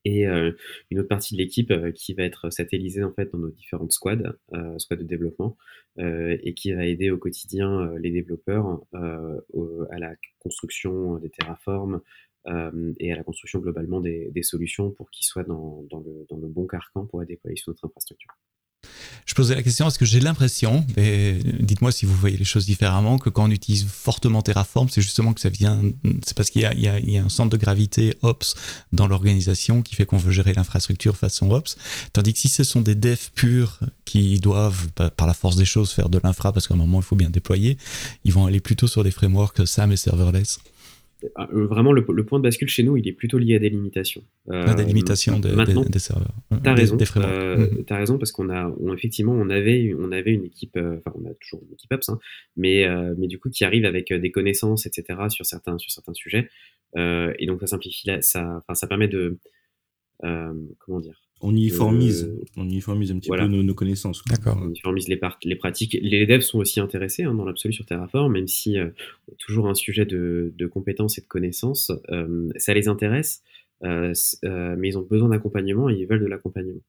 et 0.04 0.26
euh, 0.26 0.52
une 0.90 1.00
autre 1.00 1.08
partie 1.08 1.34
de 1.34 1.38
l'équipe 1.38 1.70
euh, 1.70 1.92
qui 1.92 2.14
va 2.14 2.24
être 2.24 2.50
satellisée 2.50 3.04
en 3.04 3.12
fait 3.12 3.30
dans 3.32 3.38
nos 3.38 3.50
différentes 3.50 3.92
squads, 3.92 4.34
euh, 4.54 4.78
squads 4.78 4.96
de 4.96 5.04
développement, 5.04 5.56
et 5.98 6.52
qui 6.52 6.72
va 6.72 6.84
aider 6.84 7.10
au 7.10 7.16
quotidien 7.16 7.90
les 7.98 8.10
développeurs 8.10 8.82
à 8.92 9.98
la 9.98 10.14
construction 10.40 11.16
des 11.16 11.30
terraformes 11.30 12.02
et 13.00 13.12
à 13.12 13.16
la 13.16 13.22
construction 13.22 13.60
globalement 13.60 14.02
des, 14.02 14.42
solutions 14.42 14.90
pour 14.90 15.10
qu'ils 15.10 15.24
soient 15.24 15.44
dans, 15.44 15.86
dans, 15.90 16.00
le, 16.00 16.26
dans 16.28 16.36
le 16.36 16.48
bon 16.48 16.66
carcan 16.66 17.06
pour 17.06 17.22
être 17.22 17.28
déployés 17.28 17.56
sur 17.56 17.70
notre 17.70 17.86
infrastructure. 17.86 18.36
Je 19.26 19.34
posais 19.34 19.56
la 19.56 19.62
question 19.62 19.84
parce 19.84 19.98
que 19.98 20.04
j'ai 20.04 20.20
l'impression, 20.20 20.86
et 20.96 21.38
dites-moi 21.58 21.90
si 21.90 22.06
vous 22.06 22.14
voyez 22.14 22.36
les 22.36 22.44
choses 22.44 22.64
différemment, 22.64 23.18
que 23.18 23.28
quand 23.28 23.44
on 23.44 23.50
utilise 23.50 23.84
fortement 23.84 24.40
Terraform, 24.40 24.88
c'est 24.88 25.00
justement 25.00 25.32
que 25.32 25.40
ça 25.40 25.48
vient, 25.48 25.80
c'est 26.24 26.36
parce 26.36 26.48
qu'il 26.48 26.62
y, 26.62 26.86
a, 26.88 27.24
un 27.24 27.28
centre 27.28 27.50
de 27.50 27.56
gravité 27.56 28.14
Ops 28.22 28.54
dans 28.92 29.08
l'organisation 29.08 29.82
qui 29.82 29.96
fait 29.96 30.06
qu'on 30.06 30.16
veut 30.16 30.30
gérer 30.30 30.52
l'infrastructure 30.52 31.16
façon 31.16 31.50
Ops. 31.50 31.76
Tandis 32.12 32.34
que 32.34 32.38
si 32.38 32.48
ce 32.48 32.62
sont 32.62 32.82
des 32.82 32.94
devs 32.94 33.30
purs 33.34 33.80
qui 34.04 34.38
doivent, 34.38 34.88
par 35.16 35.26
la 35.26 35.34
force 35.34 35.56
des 35.56 35.64
choses, 35.64 35.90
faire 35.90 36.08
de 36.08 36.20
l'infra 36.22 36.52
parce 36.52 36.68
qu'à 36.68 36.74
un 36.74 36.78
moment 36.78 37.00
il 37.00 37.04
faut 37.04 37.16
bien 37.16 37.30
déployer, 37.30 37.78
ils 38.24 38.32
vont 38.32 38.46
aller 38.46 38.60
plutôt 38.60 38.86
sur 38.86 39.02
des 39.02 39.10
frameworks 39.10 39.66
SAM 39.66 39.90
et 39.90 39.96
serverless. 39.96 40.60
Euh, 41.24 41.66
vraiment, 41.66 41.92
le, 41.92 42.04
point 42.04 42.38
de 42.38 42.42
bascule 42.42 42.68
chez 42.68 42.82
nous, 42.82 42.96
il 42.96 43.08
est 43.08 43.12
plutôt 43.12 43.38
lié 43.38 43.56
à 43.56 43.58
des 43.58 43.70
limitations. 43.70 44.22
Euh, 44.50 44.74
des 44.74 44.84
limitations 44.84 45.38
des, 45.38 45.48
des, 45.50 45.98
serveurs. 45.98 46.34
T'as 46.62 46.74
raison. 46.74 46.98
Euh, 47.16 47.56
mhm. 47.56 47.84
as 47.88 47.96
raison 47.96 48.18
parce 48.18 48.32
qu'on 48.32 48.50
a, 48.50 48.70
effectivement, 48.92 49.32
on 49.32 49.48
avait, 49.48 49.94
on 49.98 50.12
avait 50.12 50.32
une 50.32 50.44
équipe, 50.44 50.76
euh, 50.76 50.98
enfin, 50.98 51.16
on 51.18 51.28
a 51.28 51.34
toujours 51.34 51.62
une 51.66 51.72
équipe 51.72 51.92
Ops, 51.92 52.08
hein, 52.10 52.18
mais, 52.56 52.86
mais 53.16 53.28
du 53.28 53.38
coup, 53.38 53.48
qui 53.48 53.64
arrive 53.64 53.86
avec 53.86 54.12
des 54.12 54.30
connaissances, 54.30 54.86
etc., 54.86 55.18
sur 55.28 55.46
certains, 55.46 55.78
sur 55.78 55.90
certains 55.90 56.14
sujets. 56.14 56.48
et 56.96 57.46
donc, 57.46 57.60
ça 57.60 57.66
simplifie, 57.66 58.10
ça, 58.20 58.62
ça 58.74 58.86
permet 58.86 59.08
de, 59.08 59.38
comment 60.20 61.00
dire, 61.00 61.25
on 61.42 61.50
uniformise, 61.50 62.24
euh, 62.24 62.44
on 62.56 62.64
uniformise 62.64 63.12
un 63.12 63.18
petit 63.18 63.30
peu 63.30 63.46
nos, 63.46 63.74
connaissances. 63.74 64.22
D'accord. 64.26 64.58
On 64.60 64.68
uniformise 64.68 65.08
les, 65.08 65.20
les 65.44 65.56
pratiques. 65.56 65.96
Les 66.00 66.26
devs 66.26 66.40
sont 66.40 66.58
aussi 66.58 66.80
intéressés 66.80 67.24
hein, 67.24 67.34
dans 67.34 67.44
l'absolu 67.44 67.74
sur 67.74 67.84
Terraform, 67.84 68.32
même 68.32 68.48
si 68.48 68.78
euh, 68.78 68.88
toujours 69.38 69.68
un 69.68 69.74
sujet 69.74 70.06
de, 70.06 70.52
de 70.56 70.66
compétences 70.66 71.18
et 71.18 71.20
de 71.20 71.26
connaissances, 71.26 71.92
euh, 72.10 72.48
ça 72.56 72.72
les 72.72 72.88
intéresse, 72.88 73.42
mais 73.82 74.88
ils 74.88 74.96
ont 74.96 75.06
besoin 75.08 75.28
d'accompagnement 75.28 75.90
et 75.90 75.94
ils 75.94 76.06
veulent 76.06 76.22
de 76.22 76.26
l'accompagnement. 76.26 76.80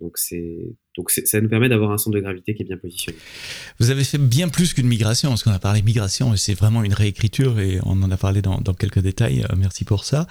donc 0.00 0.18
c'est 0.18 0.76
donc 0.94 1.10
ça 1.10 1.40
nous 1.40 1.48
permet 1.48 1.70
d'avoir 1.70 1.90
un 1.90 1.98
centre 1.98 2.16
de 2.16 2.20
gravité 2.20 2.54
qui 2.54 2.62
est 2.62 2.66
bien 2.66 2.76
positionné. 2.76 3.18
Vous 3.80 3.90
avez 3.90 4.04
fait 4.04 4.18
bien 4.18 4.50
plus 4.50 4.74
qu'une 4.74 4.86
migration, 4.86 5.30
parce 5.30 5.42
qu'on 5.42 5.52
a 5.52 5.58
parlé 5.58 5.80
migration 5.80 6.34
et 6.34 6.36
c'est 6.36 6.54
vraiment 6.54 6.84
une 6.84 6.92
réécriture 6.92 7.58
et 7.58 7.78
on 7.84 8.02
en 8.02 8.10
a 8.10 8.18
parlé 8.18 8.42
dans, 8.42 8.60
dans 8.60 8.74
quelques 8.74 9.00
détails. 9.00 9.46
merci 9.56 9.84
pour 9.86 10.04
ça. 10.04 10.26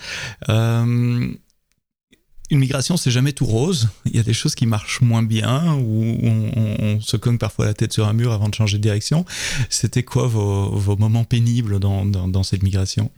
Une 2.50 2.60
migration, 2.60 2.98
c'est 2.98 3.12
jamais 3.12 3.34
tout 3.34 3.46
rose. 3.46 3.90
Il 4.06 4.16
y 4.16 4.20
a 4.20 4.24
des 4.24 4.34
choses 4.34 4.56
qui 4.56 4.66
marchent 4.66 5.02
moins 5.02 5.24
bien, 5.24 5.76
ou 5.76 6.18
on, 6.24 7.00
se 7.02 7.18
cogne 7.18 7.38
parfois 7.38 7.66
la 7.66 7.74
tête 7.74 7.94
sur 7.94 8.08
un 8.08 8.14
mur 8.14 8.32
avant 8.32 8.50
de 8.50 8.56
changer 8.56 8.78
de 8.78 8.84
direction. 8.84 9.26
C'était 9.70 10.04
quoi 10.04 10.28
vos, 10.28 10.96
moments 10.98 11.26
pénibles 11.26 11.80
dans, 11.80 12.44
cette 12.44 12.64
migration? 12.64 13.12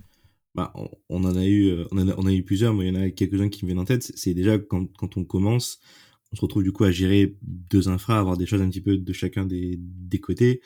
Bah, 0.55 0.73
on, 1.09 1.23
en 1.23 1.35
a 1.35 1.45
eu, 1.45 1.69
euh, 1.69 1.85
on, 1.91 2.25
a, 2.25 2.33
eu 2.33 2.43
plusieurs, 2.43 2.73
mais 2.73 2.87
il 2.87 2.93
y 2.93 2.97
en 2.97 3.01
a 3.01 3.09
quelques-uns 3.11 3.49
qui 3.49 3.65
me 3.65 3.69
viennent 3.69 3.79
en 3.79 3.85
tête. 3.85 4.11
C'est 4.15 4.33
déjà 4.33 4.57
quand, 4.57 4.87
on 5.15 5.23
commence, 5.23 5.79
on 6.33 6.35
se 6.35 6.41
retrouve 6.41 6.63
du 6.63 6.71
coup 6.71 6.83
à 6.83 6.91
gérer 6.91 7.35
deux 7.43 7.87
infras, 7.87 8.19
avoir 8.19 8.35
des 8.35 8.47
choses 8.47 8.61
un 8.61 8.69
petit 8.69 8.81
peu 8.81 8.97
de 8.97 9.13
chacun 9.13 9.45
des 9.45 10.19
côtés. 10.19 10.61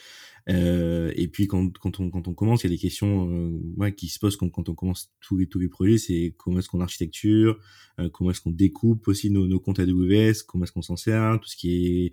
Euh, 0.49 1.11
et 1.15 1.27
puis 1.27 1.47
quand, 1.47 1.77
quand, 1.77 1.99
on, 1.99 2.09
quand 2.09 2.27
on 2.27 2.33
commence, 2.33 2.63
il 2.63 2.67
y 2.67 2.73
a 2.73 2.75
des 2.75 2.81
questions 2.81 3.29
euh, 3.29 3.59
ouais, 3.77 3.93
qui 3.93 4.09
se 4.09 4.19
posent 4.19 4.35
quand, 4.35 4.49
quand 4.49 4.69
on 4.69 4.75
commence 4.75 5.11
tous 5.21 5.37
les, 5.37 5.47
tous 5.47 5.59
les 5.59 5.69
projets, 5.69 5.97
c'est 5.97 6.35
comment 6.37 6.59
est-ce 6.59 6.69
qu'on 6.69 6.81
architecture, 6.81 7.59
euh, 7.99 8.09
comment 8.09 8.31
est-ce 8.31 8.41
qu'on 8.41 8.51
découpe 8.51 9.07
aussi 9.07 9.29
nos, 9.29 9.47
nos 9.47 9.59
comptes 9.59 9.79
AWS, 9.79 10.43
comment 10.47 10.65
est-ce 10.65 10.73
qu'on 10.73 10.81
s'en 10.81 10.97
sert, 10.97 11.39
tout 11.41 11.47
ce 11.47 11.55
qui 11.55 12.05
est 12.05 12.11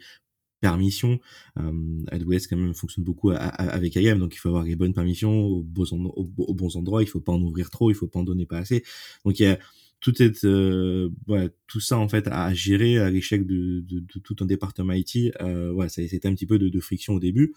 permission. 0.60 1.18
Euh, 1.58 2.04
AWS 2.12 2.46
quand 2.48 2.56
même 2.56 2.74
fonctionne 2.74 3.04
beaucoup 3.04 3.30
avec 3.30 3.96
IAM, 3.96 4.18
donc 4.18 4.34
il 4.34 4.38
faut 4.38 4.48
avoir 4.48 4.64
les 4.64 4.76
bonnes 4.76 4.92
permissions 4.92 5.32
aux 5.32 5.62
bons, 5.62 5.90
aux, 5.92 6.54
bons 6.54 6.76
endroits, 6.76 7.02
il 7.02 7.06
faut 7.06 7.20
pas 7.20 7.32
en 7.32 7.40
ouvrir 7.40 7.70
trop, 7.70 7.90
il 7.90 7.94
faut 7.94 8.08
pas 8.08 8.20
en 8.20 8.24
donner 8.24 8.46
pas 8.46 8.58
assez. 8.58 8.84
Donc 9.24 9.40
il 9.40 9.44
y 9.44 9.46
a 9.46 9.58
tout 10.00 10.22
est 10.22 10.44
euh, 10.44 11.10
ouais, 11.28 11.50
tout 11.66 11.80
ça 11.80 11.98
en 11.98 12.08
fait 12.08 12.26
à 12.28 12.52
gérer 12.54 12.98
à 12.98 13.10
l'échec 13.10 13.46
de, 13.46 13.80
de, 13.80 14.00
de, 14.00 14.18
tout 14.20 14.36
un 14.40 14.46
département 14.46 14.94
IT 14.94 15.32
euh, 15.42 15.70
ouais 15.72 15.90
ça 15.90 16.00
c'était 16.08 16.26
un 16.26 16.34
petit 16.34 16.46
peu 16.46 16.58
de, 16.58 16.70
de, 16.70 16.80
friction 16.80 17.14
au 17.14 17.20
début 17.20 17.52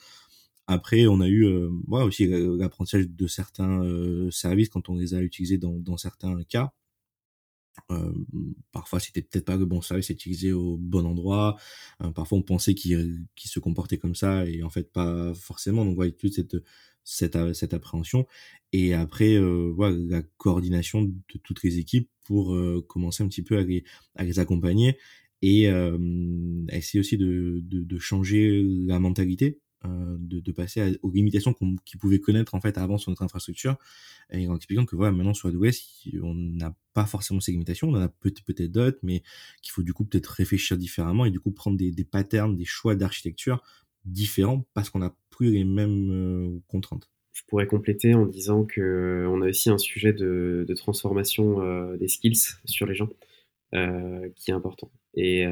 après, 0.68 1.08
on 1.08 1.20
a 1.20 1.28
eu 1.28 1.46
euh, 1.46 1.70
aussi 1.90 2.28
l'apprentissage 2.28 3.10
de 3.10 3.28
certains 3.28 3.84
euh, 3.84 4.32
services 4.32 4.70
quand 4.70 4.90
on 4.90 4.96
les 4.96 5.14
a 5.14 5.22
utilisés 5.22 5.58
dans, 5.58 5.74
dans 5.74 5.98
certains 5.98 6.42
cas. 6.44 6.74
Euh, 7.92 8.14
parfois, 8.72 9.00
c'était 9.00 9.22
peut-être 9.22 9.46
pas 9.46 9.58
le 9.58 9.66
bon 9.66 9.82
service 9.82 10.10
utilisé 10.10 10.54
au 10.54 10.78
bon 10.78 11.06
endroit. 11.06 11.58
Euh, 12.02 12.12
parfois, 12.12 12.38
on 12.38 12.44
pensait 12.44 12.76
qu'il 12.76 13.26
se 13.38 13.60
comportait 13.60 13.98
comme 13.98 14.16
ça 14.16 14.46
et 14.46 14.64
en 14.64 14.70
fait 14.70 14.92
pas 14.92 15.34
forcément. 15.34 15.84
Donc, 15.84 15.96
voilà, 15.96 16.12
toute 16.12 16.34
cette, 16.34 16.56
cette, 17.04 17.54
cette 17.54 17.74
appréhension. 17.74 18.26
Et 18.72 18.94
après, 18.94 19.38
voilà, 19.72 19.98
la 19.98 20.22
coordination 20.38 21.04
de 21.04 21.14
toutes 21.44 21.64
les 21.64 21.78
équipes 21.78 22.10
pour 22.24 22.56
commencer 22.88 23.24
un 23.24 23.28
petit 23.28 23.44
peu 23.44 23.58
à 23.58 23.64
les, 23.64 23.84
à 24.16 24.24
les 24.24 24.40
accompagner 24.40 24.98
et 25.42 25.64
essayer 26.72 27.00
aussi 27.00 27.18
de, 27.18 27.60
de, 27.64 27.84
de 27.84 28.00
changer 28.00 28.64
la 28.64 29.00
mentalité 29.00 29.60
euh, 29.60 29.63
de, 29.86 30.40
de, 30.40 30.52
passer 30.52 30.98
aux 31.02 31.12
limitations 31.12 31.54
qu'ils 31.86 32.00
pouvaient 32.00 32.20
connaître 32.20 32.56
en 32.56 32.62
fait 32.62 32.78
avant 32.78 32.98
sur 32.98 33.12
notre 33.12 33.24
infrastructure. 33.24 33.78
Et 34.32 34.48
en 34.48 34.56
expliquant 34.56 34.86
que 34.86 34.96
voilà 34.96 35.12
maintenant 35.12 35.34
sur 35.34 35.50
AWS 35.50 35.74
on 36.22 36.34
n'a 36.34 36.76
pas 36.94 37.06
forcément 37.06 37.40
ces 37.40 37.52
limitations. 37.52 37.90
On 37.90 37.96
en 37.96 38.02
a 38.02 38.08
peut-être 38.08 38.72
d'autres 38.72 39.00
mais 39.04 39.22
qu'il 39.62 39.72
faut 39.72 39.84
du 39.84 39.94
coup 39.94 40.06
peut-être 40.06 40.28
réfléchir 40.28 40.78
différemment 40.78 41.26
et 41.26 41.32
du 41.32 41.40
coup 41.40 41.52
prendre 41.52 41.78
des, 41.78 41.92
patterns 42.04 42.56
des 42.56 42.66
choix 42.66 42.96
d'architecture 42.96 43.62
différents 44.06 44.66
parce 44.74 44.90
qu'on 44.90 45.00
n'a 45.00 45.16
plus 45.30 45.52
les 45.52 45.64
mêmes 45.64 46.12
euh, 46.12 46.60
contraintes. 46.68 47.10
Je 47.34 47.42
pourrais 47.48 47.66
compléter 47.66 48.14
en 48.14 48.26
disant 48.26 48.64
que 48.64 49.26
on 49.28 49.42
a 49.42 49.50
aussi 49.50 49.70
un 49.70 49.78
sujet 49.78 50.14
de, 50.14 50.66
transformation 50.76 51.62
euh, 51.62 51.98
des 51.98 52.08
skills 52.08 52.56
sur 52.66 52.86
les 52.86 52.94
gens 52.94 53.10
euh, 53.74 54.30
qui 54.36 54.52
est 54.52 54.54
important. 54.54 54.92
Et, 55.16 55.46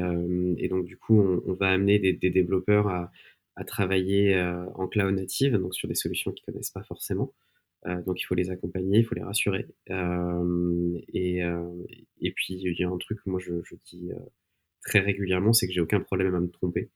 donc 0.68 0.84
du 0.84 0.96
coup, 0.96 1.20
on, 1.46 1.52
va 1.54 1.70
amener 1.70 1.98
des 1.98 2.30
développeurs 2.30 2.88
à, 2.88 3.12
à 3.56 3.64
travailler 3.64 4.34
euh, 4.34 4.64
en 4.74 4.88
cloud 4.88 5.14
native, 5.14 5.56
donc 5.56 5.74
sur 5.74 5.88
des 5.88 5.94
solutions 5.94 6.32
qu'ils 6.32 6.44
connaissent 6.44 6.70
pas 6.70 6.82
forcément. 6.84 7.34
Euh, 7.86 8.00
donc 8.02 8.20
il 8.20 8.24
faut 8.24 8.34
les 8.34 8.50
accompagner, 8.50 9.00
il 9.00 9.04
faut 9.04 9.14
les 9.14 9.22
rassurer. 9.22 9.66
Euh, 9.90 10.98
et, 11.12 11.40
et 12.20 12.32
puis 12.32 12.54
il 12.54 12.78
y 12.78 12.84
a 12.84 12.88
un 12.88 12.98
truc 12.98 13.18
que 13.22 13.30
moi 13.30 13.40
je, 13.40 13.52
je 13.64 13.74
dis 13.86 14.10
très 14.84 15.00
régulièrement, 15.00 15.52
c'est 15.52 15.66
que 15.66 15.72
j'ai 15.72 15.80
aucun 15.80 16.00
problème 16.00 16.34
à 16.34 16.40
me 16.40 16.48
tromper. 16.48 16.90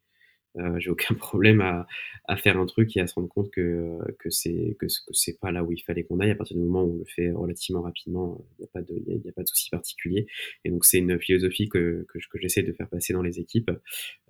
Euh, 0.58 0.78
j'ai 0.78 0.90
aucun 0.90 1.14
problème 1.14 1.60
à, 1.60 1.86
à, 2.24 2.36
faire 2.36 2.58
un 2.58 2.66
truc 2.66 2.96
et 2.96 3.00
à 3.00 3.06
se 3.06 3.14
rendre 3.14 3.28
compte 3.28 3.50
que, 3.50 3.98
que 4.18 4.30
c'est 4.30 4.76
que, 4.78 4.86
que 4.86 5.12
c'est 5.12 5.38
pas 5.38 5.52
là 5.52 5.64
où 5.64 5.72
il 5.72 5.82
fallait 5.82 6.04
qu'on 6.04 6.20
aille. 6.20 6.30
À 6.30 6.34
partir 6.34 6.56
du 6.56 6.62
moment 6.62 6.84
où 6.84 6.94
on 6.94 6.98
le 6.98 7.04
fait 7.04 7.30
relativement 7.30 7.82
rapidement 7.82 8.44
il 8.58 8.62
n'y 8.62 8.64
a 8.64 8.70
pas 8.72 8.82
de 8.82 8.94
il 8.94 9.22
y, 9.24 9.28
a, 9.28 9.32
pas 9.32 9.42
de 9.42 9.48
souci 9.48 9.70
particulier. 9.70 10.26
Et 10.64 10.70
donc 10.70 10.84
c'est 10.84 10.98
une 10.98 11.18
philosophie 11.18 11.68
que, 11.68 12.06
que, 12.08 12.18
j'essaie 12.34 12.62
de 12.62 12.72
faire 12.72 12.88
passer 12.88 13.12
dans 13.12 13.22
les 13.22 13.38
équipes. 13.38 13.70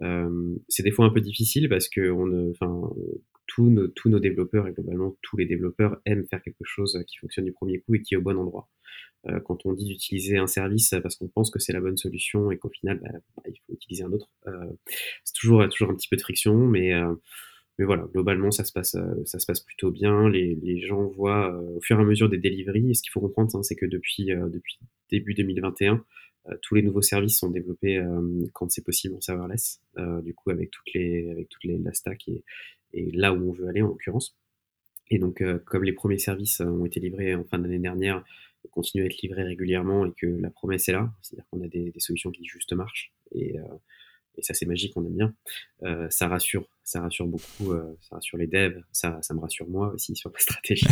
Euh, 0.02 0.56
c'est 0.68 0.82
des 0.82 0.90
fois 0.90 1.06
un 1.06 1.10
peu 1.10 1.20
difficile 1.20 1.68
parce 1.68 1.88
que 1.88 2.10
on 2.10 2.50
enfin 2.50 2.90
tous 3.46 3.70
nos, 3.70 3.88
tous 3.88 4.08
nos 4.08 4.18
développeurs 4.18 4.66
et 4.66 4.72
globalement 4.72 5.16
tous 5.22 5.36
les 5.36 5.46
développeurs 5.46 6.00
aiment 6.04 6.26
faire 6.28 6.42
quelque 6.42 6.64
chose 6.64 7.02
qui 7.06 7.16
fonctionne 7.18 7.44
du 7.44 7.52
premier 7.52 7.78
coup 7.80 7.94
et 7.94 8.02
qui 8.02 8.14
est 8.14 8.16
au 8.16 8.22
bon 8.22 8.36
endroit 8.36 8.68
quand 9.44 9.66
on 9.66 9.72
dit 9.72 9.84
d'utiliser 9.86 10.36
un 10.38 10.46
service 10.46 10.94
parce 11.02 11.16
qu'on 11.16 11.28
pense 11.28 11.50
que 11.50 11.58
c'est 11.58 11.72
la 11.72 11.80
bonne 11.80 11.96
solution 11.96 12.50
et 12.50 12.58
qu'au 12.58 12.68
final 12.68 13.00
bah, 13.02 13.10
bah, 13.36 13.42
il 13.46 13.58
faut 13.66 13.72
utiliser 13.72 14.04
un 14.04 14.12
autre. 14.12 14.28
Euh, 14.46 14.66
c'est 15.24 15.34
toujours 15.34 15.68
toujours 15.68 15.90
un 15.90 15.94
petit 15.94 16.08
peu 16.08 16.16
de 16.16 16.22
friction, 16.22 16.54
mais 16.54 16.94
euh, 16.94 17.14
mais 17.78 17.84
voilà, 17.84 18.06
globalement 18.12 18.50
ça 18.50 18.64
se 18.64 18.72
passe 18.72 18.96
ça 19.24 19.38
se 19.38 19.46
passe 19.46 19.60
plutôt 19.60 19.90
bien. 19.90 20.28
Les, 20.28 20.54
les 20.62 20.80
gens 20.80 21.06
voient 21.08 21.54
au 21.76 21.80
fur 21.80 21.98
et 21.98 22.02
à 22.02 22.04
mesure 22.04 22.28
des 22.28 22.38
deliveries. 22.38 22.90
Et 22.90 22.94
ce 22.94 23.02
qu'il 23.02 23.10
faut 23.12 23.20
comprendre, 23.20 23.54
hein, 23.54 23.62
c'est 23.62 23.76
que 23.76 23.86
depuis 23.86 24.26
depuis 24.26 24.78
début 25.10 25.34
2021 25.34 26.04
tous 26.62 26.76
les 26.76 26.82
nouveaux 26.82 27.02
services 27.02 27.38
sont 27.38 27.50
développés 27.50 28.00
quand 28.52 28.70
c'est 28.70 28.84
possible 28.84 29.16
en 29.16 29.20
serverless, 29.20 29.80
du 30.22 30.32
coup 30.32 30.50
avec 30.50 30.70
toutes 30.70 30.92
les 30.94 31.28
avec 31.30 31.48
toutes 31.48 31.64
les 31.64 31.78
la 31.78 31.92
stack 31.92 32.28
et, 32.28 32.44
et 32.94 33.10
là 33.10 33.32
où 33.32 33.48
on 33.48 33.52
veut 33.52 33.68
aller 33.68 33.82
en 33.82 33.88
l'occurrence. 33.88 34.36
Et 35.08 35.18
donc, 35.18 35.42
comme 35.64 35.84
les 35.84 35.92
premiers 35.92 36.18
services 36.18 36.60
ont 36.60 36.84
été 36.84 36.98
livrés 36.98 37.34
en 37.34 37.44
fin 37.44 37.58
d'année 37.58 37.78
dernière, 37.78 38.24
continuer 38.70 39.04
à 39.04 39.06
être 39.06 39.20
livré 39.22 39.42
régulièrement 39.42 40.06
et 40.06 40.12
que 40.16 40.26
la 40.26 40.50
promesse 40.50 40.88
est 40.88 40.92
là, 40.92 41.10
c'est-à-dire 41.22 41.44
qu'on 41.50 41.62
a 41.62 41.68
des, 41.68 41.92
solutions 41.98 42.30
qui 42.30 42.44
juste 42.44 42.72
marchent 42.72 43.12
et, 43.32 43.58
euh, 43.58 43.62
et 44.38 44.42
ça 44.42 44.54
c'est 44.54 44.66
magique, 44.66 44.92
on 44.96 45.04
aime 45.06 45.16
bien. 45.16 45.34
Euh, 45.82 46.06
ça 46.10 46.28
rassure, 46.28 46.68
ça 46.84 47.00
rassure 47.00 47.26
beaucoup, 47.26 47.72
euh, 47.72 47.96
ça 48.00 48.16
rassure 48.16 48.38
les 48.38 48.46
devs, 48.46 48.82
ça, 48.92 49.18
ça 49.22 49.34
me 49.34 49.40
rassure 49.40 49.68
moi 49.68 49.92
aussi 49.94 50.14
sur 50.14 50.30
la 50.30 50.38
stratégie. 50.40 50.86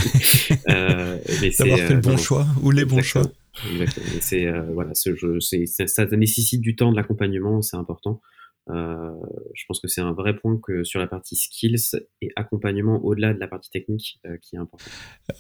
D'avoir 0.66 1.78
fait 1.78 1.94
le 1.94 2.00
bon 2.00 2.16
choix 2.16 2.46
ou 2.62 2.70
les 2.70 2.84
bons 2.84 3.02
choix. 3.02 3.30
Exactement. 3.70 4.06
C'est 4.20 4.50
voilà, 4.72 4.94
ce 4.94 5.14
jeu, 5.14 5.40
c'est 5.40 5.66
ça, 5.66 5.86
ça 5.86 6.04
nécessite 6.16 6.60
du 6.60 6.74
temps, 6.74 6.90
de 6.90 6.96
l'accompagnement, 6.96 7.62
c'est 7.62 7.76
important. 7.76 8.20
Euh, 8.70 9.10
je 9.52 9.64
pense 9.68 9.78
que 9.78 9.88
c'est 9.88 10.00
un 10.00 10.12
vrai 10.12 10.34
point 10.34 10.58
que 10.58 10.84
sur 10.84 10.98
la 10.98 11.06
partie 11.06 11.36
skills 11.36 12.00
et 12.22 12.30
accompagnement 12.34 13.04
au-delà 13.04 13.34
de 13.34 13.38
la 13.38 13.46
partie 13.46 13.68
technique 13.70 14.20
euh, 14.24 14.38
qui 14.40 14.56
est 14.56 14.58
important. 14.58 14.90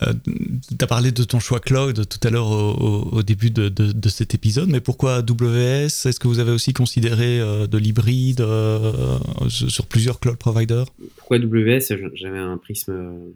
Euh, 0.02 0.12
tu 0.26 0.76
as 0.84 0.86
parlé 0.86 1.10
de 1.10 1.24
ton 1.24 1.40
choix 1.40 1.58
cloud 1.58 2.06
tout 2.06 2.18
à 2.26 2.30
l'heure 2.30 2.50
au, 2.50 3.22
début 3.22 3.50
de, 3.50 3.68
de, 3.68 4.08
cet 4.10 4.34
épisode, 4.34 4.68
mais 4.68 4.80
pourquoi 4.80 5.16
AWS 5.16 5.86
Est-ce 5.86 6.20
que 6.20 6.28
vous 6.28 6.38
avez 6.38 6.50
aussi 6.50 6.74
considéré 6.74 7.38
de 7.38 7.78
l'hybride 7.78 8.44
sur 9.48 9.86
plusieurs 9.86 10.20
cloud 10.20 10.36
providers? 10.36 10.86
Pourquoi 11.16 11.38
AWS 11.38 11.80
J'avais 12.14 12.38
un 12.38 12.58
prisme 12.58 13.32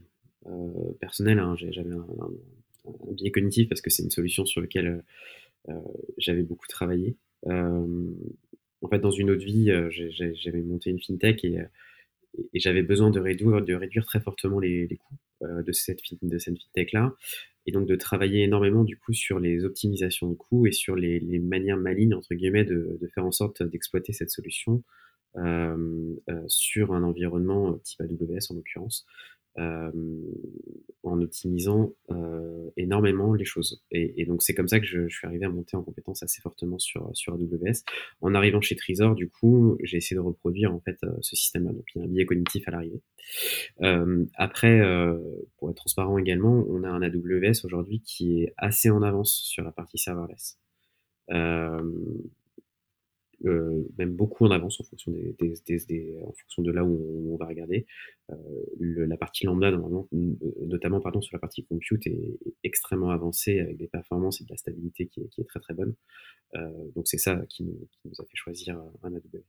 personnel, 1.00 1.38
hein, 1.38 1.54
j'avais 1.56 1.92
un, 1.92 2.06
un, 2.20 3.12
biais 3.12 3.30
cognitif 3.30 3.68
parce 3.68 3.80
que 3.80 3.90
c'est 3.90 4.02
une 4.02 4.10
solution 4.10 4.44
sur 4.44 4.60
laquelle 4.60 5.02
j'avais 6.18 6.42
beaucoup 6.42 6.66
travaillé. 6.68 7.16
Euh, 7.46 8.12
en 8.82 8.88
fait, 8.88 9.00
dans 9.00 9.10
une 9.10 9.30
autre 9.30 9.44
vie, 9.44 9.70
euh, 9.70 9.88
j'avais 9.90 10.62
monté 10.62 10.90
une 10.90 11.00
fintech 11.00 11.44
et, 11.44 11.58
et 12.54 12.60
j'avais 12.60 12.82
besoin 12.82 13.10
de 13.10 13.20
réduire, 13.20 14.06
très 14.06 14.20
fortement 14.20 14.58
les, 14.58 14.88
coûts 14.96 15.16
euh, 15.42 15.62
de 15.62 15.72
cette, 15.72 16.00
fintech-là, 16.02 17.14
et 17.66 17.72
donc 17.72 17.86
de 17.86 17.96
travailler 17.96 18.42
énormément 18.42 18.84
du 18.84 18.96
coup 18.96 19.12
sur 19.12 19.38
les 19.38 19.64
optimisations 19.64 20.28
de 20.30 20.34
coûts 20.34 20.66
et 20.66 20.72
sur 20.72 20.96
les, 20.96 21.20
manières 21.38 21.76
malignes 21.76 22.14
entre 22.14 22.34
guillemets 22.34 22.64
de, 22.64 22.98
faire 23.14 23.24
en 23.24 23.32
sorte 23.32 23.62
d'exploiter 23.62 24.12
cette 24.12 24.30
solution 24.30 24.82
euh, 25.36 26.14
euh, 26.30 26.42
sur 26.46 26.94
un 26.94 27.02
environnement 27.02 27.78
type 27.84 28.00
AWS 28.00 28.50
en 28.50 28.54
l'occurrence, 28.54 29.06
euh, 29.06 29.37
en 29.56 31.20
optimisant 31.20 31.92
énormément 32.76 33.34
les 33.34 33.44
choses. 33.44 33.82
Et, 33.90 34.24
donc 34.26 34.42
c'est 34.42 34.54
comme 34.54 34.68
ça 34.68 34.78
que 34.78 34.86
je, 34.86 35.08
suis 35.08 35.26
arrivé 35.26 35.46
à 35.46 35.48
monter 35.48 35.76
en 35.76 35.82
compétence 35.82 36.22
assez 36.22 36.40
fortement 36.40 36.78
sur, 36.78 37.10
sur 37.14 37.34
AWS. 37.34 37.82
En 38.20 38.34
arrivant 38.34 38.60
chez 38.60 38.76
Trésor, 38.76 39.14
du 39.14 39.28
coup, 39.28 39.76
j'ai 39.82 39.96
essayé 39.96 40.16
de 40.16 40.20
reproduire 40.20 40.72
en 40.72 40.80
fait 40.80 40.98
ce 41.20 41.36
système-là. 41.36 41.72
Donc 41.72 41.84
il 41.94 41.98
y 41.98 42.02
a 42.02 42.04
un 42.04 42.08
biais 42.08 42.26
cognitif 42.26 42.68
à 42.68 42.70
l'arrivée. 42.70 43.02
Après, 44.34 44.80
pour 45.56 45.70
être 45.70 45.76
transparent 45.76 46.18
également, 46.18 46.64
on 46.68 46.84
a 46.84 46.88
un 46.88 47.02
AWS 47.02 47.64
aujourd'hui 47.64 48.00
qui 48.00 48.42
est 48.42 48.54
assez 48.56 48.90
en 48.90 49.02
avance 49.02 49.32
sur 49.32 49.64
la 49.64 49.72
partie 49.72 49.98
serverless. 49.98 50.58
Même 53.44 54.14
beaucoup 54.14 54.46
en 54.46 54.50
avance 54.50 54.80
en 54.80 54.84
fonction, 54.84 55.12
de 55.12 56.70
là 56.72 56.84
où 56.84 57.32
on, 57.32 57.36
va 57.36 57.46
regarder. 57.46 57.86
Le, 58.78 59.04
la 59.04 59.16
partie 59.16 59.46
lambda, 59.46 59.70
normalement, 59.70 60.08
notamment 60.66 61.00
pardon, 61.00 61.20
sur 61.20 61.34
la 61.36 61.40
partie 61.40 61.64
compute, 61.64 62.06
est, 62.06 62.38
extrêmement 62.64 63.10
avancée 63.10 63.60
avec 63.60 63.76
des 63.76 63.86
performances 63.86 64.40
et 64.40 64.44
de 64.44 64.50
la 64.50 64.56
stabilité 64.56 65.06
qui 65.06 65.20
est, 65.20 65.28
qui 65.28 65.40
est 65.40 65.44
très 65.44 65.60
très 65.60 65.74
bonne. 65.74 65.94
Euh, 66.56 66.70
donc 66.96 67.06
c'est 67.06 67.18
ça 67.18 67.36
qui 67.48 67.64
nous, 67.64 67.88
qui 67.90 68.08
nous, 68.08 68.14
a 68.18 68.24
fait 68.24 68.36
choisir 68.36 68.78
un 69.02 69.14
AWS. 69.14 69.44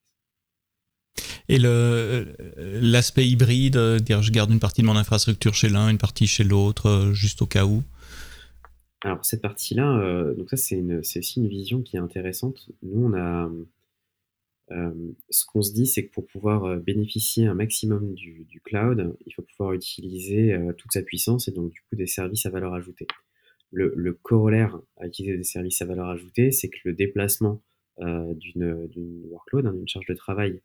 Et 1.48 1.58
l'aspect 1.58 3.28
hybride, 3.28 3.78
dire 4.02 4.22
je 4.22 4.32
garde 4.32 4.52
une 4.52 4.60
partie 4.60 4.82
de 4.82 4.88
mon 4.88 4.96
infrastructure 4.96 5.56
chez 5.56 5.70
l'un, 5.70 5.90
une 5.90 5.98
partie 5.98 6.28
chez 6.28 6.44
l'autre, 6.44 7.12
juste 7.14 7.42
au 7.42 7.48
cas 7.48 7.66
où? 7.66 7.84
Alors 9.02 9.26
cette 9.26 9.42
partie-là, 9.42 10.34
donc 10.38 10.50
ça 10.52 10.58
c'est 10.58 10.84
aussi 11.18 11.40
une 11.40 11.48
vision 11.48 11.82
qui 11.82 11.96
est 11.96 12.00
intéressante. 12.00 12.70
Nous 12.84 13.04
on 13.04 13.14
a 13.14 13.50
ce 15.30 15.46
qu'on 15.46 15.62
se 15.62 15.74
dit, 15.74 15.88
c'est 15.88 16.06
que 16.06 16.12
pour 16.12 16.28
pouvoir 16.28 16.78
bénéficier 16.78 17.48
un 17.48 17.54
maximum 17.54 18.14
du, 18.14 18.62
cloud, 18.64 19.16
il 19.26 19.34
faut 19.34 19.42
pouvoir 19.42 19.74
utiliser 19.74 20.56
toute 20.78 20.92
sa 20.92 21.02
puissance 21.02 21.48
et 21.48 21.52
donc 21.52 21.72
du 21.72 21.82
coup 21.82 21.96
des 21.96 22.08
services 22.08 22.46
à 22.46 22.50
valeur 22.50 22.74
ajoutée. 22.74 23.08
Le, 23.72 24.14
corollaire 24.14 24.80
à 24.98 25.08
utiliser 25.08 25.38
des 25.38 25.44
services 25.44 25.82
à 25.82 25.86
valeur 25.86 26.08
ajoutée, 26.08 26.52
c'est 26.52 26.70
que 26.70 26.80
le 26.86 26.94
déplacement 26.94 27.62
d'une 28.00 29.24
workload, 29.30 29.66
hein, 29.66 29.74
d'une 29.74 29.88
charge 29.88 30.06
de 30.08 30.14
travail 30.14 30.62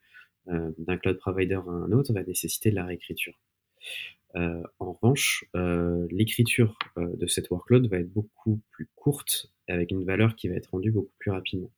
d'un 0.47 0.99
cloud 0.99 1.17
provider 1.19 1.55
à 1.55 1.71
un 1.71 1.93
autre 1.93 2.13
va 2.13 2.23
nécessiter 2.23 2.71
de 2.71 2.75
la 2.75 2.85
réécriture. 2.85 3.41
en 4.35 4.93
revanche, 4.93 5.47
l'écriture 6.11 6.79
de 6.97 7.27
cette 7.27 7.49
workload 7.49 7.89
va 7.89 7.99
être 7.99 8.13
beaucoup 8.13 8.61
plus 8.71 8.89
courte 8.95 9.51
avec 9.69 9.91
une 9.91 10.05
valeur 10.05 10.37
qui 10.37 10.49
va 10.49 10.57
être 10.57 10.71
rendue 10.73 10.91
beaucoup 10.91 11.15
plus 11.19 11.31
rapidement. 11.31 11.71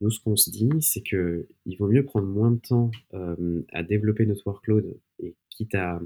Nous, 0.00 0.10
ce 0.10 0.20
qu'on 0.20 0.36
se 0.36 0.50
dit, 0.50 0.70
c'est 0.80 1.02
que 1.02 1.48
il 1.66 1.76
vaut 1.76 1.88
mieux 1.88 2.04
prendre 2.04 2.28
moins 2.28 2.52
de 2.52 2.60
temps 2.60 2.90
euh, 3.14 3.62
à 3.72 3.82
développer 3.82 4.26
notre 4.26 4.46
workload 4.46 4.96
et 5.18 5.34
quitte 5.50 5.74
à 5.74 6.00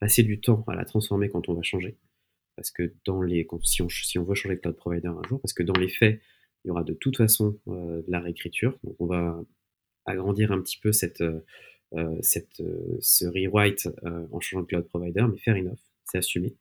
passer 0.00 0.22
du 0.22 0.40
temps 0.40 0.64
à 0.66 0.74
la 0.74 0.84
transformer 0.84 1.28
quand 1.30 1.48
on 1.48 1.54
va 1.54 1.62
changer. 1.62 1.96
Parce 2.56 2.70
que 2.70 2.92
dans 3.06 3.22
les, 3.22 3.46
si, 3.62 3.82
on, 3.82 3.88
si 3.88 4.18
on 4.18 4.24
veut 4.24 4.34
changer 4.34 4.56
de 4.56 4.60
cloud 4.60 4.76
provider 4.76 5.08
un 5.08 5.22
jour, 5.28 5.40
parce 5.40 5.54
que 5.54 5.62
dans 5.62 5.78
les 5.78 5.88
faits, 5.88 6.20
il 6.64 6.68
y 6.68 6.70
aura 6.70 6.84
de 6.84 6.92
toute 6.92 7.16
façon 7.16 7.58
euh, 7.68 8.02
de 8.02 8.10
la 8.10 8.20
réécriture. 8.20 8.78
Donc, 8.84 8.96
on 8.98 9.06
va 9.06 9.40
agrandir 10.04 10.52
un 10.52 10.60
petit 10.60 10.78
peu 10.78 10.92
cette, 10.92 11.22
euh, 11.22 12.18
cette, 12.20 12.62
ce 13.00 13.26
rewrite 13.26 13.88
en 14.04 14.40
changeant 14.40 14.62
de 14.62 14.66
cloud 14.66 14.86
provider, 14.88 15.24
mais 15.30 15.38
faire 15.38 15.56
offre, 15.72 15.84
c'est 16.04 16.18
assumé. 16.18 16.56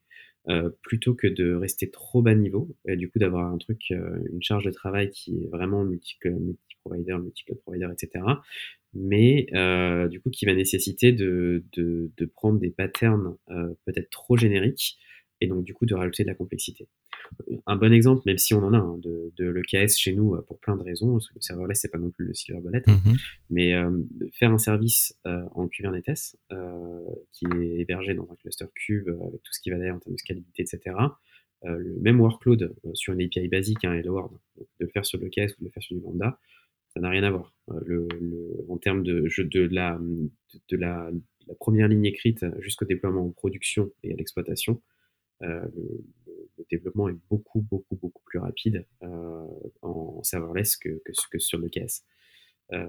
Euh, 0.49 0.69
plutôt 0.81 1.13
que 1.13 1.27
de 1.27 1.53
rester 1.53 1.89
trop 1.91 2.21
bas 2.21 2.33
niveau 2.33 2.73
et 2.87 2.95
du 2.95 3.09
coup 3.09 3.19
d'avoir 3.19 3.51
un 3.51 3.57
truc, 3.57 3.89
une 3.89 4.41
charge 4.41 4.63
de 4.63 4.71
travail 4.71 5.09
qui 5.09 5.43
est 5.43 5.47
vraiment 5.47 5.83
multi-provider, 6.89 7.23
multi-cloud 7.23 7.59
provider, 7.61 7.89
etc. 7.91 8.25
Mais 8.93 9.47
euh, 9.53 10.07
du 10.07 10.21
coup 10.21 10.29
qui 10.29 10.45
va 10.45 10.53
nécessiter 10.53 11.11
de, 11.11 11.63
de, 11.73 12.11
de 12.17 12.25
prendre 12.25 12.59
des 12.59 12.71
patterns 12.71 13.35
peut-être 13.85 14.09
trop 14.09 14.37
génériques 14.37 14.97
et 15.41 15.47
donc 15.47 15.63
du 15.63 15.73
coup 15.73 15.85
de 15.85 15.95
rajouter 15.95 16.23
de 16.23 16.29
la 16.29 16.35
complexité. 16.35 16.87
Un 17.65 17.75
bon 17.75 17.91
exemple, 17.91 18.23
même 18.25 18.37
si 18.37 18.53
on 18.53 18.63
en 18.63 18.73
a, 18.73 18.77
hein, 18.77 18.97
de, 18.99 19.33
de 19.37 19.49
l'EKS 19.49 19.97
chez 19.97 20.13
nous 20.13 20.35
euh, 20.35 20.41
pour 20.41 20.59
plein 20.59 20.77
de 20.77 20.83
raisons, 20.83 21.13
parce 21.13 21.27
que 21.27 21.35
le 21.35 21.41
serverless 21.41 21.81
c'est 21.81 21.91
pas 21.91 21.97
non 21.97 22.09
plus 22.09 22.25
le 22.25 22.33
silver 22.33 22.61
bullet, 22.61 22.83
hein, 22.87 22.99
mhm. 23.05 23.17
mais 23.49 23.73
euh, 23.73 23.91
faire 24.33 24.51
un 24.51 24.57
service 24.57 25.17
euh, 25.25 25.43
en 25.53 25.67
Kubernetes 25.67 26.37
qui 27.33 27.45
est 27.45 27.79
hébergé 27.79 28.13
dans 28.13 28.27
un 28.31 28.35
cluster 28.35 28.65
cube 28.73 29.09
avec 29.09 29.43
tout 29.43 29.53
ce 29.53 29.59
qui 29.59 29.69
va 29.69 29.77
derrière 29.77 29.95
en 29.95 29.99
termes 29.99 30.15
de 30.15 30.19
scalabilité, 30.19 30.63
etc. 30.63 30.95
le 31.63 31.99
même 31.99 32.19
workload 32.19 32.73
sur 32.93 33.13
une 33.13 33.21
API 33.21 33.47
basique, 33.47 33.83
un 33.83 33.91
hein, 33.91 33.95
Hello 33.95 34.13
World, 34.13 34.37
de 34.57 34.85
le 34.85 34.87
faire 34.87 35.05
sur 35.05 35.19
l'EKS 35.19 35.55
ou 35.57 35.61
de 35.61 35.65
le 35.65 35.71
faire 35.71 35.83
sur 35.83 35.95
du 35.95 36.01
Lambda, 36.01 36.39
ça 36.97 37.01
n'a 37.01 37.09
rien 37.09 37.23
à 37.23 37.29
voir. 37.29 37.53
Le, 37.85 38.07
en 38.69 38.77
termes 38.77 39.03
de, 39.03 39.27
de, 39.37 39.67
la, 39.71 39.99
de 40.69 40.77
la, 40.77 41.11
la 41.47 41.55
première 41.55 41.87
ligne 41.87 42.05
écrite 42.05 42.43
jusqu'au 42.59 42.85
déploiement 42.85 43.23
en 43.23 43.29
production 43.29 43.91
et 44.01 44.13
à 44.13 44.15
l'exploitation, 44.15 44.81
euh, 45.43 45.67
le, 46.25 46.65
développement 46.71 47.07
est 47.07 47.15
beaucoup, 47.29 47.61
beaucoup, 47.61 47.95
beaucoup 47.95 48.23
plus 48.25 48.39
rapide 48.39 48.85
euh, 49.03 49.45
en 49.83 50.23
serverless 50.23 50.75
que, 50.75 51.01
que, 51.05 51.39
sur 51.39 51.59
le 51.59 51.69
KS. 51.69 52.03
Euh, 52.73 52.87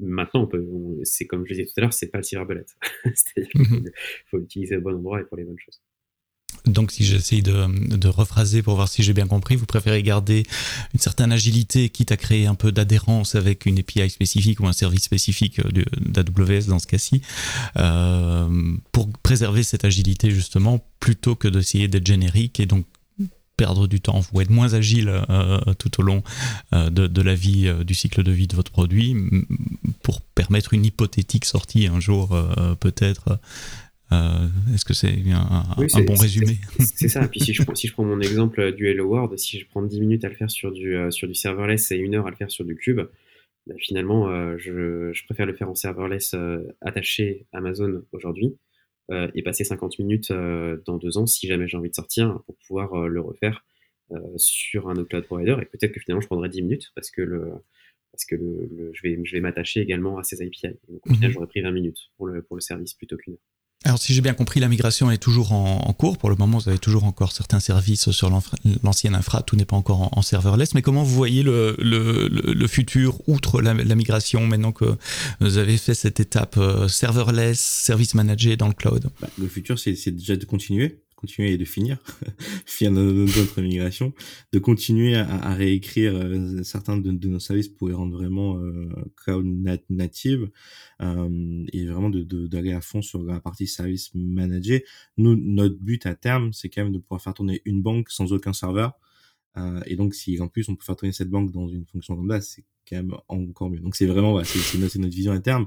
maintenant, 0.00 0.44
on 0.44 0.46
peut, 0.46 0.66
c'est 1.04 1.26
comme 1.26 1.46
je 1.46 1.52
disais 1.52 1.66
tout 1.66 1.72
à 1.76 1.82
l'heure, 1.82 1.92
c'est 1.92 2.08
pas 2.08 2.18
le 2.18 2.24
silver 2.24 2.46
bullet. 2.46 2.64
C'est-à-dire 3.04 3.50
qu'il 3.50 3.60
mhm. 3.60 3.90
faut 4.26 4.38
l'utiliser 4.38 4.78
au 4.78 4.80
bon 4.80 4.96
endroit 4.96 5.20
et 5.20 5.24
pour 5.24 5.36
les 5.36 5.44
bonnes 5.44 5.58
choses. 5.58 5.82
Donc, 6.64 6.90
si 6.90 7.04
j'essaye 7.04 7.42
de, 7.42 8.08
rephraser 8.08 8.62
pour 8.62 8.74
voir 8.76 8.88
si 8.88 9.02
j'ai 9.02 9.12
bien 9.12 9.26
compris, 9.26 9.56
vous 9.56 9.66
préférez 9.66 10.02
garder 10.02 10.44
une 10.94 11.00
certaine 11.00 11.32
agilité, 11.32 11.88
quitte 11.88 12.12
à 12.12 12.16
créer 12.16 12.46
un 12.46 12.54
peu 12.54 12.72
d'adhérence 12.72 13.34
avec 13.34 13.66
une 13.66 13.78
API 13.78 14.08
spécifique 14.10 14.60
ou 14.60 14.66
un 14.66 14.72
service 14.72 15.02
spécifique 15.02 15.60
d'AWS 16.00 16.66
dans 16.68 16.78
ce 16.78 16.86
cas-ci, 16.86 17.22
euh, 17.76 18.48
pour 18.92 19.08
préserver 19.22 19.62
cette 19.62 19.84
agilité 19.84 20.30
justement, 20.30 20.84
plutôt 21.00 21.34
que 21.34 21.48
d'essayer 21.48 21.88
d'être 21.88 22.06
générique 22.06 22.60
et 22.60 22.66
donc 22.66 22.84
perdre 23.56 23.86
du 23.86 24.02
temps, 24.02 24.20
vous 24.20 24.40
être 24.42 24.50
moins 24.50 24.74
agile 24.74 25.08
euh, 25.30 25.58
tout 25.78 26.00
au 26.00 26.02
long 26.02 26.22
euh, 26.74 26.90
de, 26.90 27.22
la 27.22 27.34
vie, 27.34 27.72
du 27.86 27.94
cycle 27.94 28.22
de 28.22 28.30
vie 28.30 28.46
de 28.46 28.54
votre 28.54 28.70
produit, 28.70 29.16
pour 30.02 30.20
permettre 30.20 30.74
une 30.74 30.84
hypothétique 30.84 31.46
sortie 31.46 31.86
un 31.86 32.00
jour 32.00 32.36
peut-être 32.80 33.38
euh, 34.12 34.48
est-ce 34.72 34.84
que 34.84 34.94
c'est 34.94 35.08
un, 35.08 36.02
bon 36.04 36.14
résumé 36.14 36.58
C'est 36.78 37.08
ça. 37.08 37.26
Puis 37.28 37.40
si 37.40 37.52
je, 37.52 37.62
prends, 37.64 37.74
si 37.74 37.88
je 37.88 37.92
prends 37.92 38.04
mon 38.04 38.20
exemple 38.20 38.72
du 38.72 38.88
Hello 38.88 39.06
World, 39.06 39.36
si 39.38 39.58
je 39.58 39.66
prends 39.66 39.82
10 39.82 40.00
minutes 40.00 40.24
à 40.24 40.28
le 40.28 40.36
faire 40.36 40.50
sur 40.50 40.70
du, 40.70 40.94
euh, 40.94 41.10
sur 41.10 41.26
du 41.26 41.34
serverless 41.34 41.90
et 41.90 41.96
une 41.96 42.14
heure 42.14 42.26
à 42.26 42.30
le 42.30 42.36
faire 42.36 42.50
sur 42.50 42.64
du 42.64 42.76
cube, 42.76 43.00
bah, 43.66 43.74
finalement, 43.78 44.28
euh, 44.28 44.56
je, 44.58 45.12
je, 45.12 45.24
préfère 45.24 45.46
le 45.46 45.54
faire 45.54 45.68
en 45.68 45.74
serverless 45.74 46.36
attaché 46.80 47.46
Amazon 47.52 48.02
aujourd'hui 48.12 48.56
et 49.34 49.42
passer 49.44 49.62
50 49.62 50.00
minutes 50.00 50.32
dans 50.32 50.96
deux 50.96 51.16
ans 51.16 51.26
si 51.26 51.46
jamais 51.46 51.68
j'ai 51.68 51.76
envie 51.76 51.90
de 51.90 51.94
sortir 51.94 52.40
pour 52.44 52.56
pouvoir 52.66 53.06
le 53.06 53.20
refaire 53.20 53.64
sur 54.34 54.88
un 54.88 54.96
autre 54.96 55.08
cloud 55.10 55.24
provider. 55.26 55.56
Et 55.62 55.64
peut-être 55.64 55.92
que 55.92 56.00
finalement, 56.00 56.20
je 56.20 56.26
prendrai 56.26 56.48
10 56.48 56.62
minutes 56.62 56.90
parce 56.96 57.12
que 57.12 57.22
le 57.22 57.52
parce 58.10 58.24
que 58.24 58.34
le, 58.34 58.90
je 58.94 59.02
vais, 59.02 59.20
je 59.22 59.32
vais 59.32 59.40
m'attacher 59.40 59.80
également 59.80 60.18
à 60.18 60.24
ces 60.24 60.42
API. 60.42 60.68
Donc 60.88 61.06
au 61.06 61.14
final, 61.14 61.28
mhm. 61.28 61.34
j'aurais 61.34 61.46
pris 61.46 61.60
20 61.60 61.70
minutes 61.70 61.98
pour 62.16 62.26
le, 62.26 62.42
pour 62.42 62.56
le 62.56 62.62
service 62.62 62.94
plutôt 62.94 63.16
qu'une 63.16 63.34
heure. 63.34 63.55
Alors 63.84 64.00
si 64.00 64.14
j'ai 64.14 64.20
bien 64.20 64.34
compris, 64.34 64.58
la 64.58 64.68
migration 64.68 65.12
est 65.12 65.18
toujours 65.18 65.52
en, 65.52 65.92
cours. 65.92 66.18
Pour 66.18 66.28
le 66.28 66.34
moment, 66.34 66.58
vous 66.58 66.68
avez 66.68 66.78
toujours 66.78 67.04
encore 67.04 67.30
certains 67.30 67.60
services 67.60 68.10
sur 68.10 68.30
l'ancienne 68.82 69.14
infra, 69.14 69.42
tout 69.42 69.54
n'est 69.54 69.64
pas 69.64 69.76
encore 69.76 70.16
en, 70.16 70.22
serverless. 70.22 70.74
Mais 70.74 70.82
comment 70.82 71.04
vous 71.04 71.14
voyez 71.14 71.44
le, 71.44 71.76
le, 71.78 72.66
futur, 72.66 73.20
outre 73.28 73.62
la, 73.62 73.74
migration, 73.74 74.44
maintenant 74.46 74.72
que 74.72 74.96
vous 75.40 75.58
avez 75.58 75.76
fait 75.76 75.94
cette 75.94 76.18
étape 76.18 76.56
euh, 76.56 76.88
serverless, 76.88 77.60
service 77.60 78.14
manager 78.14 78.56
dans 78.56 78.66
le 78.66 78.74
cloud? 78.74 79.08
Bah, 79.20 79.28
Le 79.38 79.46
futur, 79.46 79.78
c'est 79.78 80.10
déjà 80.10 80.36
de 80.36 80.44
continuer 80.44 81.02
continuer 81.16 81.52
et 81.52 81.58
de 81.58 81.64
finir, 81.64 81.98
finir 82.66 82.92
notre 82.92 83.60
migration, 83.62 84.12
de 84.52 84.58
continuer 84.58 85.16
à, 85.16 85.54
réécrire 85.54 86.14
euh, 86.14 86.62
certains 86.62 86.98
de, 86.98 87.10
de, 87.10 87.28
nos 87.28 87.40
services 87.40 87.68
pour 87.68 87.88
les 87.88 87.94
rendre 87.94 88.16
vraiment 88.16 88.58
euh, 88.58 88.88
cloud 89.16 89.46
native 89.90 90.50
euh, 91.02 91.64
et 91.72 91.86
vraiment 91.86 92.10
d'aller 92.10 92.24
de, 92.24 92.46
d'aller 92.46 92.72
à 92.72 92.80
fond 92.80 93.02
sur 93.02 93.22
la 93.22 93.40
partie 93.40 93.66
service 93.66 94.14
manager. 94.14 94.80
Nous, 95.16 95.34
notre 95.34 95.76
but 95.76 96.06
à 96.06 96.14
terme, 96.14 96.52
c'est 96.52 96.68
quand 96.68 96.84
même 96.84 96.92
de 96.92 96.98
pouvoir 96.98 97.22
faire 97.22 97.34
tourner 97.34 97.62
une 97.64 97.82
banque 97.82 98.10
sans 98.10 98.32
aucun 98.32 98.52
serveur. 98.52 98.92
Euh, 99.56 99.80
et 99.86 99.96
donc, 99.96 100.14
si 100.14 100.40
en 100.40 100.48
plus 100.48 100.68
on 100.68 100.76
peut 100.76 100.84
faire 100.84 100.96
tourner 100.96 101.12
cette 101.12 101.30
banque 101.30 101.50
dans 101.50 101.68
une 101.68 101.86
fonction 101.86 102.16
ça, 102.28 102.40
c'est 102.40 102.64
quand 102.88 102.96
même 102.96 103.14
encore 103.28 103.70
mieux. 103.70 103.80
Donc 103.80 103.96
c'est 103.96 104.06
vraiment, 104.06 104.32
voilà, 104.32 104.44
c'est 104.44 104.78
notre, 104.78 104.98
notre, 104.98 105.14
vision 105.14 105.32
à 105.32 105.40
terme. 105.40 105.66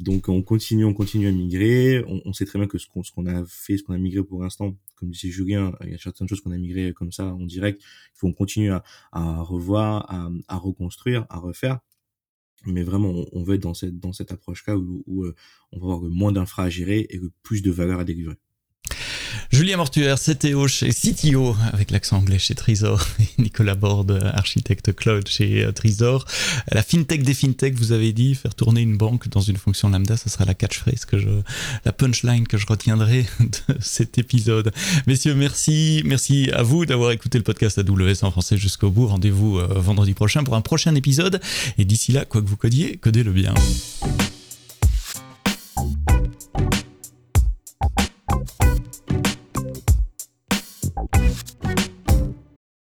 Donc 0.00 0.28
on 0.28 0.42
continue, 0.42 0.84
on 0.84 0.94
continue 0.94 1.28
à 1.28 1.32
migrer. 1.32 2.04
On, 2.06 2.32
sait 2.32 2.44
très 2.44 2.58
bien 2.58 2.68
que 2.68 2.78
ce 2.78 2.86
qu'on 2.88 3.26
a 3.26 3.44
fait, 3.46 3.76
ce 3.76 3.82
qu'on 3.82 3.94
a 3.94 3.98
migré 3.98 4.22
pour 4.22 4.42
l'instant, 4.42 4.76
comme 4.96 5.10
disait 5.10 5.30
Julien, 5.30 5.72
il 5.82 5.90
y 5.90 5.94
a 5.94 5.98
certaines 5.98 6.28
choses 6.28 6.40
qu'on 6.40 6.52
a 6.52 6.58
migré 6.58 6.92
comme 6.92 7.12
ça 7.12 7.26
en 7.26 7.44
direct. 7.44 7.80
Il 7.82 8.18
faut 8.18 8.32
continuer 8.32 8.70
à, 8.70 8.82
à 9.12 9.42
revoir, 9.42 10.06
à, 10.48 10.56
reconstruire, 10.56 11.26
à 11.28 11.38
refaire. 11.38 11.80
Mais 12.66 12.82
vraiment, 12.82 13.10
on, 13.10 13.26
on 13.32 13.42
veut 13.42 13.56
être 13.56 13.62
dans 13.62 13.74
cette, 13.74 13.98
dans 13.98 14.12
cette 14.12 14.32
approche-là 14.32 14.76
où, 14.78 15.02
où, 15.06 15.24
euh, 15.24 15.34
on 15.72 15.78
va 15.78 15.94
avoir 15.94 16.10
moins 16.10 16.32
d'infra 16.32 16.64
à 16.64 16.70
gérer 16.70 17.06
et 17.10 17.20
plus 17.42 17.62
de 17.62 17.70
valeur 17.70 18.00
à 18.00 18.04
délivrer. 18.04 18.36
Julien 19.54 19.76
Mortuaire, 19.76 20.18
CTO 20.18 20.66
chez 20.66 20.88
CTO, 20.88 21.54
avec 21.72 21.92
l'accent 21.92 22.16
anglais 22.16 22.40
chez 22.40 22.56
Trisor, 22.56 23.06
et 23.20 23.40
Nicolas 23.40 23.76
Borde, 23.76 24.20
architecte 24.34 24.92
cloud 24.92 25.28
chez 25.28 25.64
euh, 25.64 25.70
Trisor. 25.70 26.24
La 26.72 26.82
fintech 26.82 27.22
des 27.22 27.34
fintech, 27.34 27.76
vous 27.76 27.92
avez 27.92 28.12
dit, 28.12 28.34
faire 28.34 28.56
tourner 28.56 28.80
une 28.80 28.96
banque 28.96 29.28
dans 29.28 29.42
une 29.42 29.56
fonction 29.56 29.90
lambda, 29.90 30.16
ça 30.16 30.28
sera 30.28 30.44
la 30.44 30.54
catchphrase 30.54 31.04
que 31.04 31.18
je, 31.18 31.28
la 31.84 31.92
punchline 31.92 32.48
que 32.48 32.58
je 32.58 32.66
retiendrai 32.66 33.26
de 33.38 33.76
cet 33.78 34.18
épisode. 34.18 34.72
Messieurs, 35.06 35.36
merci, 35.36 36.02
merci 36.04 36.50
à 36.52 36.64
vous 36.64 36.84
d'avoir 36.84 37.12
écouté 37.12 37.38
le 37.38 37.44
podcast 37.44 37.78
AWS 37.78 38.24
en 38.24 38.32
français 38.32 38.56
jusqu'au 38.56 38.90
bout. 38.90 39.06
Rendez-vous 39.06 39.60
euh, 39.60 39.68
vendredi 39.76 40.14
prochain 40.14 40.42
pour 40.42 40.56
un 40.56 40.62
prochain 40.62 40.96
épisode. 40.96 41.40
Et 41.78 41.84
d'ici 41.84 42.10
là, 42.10 42.24
quoi 42.24 42.42
que 42.42 42.48
vous 42.48 42.56
codiez, 42.56 42.96
codez-le 42.96 43.30
bien. 43.30 43.54